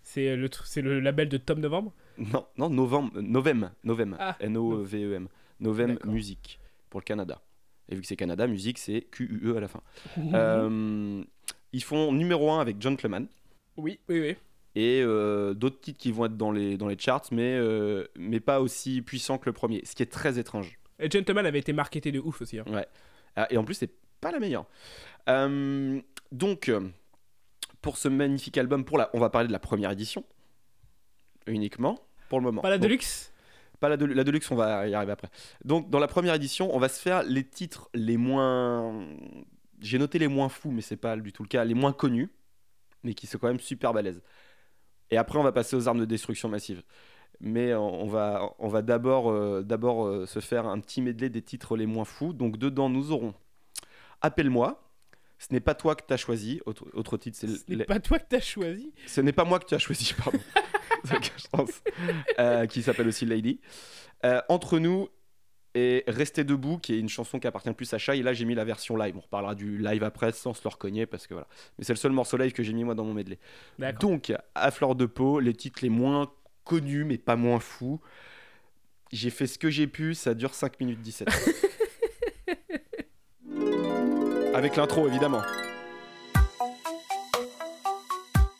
C'est 0.02 0.36
le, 0.36 0.48
tr- 0.48 0.62
c'est 0.64 0.82
le 0.82 1.00
label 1.00 1.28
de 1.28 1.36
Tom 1.36 1.60
Novembre? 1.60 1.92
Non, 2.18 2.46
non, 2.58 2.68
Novembre, 2.68 3.12
euh, 3.16 3.22
Novem, 3.22 3.70
Novem, 3.84 4.16
Ah. 4.18 4.36
N-O-V-E-M, 4.40 5.28
Novem 5.60 5.94
D'accord. 5.94 6.12
Music 6.12 6.58
pour 6.90 7.00
le 7.00 7.04
Canada. 7.04 7.40
Et 7.88 7.94
vu 7.94 8.00
que 8.02 8.06
c'est 8.06 8.16
Canada, 8.16 8.46
musique 8.46 8.78
c'est 8.78 9.02
Q-U-E 9.10 9.56
à 9.56 9.60
la 9.60 9.68
fin. 9.68 9.80
Euh, 10.34 11.22
ils 11.72 11.82
font 11.82 12.12
numéro 12.12 12.50
1 12.50 12.60
avec 12.60 12.80
Gentleman 12.80 13.26
Oui, 13.76 13.98
oui, 14.08 14.20
oui. 14.20 14.36
et 14.74 15.02
euh, 15.02 15.54
d'autres 15.54 15.80
titres 15.80 15.98
qui 15.98 16.12
vont 16.12 16.26
être 16.26 16.36
dans 16.36 16.52
les, 16.52 16.76
dans 16.76 16.88
les 16.88 16.98
charts, 16.98 17.22
mais, 17.32 17.56
euh, 17.56 18.04
mais 18.16 18.40
pas 18.40 18.60
aussi 18.60 19.02
puissants 19.02 19.38
que 19.38 19.46
le 19.46 19.52
premier, 19.52 19.82
ce 19.84 19.94
qui 19.94 20.02
est 20.02 20.06
très 20.12 20.38
étrange. 20.38 20.78
Et 21.00 21.10
Gentleman 21.10 21.46
avait 21.46 21.58
été 21.58 21.72
marketé 21.72 22.12
de 22.12 22.18
ouf 22.20 22.40
aussi. 22.42 22.58
hein. 22.58 22.64
Ah, 23.36 23.46
et 23.50 23.56
en 23.56 23.64
plus, 23.64 23.74
c'est 23.74 23.90
pas 24.20 24.30
la 24.32 24.38
meilleure. 24.40 24.66
Euh, 25.28 26.00
donc, 26.32 26.68
euh, 26.68 26.88
pour 27.80 27.96
ce 27.96 28.08
magnifique 28.08 28.58
album, 28.58 28.84
pour 28.84 28.98
la, 28.98 29.08
on 29.14 29.20
va 29.20 29.30
parler 29.30 29.48
de 29.48 29.52
la 29.52 29.58
première 29.60 29.90
édition 29.90 30.24
uniquement 31.46 31.98
pour 32.28 32.38
le 32.40 32.44
moment. 32.44 32.62
Pas 32.62 32.70
la 32.70 32.78
Donc, 32.78 32.84
Deluxe? 32.88 33.32
Pas 33.80 33.88
la, 33.88 33.96
de- 33.96 34.04
la 34.04 34.24
Deluxe, 34.24 34.50
on 34.50 34.56
va 34.56 34.86
y 34.88 34.94
arriver 34.94 35.12
après. 35.12 35.28
Donc, 35.64 35.88
dans 35.90 35.98
la 35.98 36.06
première 36.08 36.34
édition, 36.34 36.74
on 36.74 36.78
va 36.78 36.88
se 36.88 37.00
faire 37.00 37.22
les 37.22 37.44
titres 37.44 37.88
les 37.94 38.16
moins. 38.16 39.06
J'ai 39.80 39.98
noté 39.98 40.18
les 40.18 40.28
moins 40.28 40.48
fous, 40.50 40.70
mais 40.70 40.82
c'est 40.82 40.96
pas 40.98 41.16
du 41.16 41.32
tout 41.32 41.42
le 41.42 41.48
cas. 41.48 41.64
Les 41.64 41.74
moins 41.74 41.92
connus, 41.92 42.30
mais 43.02 43.14
qui 43.14 43.26
sont 43.26 43.38
quand 43.38 43.48
même 43.48 43.60
super 43.60 43.94
balèzes. 43.94 44.22
Et 45.10 45.16
après, 45.16 45.38
on 45.38 45.42
va 45.42 45.52
passer 45.52 45.74
aux 45.76 45.88
armes 45.88 45.98
de 46.00 46.04
destruction 46.04 46.48
massive. 46.48 46.82
Mais 47.40 47.74
on 47.74 48.02
on 48.02 48.06
va, 48.06 48.52
on 48.58 48.68
va 48.68 48.82
d'abord 48.82 49.30
euh, 49.30 49.62
d'abord 49.62 50.06
euh, 50.06 50.26
se 50.26 50.40
faire 50.40 50.66
un 50.66 50.78
petit 50.80 51.00
medley 51.00 51.28
des 51.30 51.42
titres 51.42 51.76
les 51.76 51.86
moins 51.86 52.04
fous. 52.04 52.32
Donc, 52.32 52.56
dedans, 52.58 52.88
nous 52.88 53.12
aurons 53.12 53.34
Appelle-moi. 54.20 54.82
Ce 55.38 55.46
n'est 55.52 55.60
pas 55.60 55.74
toi 55.74 55.94
que 55.94 56.02
t'as 56.06 56.18
choisi. 56.18 56.60
Autre, 56.66 56.84
autre 56.92 57.16
titre, 57.16 57.38
c'est. 57.40 57.46
Ce 57.46 57.64
n'est 57.68 57.76
les- 57.76 57.84
pas 57.84 57.98
toi 57.98 58.18
que 58.18 58.26
t'as 58.28 58.40
choisi. 58.40 58.92
ce 59.06 59.20
n'est 59.22 59.32
pas 59.32 59.44
moi 59.44 59.58
que 59.58 59.64
tu 59.64 59.74
as 59.74 59.78
choisi, 59.78 60.12
pardon. 60.14 60.38
C'est 61.04 61.18
que 61.18 61.38
je 61.38 61.48
pense. 61.50 61.82
Euh, 62.38 62.66
qui 62.66 62.82
s'appelle 62.82 63.08
aussi 63.08 63.24
Lady. 63.24 63.58
Euh, 64.26 64.42
Entre 64.50 64.78
nous 64.78 65.08
et 65.74 66.04
Rester 66.06 66.44
debout, 66.44 66.76
qui 66.76 66.92
est 66.92 66.98
une 66.98 67.08
chanson 67.08 67.38
qui 67.38 67.46
appartient 67.46 67.72
plus 67.72 67.90
à 67.94 67.96
Shai. 67.98 68.18
Et 68.18 68.22
là, 68.22 68.34
j'ai 68.34 68.44
mis 68.44 68.54
la 68.54 68.66
version 68.66 68.96
live. 68.98 69.16
On 69.16 69.20
reparlera 69.20 69.54
du 69.54 69.78
live 69.78 70.02
après 70.04 70.32
sans 70.32 70.52
se 70.52 70.60
le 70.62 70.68
recogner 70.68 71.06
parce 71.06 71.26
que 71.26 71.32
voilà. 71.32 71.48
Mais 71.78 71.84
c'est 71.86 71.94
le 71.94 71.98
seul 71.98 72.12
morceau 72.12 72.36
live 72.36 72.52
que 72.52 72.62
j'ai 72.62 72.74
mis 72.74 72.84
moi 72.84 72.94
dans 72.94 73.04
mon 73.04 73.14
medley. 73.14 73.38
Donc, 73.98 74.30
à 74.54 74.70
fleur 74.70 74.94
de 74.94 75.06
peau, 75.06 75.40
les 75.40 75.54
titres 75.54 75.78
les 75.80 75.88
moins 75.88 76.30
connus 76.70 77.04
mais 77.04 77.18
pas 77.18 77.34
moins 77.34 77.58
fous. 77.58 78.00
J'ai 79.10 79.30
fait 79.30 79.48
ce 79.48 79.58
que 79.58 79.70
j'ai 79.70 79.88
pu, 79.88 80.14
ça 80.14 80.34
dure 80.34 80.54
5 80.54 80.78
minutes 80.78 81.02
17. 81.02 81.28
Avec 84.54 84.76
l'intro 84.76 85.08
évidemment. 85.08 85.42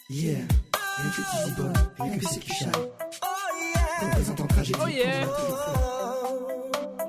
Yeah, 0.09 0.39
rien 0.97 1.11
que 1.11 1.21
Dizzy 1.21 1.53
Boy, 1.57 1.73
rien 2.01 2.19
que 2.19 2.27
c'est 2.27 2.41
qui. 2.41 2.65
Représentant 4.03 4.49
tragédie. 4.49 4.81
Oh 4.83 4.89
yeah 4.89 5.29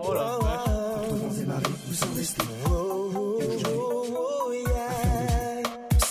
Oh 0.04 0.14
la 0.14 0.38
vache. 0.38 0.68
Entre 0.98 1.16
vents 1.16 1.36
et 1.42 1.46
marées, 1.46 1.64
nous 1.88 1.96
sommes 1.96 2.14
restés. 2.16 2.44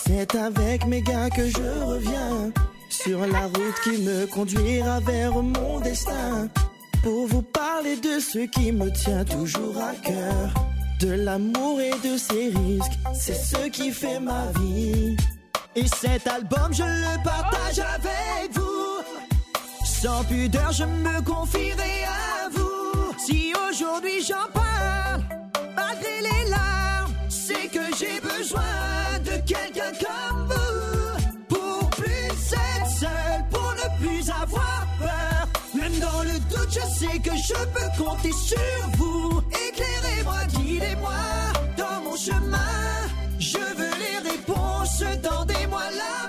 C'est 0.05 0.35
avec 0.35 0.85
mes 0.85 1.01
gars 1.01 1.29
que 1.29 1.47
je 1.47 1.61
reviens 1.85 2.51
sur 3.03 3.25
la 3.25 3.45
route 3.47 3.79
qui 3.83 3.97
me 4.01 4.25
conduira 4.27 4.99
vers 4.99 5.33
mon 5.33 5.79
destin. 5.79 6.47
Pour 7.03 7.27
vous 7.27 7.41
parler 7.41 7.95
de 7.97 8.19
ce 8.19 8.39
qui 8.39 8.71
me 8.71 8.91
tient 8.91 9.25
toujours 9.25 9.75
à 9.77 9.93
cœur. 9.95 10.53
De 10.99 11.11
l'amour 11.11 11.81
et 11.81 12.07
de 12.07 12.15
ses 12.17 12.49
risques, 12.49 12.99
c'est 13.13 13.33
ce 13.33 13.69
qui 13.69 13.91
fait 13.91 14.19
ma 14.19 14.45
vie. 14.59 15.15
Et 15.75 15.87
cet 15.87 16.27
album, 16.27 16.71
je 16.71 16.83
le 16.83 17.23
partage 17.23 17.79
avec 17.79 18.53
vous. 18.53 19.03
Sans 19.83 20.23
pudeur, 20.25 20.71
je 20.71 20.83
me 20.83 21.21
confierai 21.23 22.03
à 22.05 22.49
vous. 22.51 23.13
Si 23.17 23.53
aujourd'hui 23.67 24.23
j'en 24.27 24.60
je 36.71 36.79
sais 36.79 37.19
que 37.19 37.35
je 37.35 37.53
peux 37.73 38.03
compter 38.03 38.31
sur 38.31 38.57
vous. 38.97 39.41
Éclairez-moi, 39.67 40.45
guidez-moi 40.49 41.13
dans 41.77 42.01
mon 42.03 42.15
chemin. 42.15 42.57
Je 43.39 43.57
veux 43.57 43.95
les 44.03 44.29
réponses, 44.29 45.03
tendez-moi 45.21 45.83
la 46.01 46.20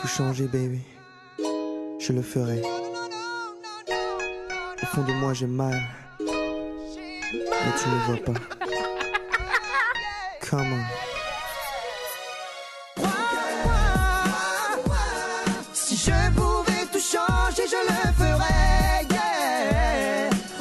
tout 0.00 0.08
changer, 0.08 0.46
baby, 0.46 0.80
je 1.98 2.12
le 2.12 2.22
ferais. 2.22 2.62
Au 4.82 4.86
fond 4.86 5.02
de 5.02 5.12
moi, 5.12 5.34
j'ai 5.34 5.46
mal. 5.46 5.78
Mais 6.18 7.72
tu 7.78 7.88
ne 7.88 7.98
vois 8.06 8.16
pas. 8.24 8.40
Come 10.48 10.72
on. 10.72 10.84
Si 15.74 15.96
je 15.96 16.30
pouvais 16.34 16.86
tout 16.90 16.98
changer, 16.98 17.64
je 17.68 17.80
le 17.88 18.12
ferais. 18.14 19.06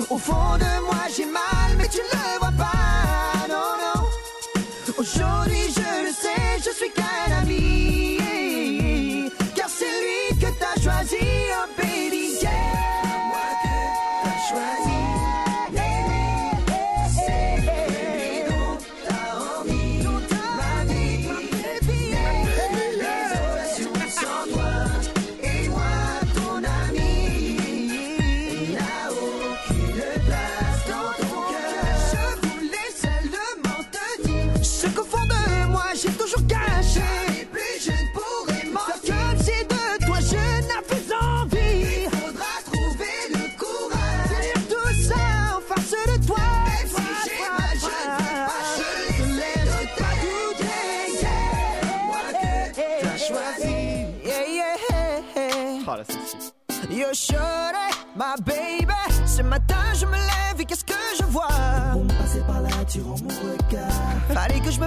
Au 0.10 0.18
fond 0.18 0.58
de 0.58 0.82
moi, 0.86 0.89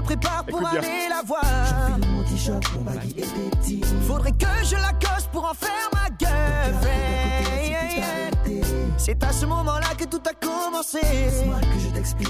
prépare 0.03 0.44
pour 0.44 0.61
Écoute 0.61 0.80
bien. 0.80 1.09
la 1.09 1.22
voir. 1.24 1.42
Mon 2.14 2.22
t-shirt, 2.24 2.62
mon 2.74 2.82
baggy 2.82 3.14
et 3.18 3.22
tes 3.22 3.50
petits. 3.57 3.82
Faudrait 4.07 4.32
que 4.32 4.46
je 4.64 4.76
la 4.76 4.92
coste 4.92 5.28
pour 5.32 5.44
en 5.44 5.55
faire 5.55 5.88
ma 5.92 6.07
girlfriend 6.18 6.90
C'est 8.96 9.22
à 9.24 9.32
ce 9.32 9.46
moment-là 9.46 9.88
que 9.98 10.05
tout 10.05 10.22
a 10.28 10.34
commencé. 10.34 11.00
Laisse-moi 11.03 11.61
que 11.61 11.78
je 11.80 11.88
t'explique. 11.94 12.28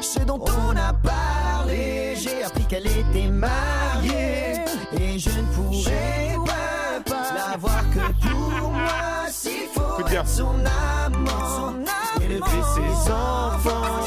Ce 0.00 0.20
dont 0.20 0.40
on 0.44 0.76
a 0.76 0.92
parlé 0.92 2.14
J'ai 2.16 2.42
appris 2.44 2.64
qu'elle 2.64 2.86
était 2.86 3.28
mariée. 3.28 4.60
Et 4.98 5.18
je 5.18 5.30
ne 5.30 5.42
pourrais 5.54 6.36
pas 7.04 7.34
La 7.50 7.56
voir 7.58 7.82
que 7.92 8.28
pour 8.28 8.60
moi 8.70 9.26
S'il 9.30 9.68
faut 9.74 10.02
bien. 10.04 10.20
être 10.22 10.28
son 10.28 10.54
amant. 11.04 11.74
Élever 12.20 12.62
ses 12.74 13.10
enfants 13.12 14.06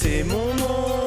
salissais 0.00 0.24
mon 0.24 0.54
nom. 0.54 0.99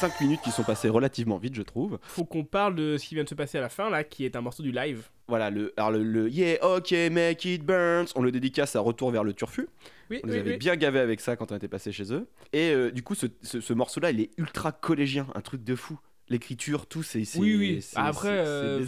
5 0.00 0.18
minutes 0.22 0.40
qui 0.42 0.50
sont 0.50 0.62
passées 0.62 0.88
relativement 0.88 1.36
vite, 1.36 1.54
je 1.54 1.60
trouve. 1.62 1.98
Faut 2.02 2.24
qu'on 2.24 2.42
parle 2.44 2.74
de 2.74 2.96
ce 2.96 3.06
qui 3.06 3.14
vient 3.14 3.24
de 3.24 3.28
se 3.28 3.34
passer 3.34 3.58
à 3.58 3.60
la 3.60 3.68
fin, 3.68 3.90
là, 3.90 4.02
qui 4.02 4.24
est 4.24 4.34
un 4.34 4.40
morceau 4.40 4.62
du 4.62 4.72
live. 4.72 5.10
Voilà, 5.28 5.50
le, 5.50 5.74
alors 5.76 5.90
le, 5.90 6.02
le 6.02 6.30
Yeah, 6.30 6.64
ok, 6.76 6.90
make 7.10 7.44
it 7.44 7.62
burns. 7.64 8.06
On 8.16 8.22
le 8.22 8.32
dédicace 8.32 8.74
à 8.76 8.80
Retour 8.80 9.10
vers 9.10 9.24
le 9.24 9.34
Turfu. 9.34 9.68
Oui, 10.10 10.20
On 10.24 10.28
les 10.28 10.36
avait 10.38 10.52
oui. 10.52 10.56
bien 10.56 10.76
gavés 10.76 11.00
avec 11.00 11.20
ça 11.20 11.36
quand 11.36 11.52
on 11.52 11.56
était 11.56 11.68
passé 11.68 11.92
chez 11.92 12.12
eux. 12.14 12.26
Et 12.54 12.70
euh, 12.72 12.90
du 12.90 13.02
coup, 13.02 13.14
ce, 13.14 13.26
ce- 13.42 13.60
ce 13.60 13.72
morceau-là, 13.74 14.10
il 14.10 14.20
est 14.20 14.30
ultra 14.38 14.72
collégien, 14.72 15.26
un 15.34 15.40
truc 15.42 15.62
de 15.62 15.74
fou. 15.76 15.98
L'écriture, 16.30 16.86
tout, 16.86 17.02
c'est. 17.02 17.24
Oui, 17.36 17.56
oui. 17.56 17.84
Après, 17.96 18.28
euh, 18.46 18.86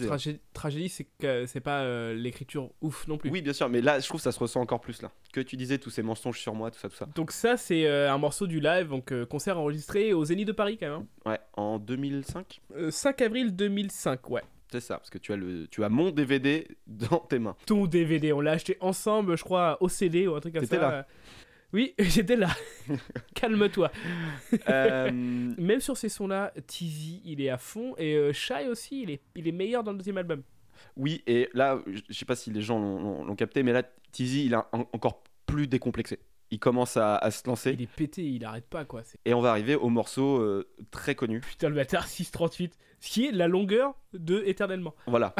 tragédie, 0.55 0.88
c'est 0.88 1.07
que 1.18 1.45
c'est 1.47 1.61
pas 1.61 1.80
euh, 1.80 2.14
l'écriture 2.14 2.70
ouf 2.80 3.07
non 3.09 3.18
plus. 3.18 3.30
Oui, 3.30 3.43
bien 3.43 3.53
sûr, 3.53 3.68
mais 3.68 3.80
là, 3.80 3.99
je 3.99 4.07
trouve 4.09 4.20
que 4.20 4.22
ça 4.24 4.30
se 4.32 4.38
ressent 4.38 4.61
encore 4.61 4.80
plus 4.80 5.03
là. 5.03 5.11
Que 5.32 5.40
tu 5.40 5.57
disais 5.57 5.78
tous 5.78 5.90
ces 5.90 6.03
mensonges 6.03 6.38
sur 6.38 6.55
moi, 6.55 6.70
tout 6.70 6.78
ça, 6.78 6.88
tout 6.88 6.95
ça. 6.97 7.09
Donc 7.16 7.32
ça, 7.32 7.57
c'est 7.57 7.86
euh, 7.86 8.12
un 8.12 8.18
morceau 8.18 8.47
du 8.47 8.61
live, 8.61 8.88
donc 8.88 9.11
euh, 9.12 9.26
concert 9.26 9.59
enregistré 9.59 10.12
au 10.12 10.24
Zénith 10.24 10.47
de 10.47 10.53
Paris 10.53 10.78
quand 10.78 10.86
même. 10.86 11.07
hein. 11.26 11.30
Ouais, 11.30 11.40
en 11.55 11.78
2005, 11.80 12.61
Euh, 12.76 12.90
5 12.93 13.20
avril 13.22 13.57
2005, 13.57 14.30
ouais. 14.30 14.43
c'est 14.70 14.80
ça, 14.80 14.99
parce 14.99 15.11
que 15.11 15.18
tu 15.18 15.32
as 15.32 15.36
le, 15.36 15.66
tu 15.66 15.82
as 15.82 15.88
mon 15.88 16.11
DVD 16.12 16.68
dans 16.86 17.18
tes 17.18 17.40
mains. 17.40 17.57
Ton 17.66 17.86
DVD, 17.86 18.32
on 18.32 18.40
l'a 18.40 18.53
acheté 18.53 18.76
ensemble, 18.80 19.36
je 19.36 19.43
crois, 19.43 19.78
au 19.80 19.88
CD 19.88 20.28
ou 20.28 20.36
un 20.36 20.40
truc 20.40 20.55
comme 20.55 20.64
ça. 20.64 20.76
Là. 20.78 21.07
Oui, 21.73 21.95
j'étais 21.99 22.37
là. 22.37 22.49
Calme-toi. 23.35 23.91
Euh, 24.68 25.11
Même 25.59 25.81
sur 25.81 25.97
ces 25.97 26.09
sons-là, 26.09 26.53
Tizi, 26.66 27.23
il 27.25 27.41
est 27.41 27.49
à 27.51 27.59
fond. 27.59 27.95
Et 27.99 28.14
euh, 28.16 28.33
Shai 28.33 28.68
aussi, 28.68 29.03
il 29.03 29.11
est, 29.11 29.20
il 29.35 29.49
est 29.49 29.53
meilleur 29.53 29.83
dans 29.83 29.93
le 29.93 29.99
deuxième 29.99 30.18
album. 30.18 30.43
oui, 30.97 31.23
et 31.27 31.49
là, 31.55 31.79
je 32.09 32.14
sais 32.14 32.25
pas 32.25 32.37
si 32.37 32.51
les 32.51 32.62
gens 32.62 32.79
l'ont- 32.79 33.35
capté, 33.37 33.62
mais 33.62 33.73
là, 33.73 33.83
Tizi, 34.12 34.45
il 34.47 34.53
est 34.53 34.57
en- 34.57 34.66
encore 34.93 35.23
plus 35.47 35.66
décomplexé. 35.66 36.18
Il 36.51 36.59
commence 36.59 36.99
à, 36.99 37.16
à 37.16 37.31
se 37.31 37.47
lancer, 37.49 37.73
Il 37.73 37.81
est 37.81 37.87
pété, 37.91 38.23
il 38.25 38.45
arrête 38.45 38.66
pas, 38.66 38.85
quoi. 38.85 39.03
Et 39.25 39.33
on 39.33 39.41
va 39.41 39.51
arriver 39.51 39.75
au 39.75 39.89
morceau 39.89 40.39
euh, 40.39 40.68
très 40.91 41.14
connu. 41.14 41.41
Putain, 41.41 41.70
le 41.70 41.75
bâtard, 41.77 42.07
638. 42.07 42.77
Ce 43.01 43.11
qui 43.11 43.27
est 43.27 43.33
la 43.33 43.49
longueur 43.49 43.95
de 44.12 44.43
Éternellement. 44.45 44.95
Voilà. 45.07 45.35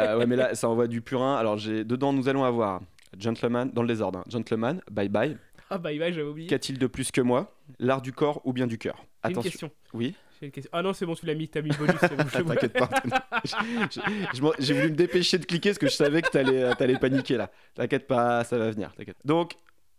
Euh, 0.00 0.18
ouais, 0.18 0.26
mais 0.26 0.34
là, 0.36 0.54
ça 0.56 0.68
envoie 0.68 0.88
du 0.88 1.00
purin. 1.02 1.36
Alors, 1.36 1.54
dedans, 1.56 2.12
nous 2.12 2.28
allons 2.28 2.42
avoir 2.44 2.80
Gentleman, 3.18 3.70
dans 3.72 3.82
le 3.82 3.88
désordre, 3.88 4.20
hein. 4.20 4.24
Gentleman, 4.28 4.80
Bye 4.90 5.08
Bye. 5.08 5.38
Ah 5.70 5.80
il 5.90 5.98
va, 5.98 6.10
j'avais 6.10 6.28
oublié. 6.28 6.48
Qu'a-t-il 6.48 6.78
de 6.78 6.86
plus 6.86 7.10
que 7.10 7.22
moi? 7.22 7.56
L'art 7.78 8.02
du 8.02 8.12
corps 8.12 8.42
ou 8.44 8.52
bien 8.52 8.66
du 8.66 8.76
cœur? 8.76 8.96
J'ai 9.24 9.30
une 9.30 9.38
Attention. 9.38 9.50
question. 9.50 9.70
Oui. 9.94 10.14
Ah 10.72 10.82
non, 10.82 10.92
c'est 10.92 11.06
bon, 11.06 11.14
tu 11.14 11.24
l'as 11.24 11.34
mis, 11.34 11.48
t'as 11.48 11.62
mis 11.62 11.70
le 11.70 11.76
bonus. 11.76 12.00
bon, 12.00 12.44
t'inquiète 12.54 12.72
pas. 12.72 12.90
J'ai 14.58 14.74
voulu 14.74 14.90
me 14.90 14.96
dépêcher 14.96 15.38
de 15.38 15.46
cliquer 15.46 15.70
parce 15.70 15.78
que 15.78 15.86
je 15.86 15.92
savais 15.94 16.20
que 16.20 16.30
t'allais 16.30 16.62
euh, 16.64 16.98
paniquer 16.98 17.36
là. 17.36 17.50
T'inquiète 17.74 18.06
pas, 18.06 18.44
ça 18.44 18.58
va 18.58 18.70
venir. 18.70 18.92
Donc, 19.24 19.54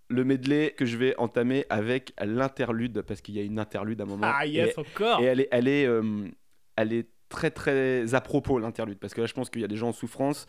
le 0.10 0.24
medley 0.24 0.72
que 0.78 0.86
je 0.86 0.98
vais 0.98 1.16
entamer 1.18 1.66
avec 1.70 2.14
l'interlude, 2.22 3.02
parce 3.02 3.22
qu'il 3.22 3.36
y 3.36 3.40
a 3.40 3.44
une 3.44 3.58
interlude 3.60 4.02
à 4.02 4.04
un 4.04 4.08
moment. 4.08 4.28
Ah 4.32 4.46
yes, 4.46 4.76
et, 4.76 4.80
encore. 4.80 5.22
et 5.22 5.26
elle 5.26 5.40
est, 5.40 5.48
elle 5.52 5.68
est, 5.68 5.86
euh, 5.86 6.28
elle 6.76 6.94
est 6.94 7.10
très 7.34 7.50
très 7.52 8.14
à 8.14 8.22
propos 8.22 8.60
l'interlude, 8.60 9.00
parce 9.00 9.14
que 9.14 9.22
là 9.22 9.28
je 9.28 9.34
pense 9.34 9.50
qu'il 9.50 9.62
y 9.62 9.66
a 9.66 9.68
des 9.68 9.76
gens 9.76 9.90
en 9.90 9.94
souffrance. 9.94 10.46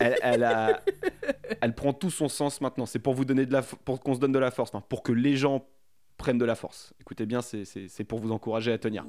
Elle, 0.00 0.16
elle 0.22 0.44
a, 0.44 0.80
elle 1.60 1.74
prend 1.74 1.92
tout 1.92 2.10
son 2.10 2.28
sens 2.28 2.60
maintenant. 2.60 2.86
C'est 2.86 2.98
pour 2.98 3.14
vous 3.14 3.24
donner 3.24 3.46
de 3.46 3.52
la, 3.52 3.62
pour 3.62 4.00
qu'on 4.00 4.14
se 4.14 4.20
donne 4.20 4.32
de 4.32 4.38
la 4.38 4.50
force, 4.50 4.70
enfin, 4.74 4.84
pour 4.88 5.02
que 5.02 5.12
les 5.12 5.36
gens 5.36 5.66
prennent 6.16 6.38
de 6.38 6.44
la 6.44 6.54
force. 6.54 6.94
Écoutez 7.00 7.26
bien, 7.26 7.40
c'est 7.42 8.04
pour 8.04 8.18
vous 8.18 8.32
encourager 8.32 8.72
à 8.72 8.78
tenir. 8.78 9.04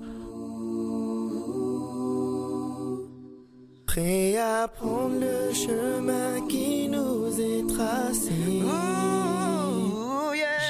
Prêt 3.87 4.37
à 4.37 4.67
prendre 4.67 5.15
le 5.19 5.53
chemin 5.53 6.45
qui 6.47 6.89
nous 6.89 7.39
est 7.39 7.65
tracé. 7.67 8.31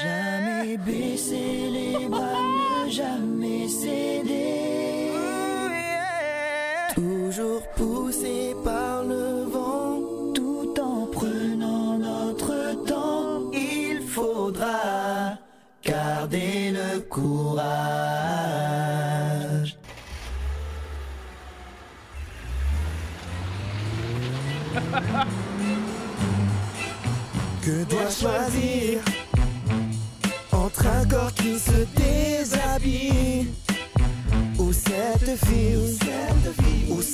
Jamais 0.02 0.76
baisser 0.76 1.70
les 1.70 2.06
bras, 2.06 2.84
ne 2.86 2.90
jamais 2.90 3.66
céder. 3.66 4.95
Toujours 6.96 7.62
poussé 7.76 8.56
par 8.64 9.04
le 9.04 9.44
vent, 9.44 10.00
tout 10.34 10.74
en 10.80 11.06
prenant 11.06 11.98
notre 11.98 12.84
temps. 12.86 13.50
Il 13.52 14.00
faudra 14.00 15.36
garder 15.84 16.72
le 16.72 17.00
courage. 17.00 18.16
Que 27.62 27.82
dois-je 27.90 28.20
choisir 28.20 29.00
entre 30.52 30.86
un 30.86 31.04
corps 31.08 31.34
qui 31.34 31.58
se 31.58 31.84
déshabille 31.96 33.48
ou 34.56 34.72
cette 34.72 35.36
fille 35.44 35.98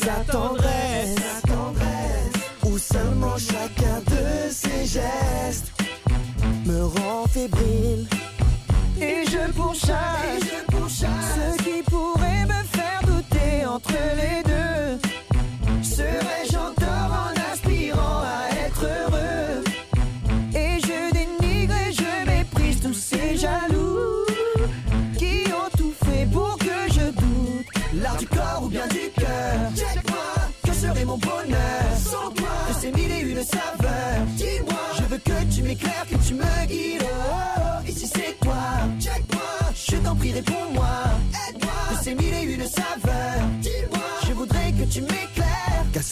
sa 0.03 0.19
tendresse 0.27 0.92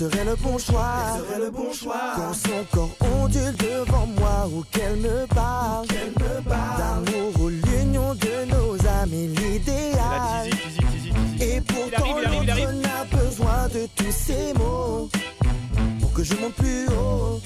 serait 0.01 0.25
le 0.25 0.37
bon 0.37 0.57
choix. 0.57 1.19
Serait 1.19 1.41
le 1.41 1.51
bon 1.51 1.73
choix. 1.73 2.13
Quand 2.17 2.33
son 2.33 2.65
corps 2.73 2.97
ondule 3.13 3.55
devant 3.57 4.07
moi 4.07 4.49
ou 4.53 4.65
qu'elle 4.71 4.97
me 4.97 5.27
parle, 5.27 5.87
D'amour 6.79 7.33
ou 7.41 7.49
l'union 7.49 8.15
de 8.15 8.51
nos 8.51 8.75
âmes 8.87 9.13
et 9.13 9.27
l'idéal. 9.27 10.49
Et 11.41 11.61
pourtant 11.61 12.19
l'autre 12.19 12.73
n'a 12.85 13.05
besoin 13.19 13.69
de 13.75 13.87
tous 13.95 14.13
ces 14.13 14.55
mots. 14.55 15.09
Pour 16.01 16.13
que 16.15 16.25
je 16.25 16.35
monte 16.35 16.55
plus 16.55 16.87
haut 16.89 17.41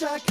lisant 0.00 0.06
chaque 0.06 0.27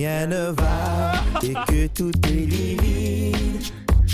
rien 0.00 0.26
ne 0.26 0.50
va. 0.52 1.12
Et 1.42 1.54
que 1.68 1.86
tout 1.88 2.12
est 2.26 2.46
livide 2.46 3.36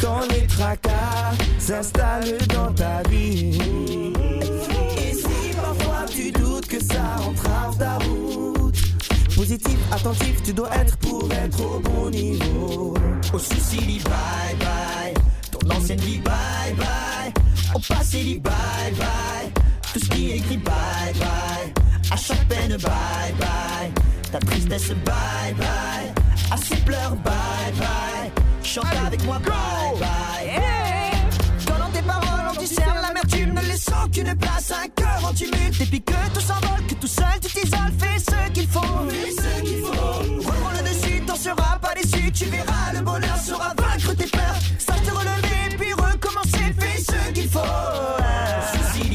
Quand 0.00 0.22
les 0.30 0.46
tracas 0.46 1.32
s'installent 1.58 2.38
dans 2.48 2.72
ta 2.72 3.02
vie. 3.08 3.58
Et 4.98 5.14
si 5.14 5.54
parfois 5.54 6.04
tu 6.10 6.32
doutes 6.32 6.66
que 6.66 6.82
ça 6.82 7.04
entrave 7.28 7.78
ta 7.78 7.98
route. 7.98 8.76
Positif, 9.36 9.78
attentif, 9.92 10.42
tu 10.42 10.52
dois 10.52 10.70
être 10.76 10.96
pour 10.98 11.28
être 11.32 11.60
au 11.62 11.78
bon 11.78 12.10
niveau. 12.10 12.94
Au 13.32 13.38
souci, 13.38 13.78
dit 13.78 14.00
bye 14.04 14.56
bye. 14.58 15.14
Ton 15.52 15.76
ancienne 15.76 16.00
vie 16.00 16.18
bye 16.18 16.74
bye. 16.76 17.32
Au 17.74 17.78
passé, 17.78 18.22
dit 18.24 18.40
bye 18.40 18.92
bye. 18.98 19.50
Tout 19.92 20.00
ce 20.00 20.08
qui 20.10 20.30
est 20.30 20.36
écrit 20.38 20.56
bye 20.56 21.14
bye. 21.20 21.72
À 22.10 22.16
chaque 22.16 22.44
peine 22.48 22.76
bye 22.76 23.32
bye 23.38 23.75
Ta 24.32 24.38
tristesse 24.38 24.88
bye 25.04 25.54
bye. 25.56 26.12
À 26.50 26.56
ses 26.56 26.76
pleurs 26.76 27.14
bye 27.16 27.72
bye. 27.78 28.30
Chante 28.62 28.86
avec 29.06 29.24
moi 29.24 29.38
bye 29.38 30.00
bye. 30.00 30.60
Quand 31.66 31.78
dans 31.78 31.90
tes 31.90 32.02
paroles 32.02 32.52
on 32.54 32.58
discerne 32.60 32.96
l'amertume. 33.00 33.54
Ne 33.54 33.60
laissant 33.62 34.08
qu'une 34.12 34.34
place 34.36 34.72
un 34.72 34.88
cœur 34.88 35.20
en 35.28 35.32
tumulte 35.32 35.80
Et 35.80 35.86
puis 35.86 36.02
que 36.02 36.12
tout 36.34 36.40
s'envole, 36.40 36.84
que 36.88 36.94
tout 36.94 37.06
seul 37.06 37.38
tu 37.40 37.48
t'isoles. 37.48 37.92
Fais 37.98 38.18
ce 38.18 38.50
qu'il 38.52 38.68
faut, 38.68 38.80
fais 39.08 39.30
ce 39.30 39.62
qu'il 39.62 39.78
faut. 39.80 40.48
Reprends 40.48 40.70
le 40.76 40.88
dessus, 40.88 41.20
t'en 41.26 41.36
seras 41.36 41.78
pas 41.80 41.94
déçu. 41.94 42.30
Tu 42.32 42.44
verras, 42.46 42.92
le 42.94 43.00
bonheur 43.00 43.36
sera 43.38 43.74
vaincre 43.78 44.14
tes 44.14 44.26
peurs. 44.26 44.58
Sache 44.78 45.02
te 45.02 45.10
relever, 45.10 45.76
puis 45.78 45.92
recommencer. 45.92 46.74
Fais 46.78 47.00
ce 47.00 47.32
qu'il 47.32 47.48
faut. 47.48 47.60
Souci 48.72 49.05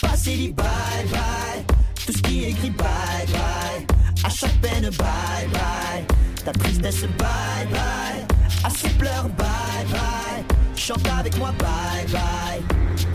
passé 0.00 0.36
dit 0.36 0.52
bye 0.52 0.66
bye 1.10 1.64
Tout 2.06 2.12
ce 2.12 2.22
qui 2.22 2.44
est 2.44 2.50
écrit 2.50 2.70
bye 2.70 3.26
bye 3.32 3.86
À 4.24 4.28
chaque 4.28 4.56
peine 4.60 4.88
bye 4.90 5.48
bye 5.52 6.04
Ta 6.44 6.52
tristesse 6.52 7.02
bye 7.18 7.66
bye 7.70 8.26
À 8.64 8.70
ses 8.70 8.88
pleurs 8.90 9.28
bye 9.38 9.86
bye 9.90 10.44
Chante 10.76 11.06
avec 11.18 11.36
moi 11.38 11.52
bye 11.58 12.06
bye 12.12 12.62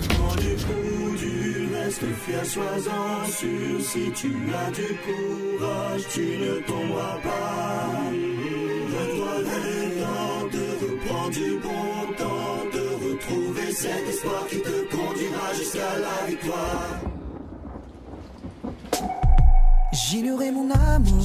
Quand 0.09 0.35
du 0.41 0.55
coup 0.65 1.15
du 1.17 1.69
reste 1.75 2.03
fier, 2.25 2.45
sois-en 2.45 3.25
sûr. 3.29 3.81
Si 3.81 4.11
tu 4.13 4.33
as 4.55 4.71
du 4.71 4.87
courage, 5.05 6.01
tu 6.13 6.21
ne 6.21 6.59
tomberas 6.61 7.17
pas. 7.23 8.11
Lève-toi 8.91 9.35
de 10.51 10.65
reprendre 10.85 11.31
du 11.31 11.59
bon 11.61 12.13
temps, 12.17 12.60
retrouver 13.71 13.73
cet 13.73 14.07
espoir 14.07 14.47
qui 14.49 14.61
te 14.61 14.95
conduira 14.95 15.53
jusqu'à 15.55 15.97
la 15.99 16.27
victoire. 16.27 16.99
J'ignorais 19.93 20.51
mon 20.51 20.69
amour, 20.71 21.23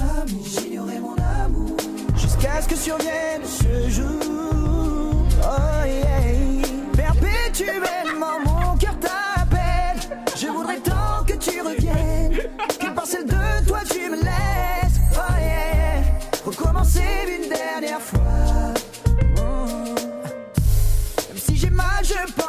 amour, 0.00 0.44
j'ignorais 0.44 1.00
mon 1.00 1.14
amour. 1.16 1.76
Jusqu'à 2.16 2.62
ce 2.62 2.68
que 2.68 2.76
survienne 2.76 3.42
ce 3.44 3.90
jour. 3.90 5.26
Oh 5.42 5.84
yeah. 5.86 6.66
Perpétuellement 6.96 8.40
mon 8.44 8.76
cœur 8.76 8.96
t'appelle. 9.00 10.00
Je 10.36 10.46
voudrais 10.46 10.80
tant 10.80 11.24
que 11.26 11.34
tu 11.34 11.60
reviennes. 11.60 12.01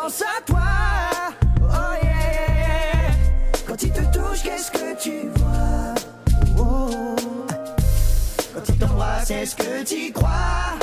Pense 0.03 0.21
à 0.21 0.41
toi. 0.45 0.59
Oh 1.61 2.03
yeah. 2.03 3.11
Quand 3.65 3.81
il 3.81 3.91
te 3.91 4.01
touche, 4.11 4.43
qu'est-ce 4.43 4.69
que 4.69 5.01
tu 5.01 5.29
vois? 5.35 5.93
Oh. 6.57 7.15
Quand 8.53 8.67
il 8.67 8.77
t'embrasse, 8.77 9.31
est-ce 9.31 9.55
que 9.55 9.83
tu 9.83 10.11
crois? 10.11 10.82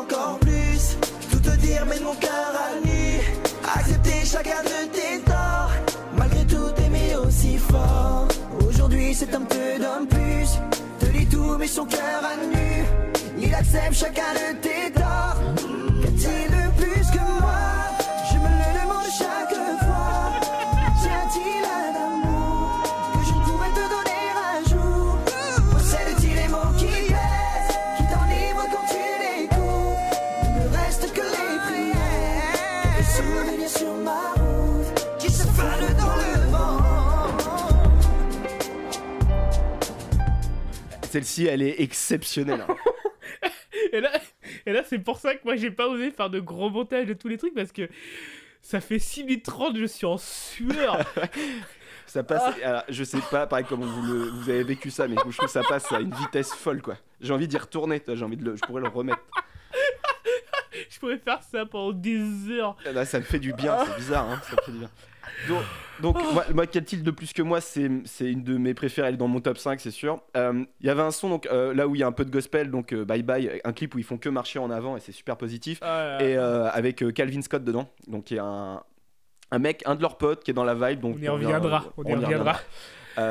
Encore 0.00 0.38
plus, 0.40 0.96
tout 1.30 1.38
te 1.38 1.56
dire, 1.56 1.84
mais 1.88 2.00
mon 2.00 2.14
cœur 2.14 2.52
à 2.54 2.86
nu. 2.86 3.20
Accepter 3.74 4.24
chacun 4.24 4.62
de 4.62 4.88
tes 4.92 5.20
torts, 5.24 5.72
malgré 6.16 6.44
tout 6.46 6.70
aimer 6.84 7.16
aussi 7.16 7.58
fort. 7.58 8.28
Aujourd'hui, 8.66 9.14
c'est 9.14 9.34
un 9.34 9.42
peu 9.42 9.78
d'homme 9.78 10.06
plus, 10.08 10.48
te 11.00 11.06
dit 11.06 11.26
tout, 11.26 11.56
mais 11.58 11.66
son 11.66 11.84
cœur 11.84 12.22
à 12.32 12.36
nu. 12.46 12.84
Il 13.38 13.54
accepte 13.54 13.94
chacun 13.94 14.32
de 14.34 14.56
tes 14.60 14.92
torts. 14.92 15.40
Qu'a-t-il 16.02 16.59
Celle-ci, 41.10 41.46
elle 41.46 41.62
est 41.62 41.80
exceptionnelle. 41.80 42.64
hein. 42.68 42.76
Et 43.92 44.00
là, 44.00 44.10
et 44.66 44.72
là 44.72 44.82
c'est 44.88 44.98
pour 44.98 45.18
ça 45.18 45.34
que 45.34 45.40
moi 45.44 45.56
j'ai 45.56 45.70
pas 45.70 45.88
osé 45.88 46.10
faire 46.12 46.30
de 46.30 46.38
gros 46.38 46.70
montages 46.70 47.06
de 47.06 47.14
tous 47.14 47.26
les 47.28 47.38
trucs 47.38 47.54
parce 47.54 47.72
que 47.72 47.88
ça 48.62 48.80
fait 48.80 48.98
6 49.00 49.24
minutes 49.24 49.44
30, 49.44 49.76
je 49.76 49.84
suis 49.86 50.06
en 50.06 50.16
sueur. 50.18 50.98
Ça 52.06 52.22
passe, 52.24 52.42
Ah. 52.64 52.68
alors, 52.68 52.82
je 52.88 53.04
sais 53.04 53.20
pas, 53.30 53.46
pareil 53.46 53.64
comment 53.68 53.86
vous, 53.86 54.02
le- 54.02 54.30
vous 54.30 54.50
avez 54.50 54.64
vécu 54.64 54.90
ça, 54.90 55.06
mais 55.06 55.14
je 55.14 55.20
trouve 55.20 55.36
que 55.36 55.46
ça 55.46 55.62
passe 55.62 55.90
à 55.92 56.00
une 56.00 56.12
vitesse 56.12 56.52
folle, 56.52 56.82
quoi. 56.82 56.96
J'ai 57.20 57.32
envie 57.32 57.46
d'y 57.46 57.56
retourner, 57.56 58.02
j'ai 58.06 58.24
envie 58.24 58.36
de 58.36 58.44
le, 58.44 58.56
je 58.56 58.60
pourrais 58.62 58.82
le 58.82 58.88
remettre. 58.88 59.20
je 60.90 60.98
pourrais 60.98 61.18
faire 61.18 61.40
ça 61.42 61.66
pendant 61.66 61.92
des 61.92 62.50
heures. 62.50 62.76
Ah, 62.84 62.90
Là, 62.92 63.04
ça 63.04 63.18
me 63.18 63.24
fait 63.24 63.38
du 63.38 63.52
bien, 63.52 63.84
c'est 63.86 63.96
bizarre, 63.96 64.28
hein, 64.28 64.40
ça 64.48 64.56
me 64.56 64.60
fait 64.62 64.72
du 64.72 64.78
bien. 64.78 64.90
Donc, 65.48 65.62
donc 66.02 66.32
moi, 66.32 66.44
moi 66.54 66.66
qu'a-t-il 66.66 67.02
de 67.02 67.10
plus 67.10 67.32
que 67.32 67.42
moi 67.42 67.60
C'est 67.60 67.84
une 67.86 68.42
de 68.42 68.56
mes 68.56 68.74
préférées, 68.74 69.08
elle 69.08 69.14
est 69.14 69.18
dans 69.18 69.28
mon 69.28 69.40
top 69.40 69.58
5, 69.58 69.80
c'est 69.80 69.90
sûr. 69.90 70.20
Euh, 70.36 70.64
Il 70.80 70.86
y 70.86 70.90
avait 70.90 71.02
un 71.02 71.10
son, 71.10 71.28
donc 71.28 71.46
euh, 71.46 71.74
là 71.74 71.86
où 71.88 71.94
il 71.94 71.98
y 72.00 72.02
a 72.02 72.06
un 72.06 72.12
peu 72.12 72.24
de 72.24 72.30
gospel, 72.30 72.70
donc 72.70 72.92
euh, 72.92 73.04
Bye 73.04 73.22
Bye, 73.22 73.60
un 73.64 73.72
clip 73.72 73.94
où 73.94 73.98
ils 73.98 74.04
font 74.04 74.18
que 74.18 74.28
marcher 74.28 74.58
en 74.58 74.70
avant 74.70 74.96
et 74.96 75.00
c'est 75.00 75.12
super 75.12 75.36
positif. 75.36 75.78
Ah, 75.82 76.18
Et 76.22 76.36
avec 76.36 77.04
Calvin 77.14 77.42
Scott 77.42 77.64
dedans, 77.64 77.88
donc 78.06 78.24
qui 78.24 78.36
est 78.36 78.40
un, 78.40 78.82
un 79.50 79.58
mec, 79.58 79.82
un 79.86 79.94
de 79.94 80.02
leurs 80.02 80.16
potes 80.18 80.42
qui 80.44 80.50
est 80.50 80.54
dans 80.54 80.64
la 80.64 80.74
vibe. 80.74 81.00
Donc 81.00 81.16
On 81.18 81.22
y 81.22 81.28
reviendra, 81.28 81.84
on 81.96 82.04
y 82.04 82.14
reviendra. 82.14 82.58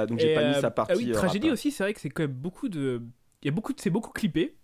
Donc 0.07 0.19
j'ai 0.19 0.35
pas 0.35 0.47
mis 0.47 0.55
sa 0.61 0.71
partie. 0.71 0.93
Ah 0.93 0.97
oui, 0.97 1.11
tragédie 1.11 1.47
rap. 1.47 1.53
aussi, 1.53 1.71
c'est 1.71 1.83
vrai 1.83 1.93
que 1.93 1.99
c'est 2.01 2.09
quand 2.09 2.23
même 2.23 2.31
beaucoup 2.31 2.69
de. 2.69 3.01
Il 3.41 3.45
y 3.45 3.49
a 3.49 3.51
beaucoup 3.53 3.71
de... 3.73 3.79
C'est 3.79 3.89
beaucoup 3.89 4.11
clippé. 4.11 4.55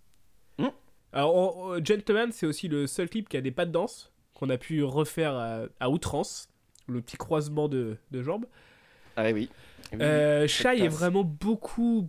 Hmm. 0.58 0.66
Alors, 1.12 1.34
en- 1.34 1.72
en- 1.76 1.84
Gentleman, 1.84 2.30
c'est 2.30 2.46
aussi 2.46 2.68
le 2.68 2.86
seul 2.86 3.08
clip 3.08 3.26
qui 3.28 3.38
a 3.38 3.40
des 3.40 3.50
pas 3.50 3.64
de 3.64 3.70
danse 3.72 4.12
qu'on 4.34 4.50
a 4.50 4.58
pu 4.58 4.84
refaire 4.84 5.34
à, 5.34 5.60
à 5.80 5.88
outrance. 5.88 6.48
Le 6.86 7.00
petit 7.00 7.16
croisement 7.16 7.68
de, 7.68 7.96
de 8.10 8.22
jambes. 8.22 8.46
Ah 9.16 9.24
oui. 9.32 9.48
Oui, 9.92 9.98
Euh, 10.00 10.46
Shai 10.46 10.82
est 10.84 10.88
vraiment 10.88 11.24
beaucoup. 11.24 12.08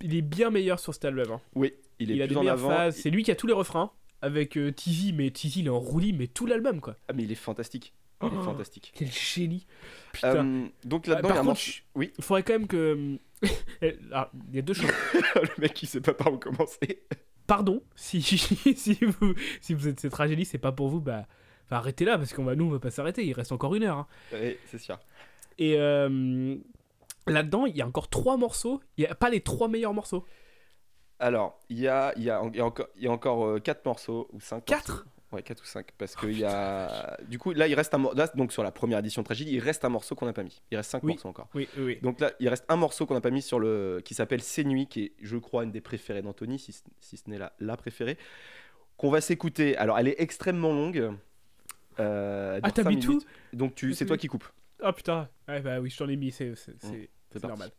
Il 0.00 0.14
est 0.14 0.22
bien 0.22 0.50
meilleur 0.50 0.78
sur 0.80 0.92
cet 0.94 1.04
album. 1.04 1.30
hein. 1.32 1.40
Oui, 1.54 1.72
il 1.98 2.10
est 2.10 2.22
a 2.22 2.26
plus 2.26 2.34
des 2.34 2.36
en 2.36 2.40
meilleures 2.40 2.58
avant. 2.58 2.68
phases. 2.70 2.96
C'est 2.96 3.10
lui 3.10 3.22
qui 3.22 3.30
a 3.30 3.36
tous 3.36 3.46
les 3.46 3.52
refrains. 3.52 3.90
Avec 4.20 4.56
euh, 4.56 4.70
Tizi, 4.72 5.12
mais 5.12 5.30
Tizi 5.30 5.60
il 5.60 5.66
est 5.66 5.70
en 5.70 5.80
roulis, 5.80 6.12
mais 6.12 6.26
tout 6.28 6.46
l'album 6.46 6.80
quoi. 6.80 6.96
Ah 7.08 7.12
mais 7.12 7.24
il 7.24 7.32
est 7.32 7.36
fantastique. 7.36 7.92
Il 8.22 8.26
est 8.28 8.30
Oh. 8.38 8.42
fantastique. 8.42 8.92
Quel 8.94 9.10
génie. 9.10 9.66
Putain. 10.12 10.46
Euh, 10.46 10.66
donc 10.84 11.06
là-dedans, 11.08 11.28
il 11.30 11.34
y 11.34 11.38
a 11.38 11.40
un 11.40 11.44
contre, 11.44 11.60
Oui. 11.96 12.12
il 12.16 12.22
faudrait 12.24 12.42
quand 12.44 12.52
même 12.52 12.66
que. 12.68 13.16
Ah, 14.12 14.30
il 14.50 14.54
y 14.56 14.58
a 14.58 14.62
deux 14.62 14.74
choses. 14.74 14.90
le 15.34 15.60
mec 15.60 15.82
il 15.82 15.86
sait 15.86 16.00
pas 16.00 16.14
par 16.14 16.32
où 16.32 16.38
commencer. 16.38 17.02
Pardon, 17.48 17.82
si, 17.96 18.22
si, 18.22 18.98
vous, 19.02 19.34
si 19.60 19.74
vous 19.74 19.88
êtes 19.88 19.98
cette 19.98 20.12
tragédie, 20.12 20.44
c'est 20.44 20.58
pas 20.58 20.70
pour 20.70 20.88
vous, 20.88 21.00
bah, 21.00 21.26
enfin, 21.72 21.78
arrêtez 21.80 22.04
là, 22.04 22.18
parce 22.18 22.32
qu'on 22.32 22.44
va 22.44 22.54
nous, 22.54 22.66
on 22.66 22.70
va 22.70 22.78
pas 22.78 22.90
s'arrêter, 22.90 23.24
il 23.24 23.32
reste 23.32 23.52
encore 23.52 23.74
une 23.74 23.84
heure. 23.84 23.96
hein. 23.98 24.06
Oui, 24.32 24.56
c'est 24.66 24.78
sûr. 24.78 24.98
Et 25.58 25.76
euh, 25.78 26.56
là-dedans, 27.26 27.66
il 27.66 27.76
y 27.76 27.82
a 27.82 27.86
encore 27.86 28.08
trois 28.08 28.36
morceaux, 28.36 28.80
il 28.96 29.04
y 29.04 29.06
a 29.06 29.14
pas 29.14 29.30
les 29.30 29.40
trois 29.40 29.68
meilleurs 29.68 29.94
morceaux. 29.94 30.24
Alors, 31.18 31.60
il 31.68 31.78
y 31.78 31.88
a, 31.88 32.12
il 32.16 32.24
y 32.24 32.30
a, 32.30 32.42
il 32.52 32.56
y 32.56 32.60
a 32.60 32.64
encore, 32.66 32.88
il 32.96 33.04
y 33.04 33.06
a 33.06 33.10
encore 33.12 33.46
euh, 33.46 33.58
quatre 33.60 33.84
morceaux 33.86 34.28
ou 34.32 34.40
cinq. 34.40 34.64
Quatre? 34.64 34.88
Morceaux. 34.90 35.08
Ouais, 35.32 35.42
4 35.42 35.62
ou 35.62 35.64
5. 35.64 35.86
Parce 35.96 36.14
qu'il 36.14 36.38
y 36.38 36.44
a. 36.44 37.16
Du 37.26 37.38
coup, 37.38 37.52
là, 37.52 37.66
il 37.66 37.74
reste 37.74 37.94
un 37.94 37.96
morceau. 37.96 38.18
Donc, 38.34 38.52
sur 38.52 38.62
la 38.62 38.70
première 38.70 38.98
édition 38.98 39.22
de 39.22 39.24
Tragédie, 39.24 39.52
il 39.54 39.60
reste 39.60 39.82
un 39.82 39.88
morceau 39.88 40.14
qu'on 40.14 40.26
n'a 40.26 40.34
pas 40.34 40.42
mis. 40.42 40.60
Il 40.70 40.76
reste 40.76 40.90
5 40.90 41.02
Oui. 41.04 41.12
morceaux 41.14 41.28
encore. 41.30 41.48
Oui, 41.54 41.66
oui, 41.78 41.84
oui. 41.84 41.98
Donc 42.02 42.20
là, 42.20 42.32
il 42.38 42.50
reste 42.50 42.66
un 42.68 42.76
morceau 42.76 43.06
qu'on 43.06 43.14
n'a 43.14 43.22
pas 43.22 43.30
mis 43.30 43.40
sur 43.40 43.58
le. 43.58 44.02
qui 44.04 44.12
s'appelle 44.12 44.42
C'est 44.42 44.62
Nuit, 44.62 44.88
qui 44.88 45.04
est, 45.04 45.12
je 45.22 45.38
crois, 45.38 45.64
une 45.64 45.70
des 45.70 45.80
préférées 45.80 46.20
d'Anthony, 46.20 46.58
si, 46.58 46.72
ce- 46.72 46.82
si 47.00 47.16
ce 47.16 47.30
n'est 47.30 47.38
la, 47.38 47.54
la 47.60 47.78
préférée. 47.78 48.18
Qu'on 48.98 49.08
va 49.08 49.22
s'écouter. 49.22 49.74
Alors, 49.78 49.98
elle 49.98 50.08
est 50.08 50.16
extrêmement 50.20 50.70
longue. 50.74 51.12
Euh, 52.00 52.60
Ah, 52.62 52.70
t'as 52.70 52.84
mis 52.84 52.98
tout. 53.00 53.20
Donc, 53.52 53.74
tu, 53.74 53.94
c'est 53.94 54.06
toi 54.06 54.16
qui 54.16 54.28
coupes. 54.28 54.48
Oh 54.84 54.92
putain, 54.92 55.28
ouais, 55.48 55.60
bah 55.60 55.80
oui, 55.80 55.90
je 55.90 55.96
t'en 55.96 56.08
ai 56.08 56.16
mis, 56.16 56.32
c'est 56.32 56.54
c'est- 56.56 57.08
normal. 57.42 57.70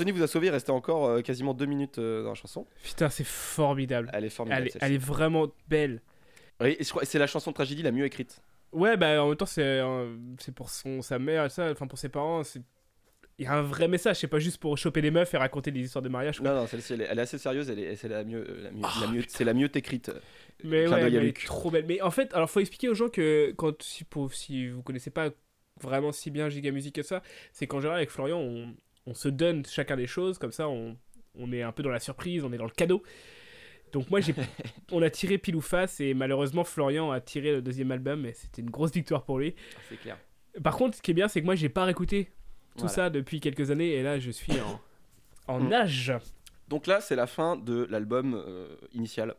Anthony 0.00 0.12
vous 0.16 0.22
a 0.22 0.26
sauvé, 0.26 0.46
il 0.46 0.50
restait 0.50 0.70
encore 0.70 1.06
euh, 1.06 1.20
quasiment 1.20 1.52
deux 1.54 1.66
minutes 1.66 1.98
euh, 1.98 2.22
dans 2.22 2.30
la 2.30 2.34
chanson. 2.34 2.66
Putain, 2.82 3.10
c'est 3.10 3.26
formidable. 3.26 4.10
Elle 4.14 4.24
est 4.24 4.30
formidable. 4.30 4.62
Elle 4.62 4.68
est, 4.68 4.78
elle 4.80 4.92
est 4.92 4.98
vraiment 4.98 5.48
belle. 5.68 6.00
Oui, 6.60 6.76
et 6.78 6.84
je 6.84 6.88
crois 6.90 7.02
que 7.02 7.08
c'est 7.08 7.18
la 7.18 7.26
chanson 7.26 7.50
de 7.50 7.54
tragédie 7.54 7.82
la 7.82 7.92
mieux 7.92 8.04
écrite. 8.04 8.40
Ouais, 8.72 8.96
bah 8.96 9.22
en 9.22 9.28
même 9.28 9.36
temps, 9.36 9.46
c'est 9.46 9.62
euh, 9.62 10.16
c'est 10.38 10.54
pour 10.54 10.70
son, 10.70 11.02
sa 11.02 11.18
mère 11.18 11.44
et 11.44 11.50
ça, 11.50 11.70
enfin 11.70 11.86
pour 11.86 11.98
ses 11.98 12.08
parents. 12.08 12.42
c'est- 12.44 12.62
Il 13.38 13.44
y 13.44 13.46
a 13.46 13.54
un 13.54 13.62
vrai 13.62 13.88
message, 13.88 14.18
c'est 14.20 14.26
pas 14.28 14.38
juste 14.38 14.58
pour 14.58 14.76
choper 14.78 15.00
des 15.02 15.10
meufs 15.10 15.32
et 15.34 15.36
raconter 15.38 15.70
des 15.70 15.80
histoires 15.80 16.02
de 16.02 16.08
mariage. 16.08 16.38
quoi. 16.40 16.48
Non, 16.50 16.60
non, 16.60 16.66
celle-ci, 16.66 16.92
elle, 16.92 17.00
est- 17.02 17.08
elle 17.10 17.18
est 17.18 17.22
assez 17.22 17.38
sérieuse, 17.38 17.68
elle 17.70 17.78
est, 17.78 17.96
c'est 17.96 18.08
la 18.08 18.22
mieux, 18.24 18.44
la 18.62 18.70
mieux, 18.70 18.82
la 19.00 19.06
mieux- 19.08 19.24
c'est 19.28 19.44
la 19.44 19.54
mieux 19.54 19.74
écrite. 19.76 20.10
Mais 20.62 20.84
Clin 20.84 20.94
ouais, 20.96 21.00
d'œil 21.02 21.16
à 21.16 21.20
mais 21.20 21.26
Luc. 21.26 21.44
trop 21.44 21.70
belle. 21.70 21.86
Mais 21.86 22.00
en 22.02 22.10
fait, 22.10 22.32
alors 22.34 22.48
faut 22.50 22.60
expliquer 22.60 22.88
aux 22.90 22.94
gens 22.94 23.08
que 23.08 23.52
quand 23.56 23.82
si, 23.82 24.04
pour, 24.04 24.32
si 24.32 24.68
vous 24.68 24.82
connaissez 24.82 25.10
pas 25.10 25.30
vraiment 25.80 26.12
si 26.12 26.30
bien 26.30 26.48
Giga 26.50 26.70
Musique 26.70 26.94
que 26.96 27.02
ça, 27.02 27.22
c'est 27.52 27.66
qu'en 27.66 27.80
général 27.80 27.96
avec 27.98 28.10
Florian, 28.10 28.38
on, 28.38 28.74
on 29.10 29.14
se 29.14 29.28
donne 29.28 29.64
chacun 29.66 29.96
des 29.96 30.06
choses, 30.06 30.38
comme 30.38 30.52
ça 30.52 30.68
on, 30.68 30.96
on 31.34 31.52
est 31.52 31.62
un 31.62 31.72
peu 31.72 31.82
dans 31.82 31.90
la 31.90 32.00
surprise, 32.00 32.44
on 32.44 32.52
est 32.52 32.58
dans 32.58 32.64
le 32.64 32.70
cadeau. 32.70 33.02
Donc 33.92 34.08
moi 34.10 34.20
j'ai, 34.20 34.34
on 34.92 35.02
a 35.02 35.10
tiré 35.10 35.36
pile 35.38 35.56
ou 35.56 35.60
face 35.60 36.00
et 36.00 36.14
malheureusement 36.14 36.64
Florian 36.64 37.10
a 37.10 37.20
tiré 37.20 37.52
le 37.52 37.60
deuxième 37.62 37.90
album 37.92 38.24
et 38.24 38.32
c'était 38.32 38.62
une 38.62 38.70
grosse 38.70 38.92
victoire 38.92 39.24
pour 39.24 39.38
lui. 39.38 39.54
C'est 39.88 39.96
clair. 39.96 40.16
Par 40.62 40.76
contre, 40.76 40.96
ce 40.96 41.02
qui 41.02 41.10
est 41.10 41.14
bien, 41.14 41.28
c'est 41.28 41.40
que 41.40 41.46
moi 41.46 41.54
j'ai 41.56 41.68
pas 41.68 41.84
réécouté 41.84 42.26
tout 42.76 42.80
Voilà. 42.86 42.94
ça 42.94 43.10
depuis 43.10 43.40
quelques 43.40 43.70
années 43.70 43.90
et 43.92 44.02
là 44.02 44.18
je 44.18 44.30
suis 44.30 44.54
en, 44.60 44.80
en 45.54 45.60
Mm. 45.60 45.68
nage. 45.68 46.12
Donc 46.68 46.86
là, 46.86 47.00
c'est 47.00 47.16
la 47.16 47.26
fin 47.26 47.56
de 47.56 47.84
l'album 47.90 48.34
euh, 48.46 48.76
initial. 48.92 49.34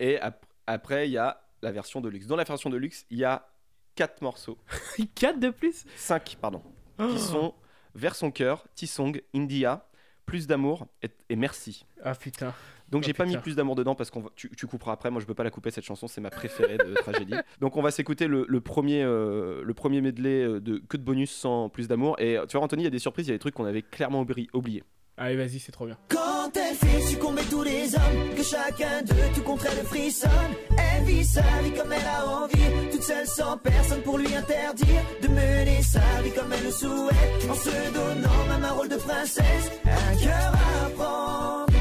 Et 0.00 0.18
ap- 0.18 0.46
après, 0.66 1.06
il 1.06 1.12
y 1.12 1.18
a 1.18 1.42
la 1.60 1.70
version 1.70 2.00
de 2.00 2.08
luxe. 2.08 2.26
Dans 2.26 2.36
la 2.36 2.44
version 2.44 2.70
de 2.70 2.78
luxe, 2.78 3.04
il 3.10 3.18
y 3.18 3.24
a 3.24 3.46
quatre 3.94 4.22
morceaux. 4.22 4.56
4 5.16 5.38
de 5.38 5.50
plus? 5.50 5.84
5, 5.96 6.38
pardon. 6.40 6.62
Oh. 6.98 7.08
Qui 7.08 7.18
sont 7.18 7.54
Vers 7.96 8.14
son 8.14 8.30
cœur, 8.30 8.64
T-Song, 8.76 9.20
India, 9.34 9.88
Plus 10.26 10.46
d'amour 10.46 10.86
et, 11.02 11.08
et 11.30 11.36
Merci. 11.36 11.86
Ah 12.02 12.14
putain. 12.14 12.52
Donc 12.88 13.02
Oh, 13.02 13.06
j'ai 13.06 13.12
pas 13.14 13.24
mis 13.24 13.36
plus 13.38 13.56
d'amour 13.56 13.74
dedans 13.74 13.94
parce 13.96 14.10
que 14.10 14.18
tu, 14.36 14.48
tu 14.50 14.66
couperas 14.68 14.92
après. 14.92 15.10
Moi 15.10 15.20
je 15.20 15.26
peux 15.26 15.34
pas 15.34 15.42
la 15.44 15.50
couper 15.50 15.70
cette 15.72 15.84
chanson, 15.84 16.06
c'est 16.06 16.20
ma 16.20 16.30
préférée 16.30 16.78
de 16.78 16.94
tragédie. 16.94 17.34
Donc 17.60 17.76
on 17.76 17.82
va 17.82 17.90
s'écouter 17.90 18.26
le, 18.28 18.44
le 18.48 18.60
premier 18.60 19.02
euh, 19.02 19.62
le 19.64 19.74
premier 19.74 20.00
medley 20.00 20.44
euh, 20.44 20.60
de 20.60 20.78
que 20.88 20.96
de 20.96 21.02
bonus 21.02 21.30
sans 21.32 21.68
plus 21.68 21.88
d'amour. 21.88 22.14
Et 22.20 22.38
tu 22.48 22.56
vois 22.56 22.64
Anthony, 22.64 22.82
il 22.82 22.84
y 22.84 22.88
a 22.88 22.90
des 22.90 22.98
surprises, 23.00 23.26
il 23.26 23.30
y 23.30 23.32
a 23.32 23.36
des 23.36 23.40
trucs 23.40 23.54
qu'on 23.54 23.64
avait 23.64 23.82
clairement 23.82 24.22
oubli- 24.24 24.48
oubliés. 24.52 24.84
Allez, 25.18 25.36
vas-y, 25.36 25.58
c'est 25.58 25.72
trop 25.72 25.86
bien. 25.86 25.96
Quand 26.08 26.50
elle 26.54 26.74
fait 26.74 27.00
succomber 27.00 27.42
tous 27.48 27.62
les 27.62 27.94
hommes, 27.94 28.34
que 28.36 28.42
chacun 28.42 29.02
d'eux 29.02 29.14
tout 29.34 29.42
contre 29.42 29.64
elle 29.66 29.86
frissonne. 29.86 30.30
Elle 30.76 31.04
vit 31.04 31.24
sa 31.24 31.40
vie 31.62 31.72
comme 31.72 31.90
elle 31.90 32.06
a 32.06 32.26
envie, 32.26 32.90
toute 32.92 33.02
seule 33.02 33.26
sans 33.26 33.56
personne 33.56 34.02
pour 34.02 34.18
lui 34.18 34.34
interdire 34.34 35.02
de 35.22 35.28
mener 35.28 35.82
sa 35.82 36.22
vie 36.22 36.32
comme 36.32 36.52
elle 36.52 36.64
le 36.64 36.70
souhaite, 36.70 37.50
en 37.50 37.54
se 37.54 37.92
donnant 37.94 38.44
même 38.50 38.64
un 38.64 38.72
rôle 38.72 38.88
de 38.88 38.96
princesse, 38.96 39.70
un 39.84 40.16
cœur 40.22 40.52
à 40.54 40.90
prendre 40.90 41.72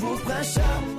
pour 0.00 0.20
prince 0.22 0.54
charmant. 0.54 0.89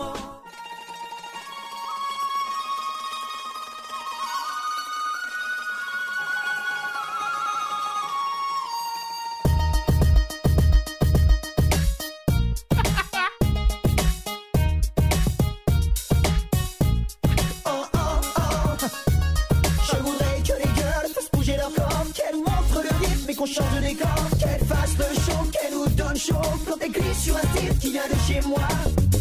Chaud 26.26 26.36
Quand 26.68 26.78
glissent 26.78 27.24
sur 27.24 27.36
un 27.36 27.40
style 27.40 27.78
qui 27.80 27.92
vient 27.92 28.08
de 28.08 28.20
chez 28.28 28.48
moi. 28.48 28.68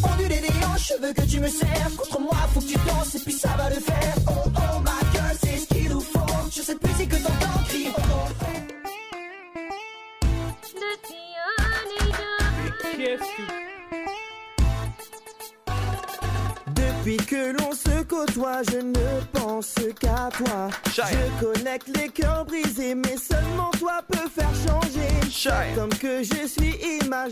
Ondulé 0.03 0.41
des 0.41 0.67
hanches, 0.67 0.93
je 0.93 1.07
veux 1.07 1.13
que 1.13 1.23
tu 1.23 1.41
me 1.41 1.49
serves 1.49 1.97
Contre 1.97 2.21
moi, 2.21 2.37
faut 2.53 2.61
que 2.61 2.67
tu 2.67 2.79
danses 2.87 3.15
et 3.15 3.21
puis 3.21 3.33
ça 3.33 3.51
va 3.57 3.69
le 3.71 3.77
faire. 3.77 4.15
Oh 4.29 4.33
oh 4.47 4.81
ma 4.81 4.99
girl, 5.13 5.37
c'est 5.43 5.59
ce 5.59 5.67
qu'il 5.67 5.89
nous 5.89 6.01
faut. 6.01 6.51
Sur 6.51 6.65
cette 6.65 6.87
musique 6.87 7.11
que 7.11 7.17
t'entends 7.17 7.65
crier 7.69 7.93
oh, 7.97 8.01
oh. 8.01 8.51
Depuis 16.75 17.17
que 17.17 17.53
l'on 17.53 17.73
se 17.73 18.03
côtoie, 18.03 18.63
je 18.71 18.79
ne 18.79 19.21
pense 19.33 19.75
qu'à 19.99 20.29
toi. 20.37 20.69
Je 20.93 21.45
connecte 21.45 21.89
les 21.97 22.09
cœurs 22.09 22.45
brisés, 22.45 22.95
mais 22.95 23.17
seulement 23.17 23.71
toi 23.79 24.03
peux 24.09 24.29
faire 24.29 24.53
changer. 24.67 25.11
Comme 25.75 25.89
que 25.89 26.23
je 26.23 26.47
suis 26.47 26.70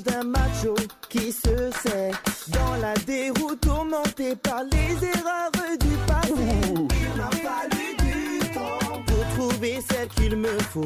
d'un 0.08 0.24
macho 0.24 0.74
qui 1.08 1.32
se 1.32 1.70
sait 1.82 2.10
dans 2.48 2.76
la 2.80 2.94
déroute 2.94 3.60
tourmenté 3.60 4.36
par 4.36 4.62
les 4.64 5.06
erreurs 5.06 5.50
du 5.80 5.96
passé. 6.06 6.32
Il 6.34 7.16
m'a 7.16 7.30
fallu 7.30 7.96
du 7.98 8.50
temps 8.50 9.02
pour 9.06 9.24
trouver 9.36 9.78
celle 9.88 10.08
qu'il 10.08 10.36
me 10.36 10.58
faut. 10.70 10.84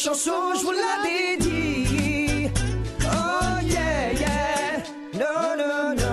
Chanson, 0.00 0.54
je 0.58 0.62
vous 0.64 0.72
la 0.72 0.96
dédie. 1.04 2.48
Oh 3.02 3.60
yeah, 3.62 4.12
yeah, 4.12 4.82
no, 5.12 5.32
no, 5.60 5.94
no. 5.94 6.06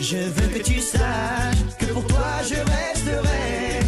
Je 0.00 0.16
veux 0.16 0.48
que 0.48 0.62
tu 0.62 0.80
saches 0.80 1.76
que 1.78 1.84
pour 1.92 2.06
toi 2.06 2.30
je 2.48 2.54
resterai. 2.54 3.80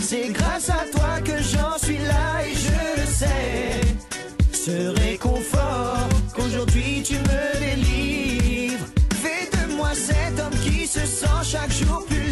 C'est 0.00 0.28
grâce 0.28 0.70
à 0.70 0.86
toi 0.90 1.20
que 1.22 1.36
j'en 1.42 1.76
suis 1.76 1.98
là 1.98 2.42
et 2.46 2.54
je 2.54 3.00
le 3.00 3.06
sais. 3.06 3.80
Ce 4.52 4.88
réconfort 5.02 6.08
qu'aujourd'hui 6.34 7.02
tu 7.02 7.16
me 7.16 7.60
délivres. 7.60 8.86
Fais 9.22 9.50
de 9.54 9.74
moi 9.74 9.90
cet 9.92 10.40
homme 10.40 10.58
qui 10.60 10.86
se 10.86 11.00
sent 11.00 11.42
chaque 11.42 11.72
jour 11.72 12.06
plus 12.06 12.23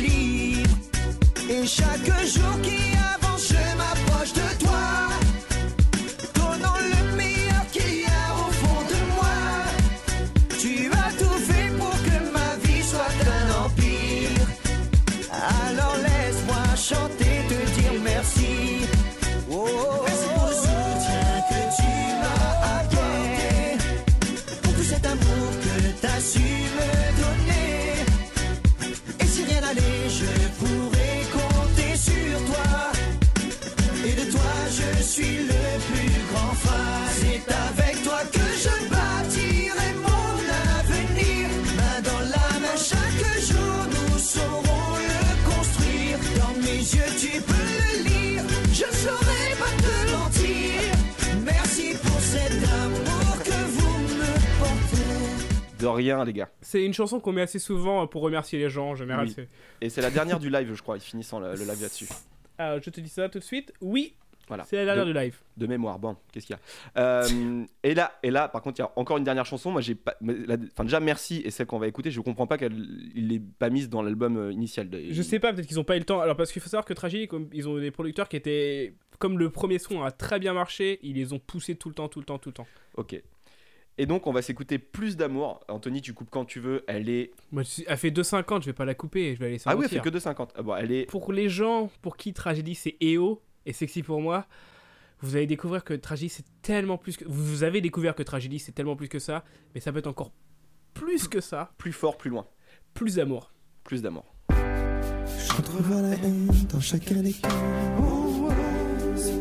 rien, 55.92 56.24
les 56.24 56.32
gars. 56.32 56.48
C'est 56.60 56.84
une 56.84 56.92
chanson 56.94 57.20
qu'on 57.20 57.32
met 57.32 57.42
assez 57.42 57.58
souvent 57.58 58.06
pour 58.06 58.22
remercier 58.22 58.58
les 58.58 58.68
gens 58.70 58.90
en 58.90 58.94
général. 58.94 59.26
Oui. 59.26 59.32
c'est- 59.34 59.48
Et 59.80 59.88
c'est 59.90 60.02
la 60.02 60.10
dernière 60.10 60.38
du 60.40 60.50
live, 60.50 60.72
je 60.74 60.82
crois. 60.82 60.96
Ils 60.96 61.00
finissent 61.00 61.32
en 61.32 61.40
le, 61.40 61.52
le 61.52 61.58
live 61.64 61.80
là-dessus. 61.80 62.08
Ah, 62.58 62.78
je 62.80 62.90
te 62.90 63.00
dis 63.00 63.08
ça 63.08 63.28
tout 63.28 63.38
de 63.38 63.44
suite. 63.44 63.72
Oui, 63.80 64.14
Voilà. 64.46 64.64
c'est 64.64 64.76
la 64.76 64.84
dernière 64.84 65.06
de, 65.06 65.12
du 65.12 65.18
live. 65.18 65.38
de 65.56 65.66
mémoire. 65.66 65.98
Bon, 65.98 66.16
qu'est-ce 66.32 66.46
qu'il 66.46 66.54
y 66.54 66.58
a? 66.98 67.00
Euh, 67.00 67.64
Et 67.82 67.94
là, 67.94 68.12
et 68.22 68.30
là, 68.30 68.48
par 68.48 68.60
contre, 68.62 68.78
il 68.78 68.82
y 68.82 68.84
a 68.84 68.90
encore 68.96 69.16
une 69.16 69.24
dernière 69.24 69.46
chanson. 69.46 69.70
Moi, 69.70 69.80
j'ai 69.80 69.94
pas. 69.94 70.14
Enfin, 70.72 70.84
déjà, 70.84 71.00
merci. 71.00 71.42
Et 71.44 71.50
celle 71.50 71.66
qu'on 71.66 71.78
va 71.78 71.88
écouter, 71.88 72.10
je 72.10 72.20
comprends 72.20 72.46
pas 72.46 72.58
qu'elle 72.58 72.74
l'ait 73.14 73.40
pas 73.58 73.70
mise 73.70 73.88
dans 73.88 74.02
l'album 74.02 74.36
euh, 74.36 74.52
initial. 74.52 74.90
de- 74.90 75.02
Je 75.10 75.22
sais 75.22 75.38
pas, 75.40 75.52
peut-être 75.52 75.66
qu'ils 75.66 75.80
ont 75.80 75.84
pas 75.84 75.96
eu 75.96 76.00
le 76.00 76.04
temps. 76.04 76.20
Alors, 76.20 76.36
parce 76.36 76.52
qu'il 76.52 76.60
faut 76.62 76.68
savoir 76.68 76.84
que 76.84 76.94
comme 77.26 77.48
ils 77.52 77.68
ont 77.68 77.78
des 77.78 77.90
producteurs 77.90 78.28
qui 78.28 78.36
étaient. 78.36 78.94
Comme 79.18 79.38
le 79.38 79.50
premier 79.50 79.78
son 79.78 80.02
a 80.02 80.10
très 80.10 80.40
bien 80.40 80.52
marché, 80.52 80.98
ils 81.02 81.14
les 81.14 81.32
ont 81.32 81.38
poussés 81.38 81.76
tout 81.76 81.88
le 81.88 81.94
temps, 81.94 82.08
tout 82.08 82.18
le 82.18 82.24
temps, 82.24 82.38
tout 82.38 82.48
le 82.48 82.54
temps. 82.54 82.66
Ok. 82.96 83.22
Et 83.98 84.06
donc, 84.06 84.26
on 84.26 84.32
va 84.32 84.40
s'écouter 84.40 84.78
plus 84.78 85.16
d'amour. 85.16 85.60
Anthony, 85.68 86.00
tu 86.00 86.14
coupes 86.14 86.30
quand 86.30 86.44
tu 86.46 86.60
veux. 86.60 86.82
Elle 86.88 87.08
est. 87.10 87.32
Moi, 87.50 87.62
elle 87.86 87.96
fait 87.98 88.10
2,50, 88.10 88.62
je 88.62 88.66
vais 88.66 88.72
pas 88.72 88.86
la 88.86 88.94
couper, 88.94 89.34
je 89.34 89.40
vais 89.40 89.50
laisser 89.50 89.64
Ah 89.66 89.76
oui, 89.76 89.84
elle 89.84 89.90
fait 89.90 90.00
que 90.00 90.08
2,50. 90.08 90.48
Ah 90.54 90.62
bon, 90.62 90.74
elle 90.76 90.90
est. 90.92 91.04
Pour 91.06 91.30
les 91.32 91.48
gens 91.48 91.90
pour 92.00 92.16
qui 92.16 92.32
Tragedy 92.32 92.74
c'est 92.74 92.96
EO 93.02 93.42
et 93.66 93.72
sexy 93.72 94.02
pour 94.02 94.20
moi, 94.20 94.46
vous 95.20 95.36
allez 95.36 95.46
découvrir 95.46 95.84
que 95.84 95.92
Tragedy 95.94 96.30
c'est 96.30 96.44
tellement 96.62 96.96
plus 96.96 97.16
que. 97.18 97.24
Vous 97.28 97.64
avez 97.64 97.80
découvert 97.82 98.14
que 98.14 98.22
Tragedy 98.22 98.58
c'est 98.58 98.72
tellement 98.72 98.96
plus 98.96 99.08
que 99.08 99.18
ça, 99.18 99.44
mais 99.74 99.80
ça 99.80 99.92
peut 99.92 99.98
être 99.98 100.06
encore 100.06 100.32
plus 100.94 101.28
que 101.28 101.40
ça, 101.40 101.72
Plus 101.78 101.92
fort, 101.92 102.16
plus 102.16 102.30
loin. 102.30 102.46
plus 102.94 103.16
d'amour. 103.16 103.52
Plus 103.84 104.00
d'amour. 104.02 104.34
J'entrevois 105.48 106.00
la 106.02 106.14
haine 106.14 106.48
dans 106.72 106.80
chacun 106.80 107.22
des 107.22 107.32
cœurs. 107.32 107.50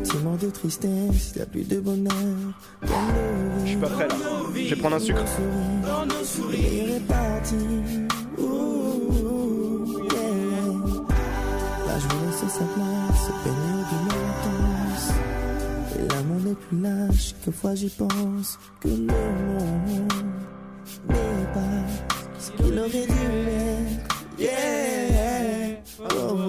Sentiment 0.04 0.36
de 0.36 0.50
tristesse, 0.50 1.34
y'a 1.36 1.46
plus 1.46 1.62
de 1.62 1.78
bonheur. 1.78 2.12
Je 3.64 3.68
suis 3.68 3.76
pas 3.76 3.88
prêt 3.88 4.08
là. 4.08 4.14
Je 4.54 4.74
vais 4.74 4.76
prendre 4.76 4.96
un 4.96 4.98
sucre. 4.98 5.24
Dans 5.86 6.04
nos 6.06 6.24
sourires 6.24 6.96
est 6.96 7.06
parti. 7.06 7.54
Ouh, 8.38 10.00
yeah. 10.10 10.72
Là, 11.86 11.98
je 11.98 12.08
vous 12.08 12.24
laisse 12.26 12.52
sa 12.52 12.64
place, 12.64 13.20
se 13.26 13.32
baigner 13.44 13.82
d'une 13.90 14.10
intense. 14.26 15.06
Et 15.96 16.04
l'amour 16.12 16.40
n'est 16.44 16.54
plus 16.54 16.80
là, 16.80 16.96
chaque 17.16 17.54
fois 17.54 17.74
j'y 17.74 17.88
pense. 17.88 18.58
Que 18.80 18.88
le 18.88 18.94
monde 18.96 20.12
n'est 21.08 21.46
pas 21.54 21.82
ce 22.38 22.50
qu'il 22.50 22.78
aurait 22.78 23.06
dû 23.06 23.48
être. 23.48 24.16
Yeah. 24.38 25.76
Oh, 26.00 26.41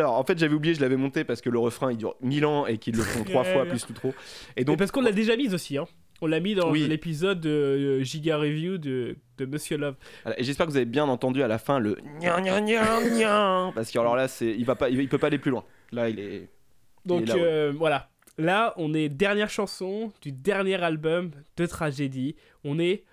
Alors, 0.00 0.18
en 0.18 0.24
fait, 0.24 0.38
j'avais 0.38 0.54
oublié, 0.54 0.74
je 0.74 0.80
l'avais 0.80 0.96
monté 0.96 1.24
parce 1.24 1.40
que 1.40 1.50
le 1.50 1.58
refrain 1.58 1.90
il 1.92 1.96
dure 1.98 2.14
1000 2.22 2.46
ans 2.46 2.66
et 2.66 2.78
qu'ils 2.78 2.96
le 2.96 3.02
font 3.02 3.24
trois 3.24 3.44
fois 3.44 3.64
plus 3.66 3.86
ou 3.88 3.92
trop. 3.92 4.14
Et 4.56 4.64
donc, 4.64 4.78
parce 4.78 4.90
qu'on 4.90 5.00
l'a 5.02 5.12
déjà 5.12 5.36
mise 5.36 5.54
aussi, 5.54 5.76
hein. 5.78 5.86
On 6.22 6.26
l'a 6.26 6.40
mis 6.40 6.54
dans 6.54 6.70
Oui. 6.70 6.86
l'épisode 6.88 7.40
de 7.42 7.50
euh, 7.50 8.02
Giga 8.02 8.38
Review 8.38 8.78
de, 8.78 9.16
de 9.36 9.44
Monsieur 9.44 9.76
Love. 9.76 9.96
et 10.38 10.44
j'espère 10.44 10.64
que 10.64 10.70
vous 10.70 10.76
avez 10.78 10.86
bien 10.86 11.04
entendu 11.04 11.42
à 11.42 11.46
la 11.48 11.58
fin 11.58 11.78
le 11.78 11.98
gna 12.20 12.40
gna 12.40 12.60
gna 12.62 13.00
gna 13.02 13.72
parce 13.74 13.90
que 13.90 13.98
alors 13.98 14.16
là, 14.16 14.26
c'est, 14.26 14.46
il 14.50 14.64
va 14.64 14.76
pas, 14.76 14.88
il, 14.88 14.98
il 14.98 15.08
peut 15.10 15.18
pas 15.18 15.26
aller 15.26 15.38
plus 15.38 15.50
loin. 15.50 15.64
Là, 15.92 16.08
il 16.08 16.18
est. 16.18 16.48
Donc 17.04 17.28
là, 17.28 17.34
ouais. 17.34 17.40
euh, 17.44 17.72
voilà. 17.76 18.08
Là, 18.38 18.72
on 18.78 18.94
est 18.94 19.08
dernière 19.10 19.50
chanson 19.50 20.10
du 20.22 20.32
dernier 20.32 20.82
album 20.82 21.30
de 21.58 21.66
Tragédie. 21.66 22.34
On 22.64 22.78
est 22.78 23.04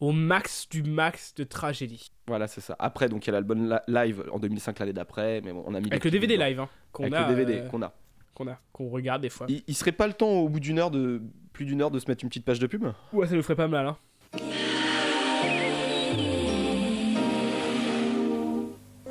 au 0.00 0.12
max 0.12 0.66
du 0.68 0.82
max 0.82 1.34
de 1.34 1.44
Tragédie. 1.44 2.10
Voilà, 2.26 2.46
c'est 2.48 2.60
ça. 2.60 2.74
Après, 2.78 3.08
donc 3.08 3.24
il 3.26 3.28
y 3.28 3.30
a 3.30 3.32
l'album 3.34 3.68
la- 3.68 3.84
live 4.04 4.24
en 4.32 4.38
2005 4.38 4.78
l'année 4.78 4.92
d'après, 4.92 5.40
mais 5.44 5.52
bon, 5.52 5.62
on 5.66 5.74
a 5.74 5.80
mis 5.80 5.90
Avec 5.90 6.04
le 6.04 6.10
DVD 6.10 6.36
live 6.36 6.60
hein, 6.60 6.68
qu'on 6.92 7.04
Avec 7.04 7.14
a, 7.14 7.28
le 7.28 7.34
DVD 7.34 7.58
euh, 7.60 7.68
qu'on 7.68 7.82
a. 7.82 7.92
qu'on 8.34 8.48
a, 8.48 8.58
qu'on 8.72 8.88
regarde 8.88 9.22
des 9.22 9.28
fois. 9.30 9.46
Il, 9.48 9.62
il 9.66 9.74
serait 9.74 9.92
pas 9.92 10.06
le 10.06 10.14
temps 10.14 10.30
au 10.30 10.48
bout 10.48 10.60
d'une 10.60 10.78
heure 10.78 10.90
de 10.90 11.20
plus 11.52 11.64
d'une 11.66 11.82
heure 11.82 11.90
de 11.90 11.98
se 11.98 12.08
mettre 12.08 12.24
une 12.24 12.30
petite 12.30 12.44
page 12.44 12.58
de 12.58 12.66
pub 12.66 12.84
Ouais, 13.12 13.26
ça 13.26 13.34
nous 13.34 13.42
ferait 13.42 13.56
pas 13.56 13.68
mal. 13.68 13.86
Hein. 13.86 13.96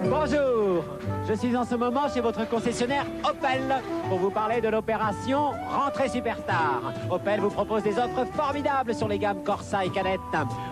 Bonjour, 0.02 0.86
je 1.30 1.36
suis 1.36 1.56
en 1.56 1.64
ce 1.64 1.76
moment 1.76 2.10
chez 2.12 2.22
votre 2.22 2.50
concessionnaire 2.50 3.06
Opel 3.24 3.62
pour 4.10 4.18
vous 4.18 4.32
parler 4.32 4.62
de 4.62 4.68
l'opération 4.68 5.52
Rentrée 5.70 6.10
Superstar. 6.10 6.82
Opel 7.12 7.40
vous 7.40 7.52
propose 7.52 7.84
des 7.84 8.00
offres 8.00 8.26
formidables 8.34 8.96
sur 8.96 9.08
les 9.08 9.20
gammes 9.20 9.44
Corsa 9.44 9.86
et 9.86 9.90
Cadette. 9.90 10.20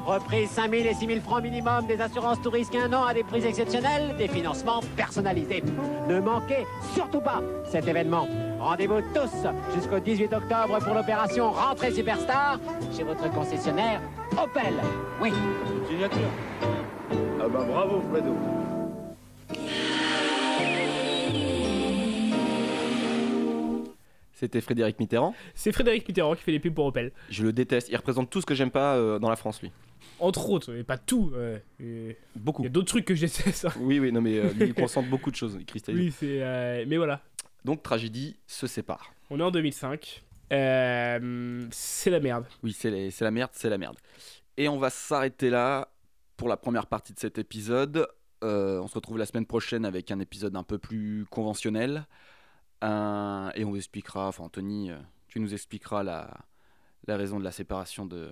Reprise 0.05 0.49
5 0.49 0.71
000 0.71 0.89
et 0.89 0.93
6 0.95 1.05
000 1.05 1.19
francs 1.19 1.43
minimum, 1.43 1.85
des 1.85 2.01
assurances 2.01 2.41
tout 2.41 2.51
un 2.75 2.93
an 2.93 3.05
à 3.05 3.13
des 3.13 3.23
prix 3.23 3.45
exceptionnels, 3.45 4.15
des 4.17 4.27
financements 4.27 4.79
personnalisés. 4.95 5.63
Ne 6.07 6.19
manquez 6.19 6.65
surtout 6.95 7.21
pas 7.21 7.41
cet 7.69 7.87
événement. 7.87 8.27
Rendez-vous 8.59 9.01
tous 9.13 9.47
jusqu'au 9.75 9.99
18 9.99 10.33
octobre 10.33 10.79
pour 10.83 10.95
l'opération 10.95 11.51
Rentrée 11.51 11.91
Superstar 11.91 12.59
chez 12.95 13.03
votre 13.03 13.31
concessionnaire 13.31 14.01
Opel. 14.31 14.73
Oui. 15.21 15.31
Signature. 15.87 16.29
Ah 17.39 17.47
bah 17.47 17.63
bravo 17.69 18.01
Fredo. 18.09 18.33
C'était 24.39 24.61
Frédéric 24.61 24.99
Mitterrand. 24.99 25.33
C'est 25.55 25.71
Frédéric 25.71 26.07
Mitterrand 26.07 26.35
qui 26.35 26.43
fait 26.43 26.51
les 26.51 26.59
pubs 26.59 26.73
pour 26.75 26.85
Opel. 26.85 27.11
Je 27.31 27.43
le 27.43 27.51
déteste. 27.51 27.89
Il 27.89 27.95
représente 27.95 28.29
tout 28.29 28.39
ce 28.39 28.45
que 28.45 28.53
j'aime 28.53 28.69
pas 28.69 28.95
euh, 28.95 29.17
dans 29.17 29.29
la 29.31 29.35
France, 29.35 29.61
lui. 29.63 29.71
Entre 30.19 30.49
autres, 30.51 30.75
et 30.75 30.83
pas 30.83 30.99
tout. 30.99 31.31
euh, 31.33 31.57
et- 31.79 32.15
Beaucoup. 32.35 32.61
Il 32.61 32.65
y 32.65 32.67
a 32.67 32.69
d'autres 32.69 32.87
trucs 32.87 33.05
que 33.05 33.15
j'essaie 33.15 33.51
ça. 33.51 33.73
Oui, 33.79 33.99
oui, 33.99 34.11
non, 34.11 34.21
mais 34.21 34.37
euh, 34.37 34.49
il 34.59 34.73
concentre 34.75 35.09
beaucoup 35.09 35.31
de 35.31 35.35
choses. 35.35 35.57
Il 35.59 35.65
cristallise. 35.65 35.99
Oui, 35.99 36.11
c'est. 36.19 36.85
Mais 36.85 36.97
voilà. 36.97 37.21
Donc, 37.65 37.81
tragédie 37.81 38.35
se 38.45 38.67
sépare. 38.67 39.11
On 39.31 39.39
est 39.39 39.43
en 39.43 39.49
2005. 39.49 40.23
Euh, 40.53 41.67
c'est 41.71 42.09
la 42.11 42.19
merde. 42.19 42.45
Oui, 42.63 42.73
c'est 42.77 42.91
les- 42.91 43.09
la 43.19 43.31
merde, 43.31 43.49
c'est 43.53 43.69
la 43.69 43.77
merde. 43.79 43.97
Et 44.55 44.69
on 44.69 44.77
va 44.77 44.91
s'arrêter 44.91 45.49
là 45.49 45.89
pour 46.37 46.47
la 46.47 46.57
première 46.57 46.85
partie 46.85 47.13
de 47.13 47.19
cet 47.19 47.37
épisode. 47.39 48.07
On 48.43 48.87
se 48.87 48.93
retrouve 48.93 49.17
la 49.17 49.25
semaine 49.25 49.47
prochaine 49.47 49.83
avec 49.83 50.11
un 50.11 50.19
épisode 50.19 50.55
un 50.55 50.63
peu 50.63 50.77
plus 50.77 51.25
conventionnel. 51.31 52.05
Un- 52.81 53.51
et 53.55 53.65
on 53.65 53.69
vous 53.71 53.77
expliquera, 53.77 54.27
enfin 54.27 54.43
Anthony, 54.43 54.91
euh, 54.91 54.99
tu 55.27 55.39
nous 55.39 55.53
expliqueras 55.53 56.03
la, 56.03 56.45
la 57.07 57.17
raison 57.17 57.39
de 57.39 57.43
la 57.43 57.51
séparation 57.51 58.05
de 58.05 58.31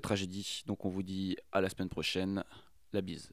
tragédie. 0.00 0.62
Donc 0.66 0.84
on 0.84 0.88
vous 0.88 1.02
dit 1.02 1.36
à 1.50 1.60
la 1.60 1.68
semaine 1.68 1.88
prochaine. 1.88 2.44
La 2.92 3.00
bise. 3.00 3.32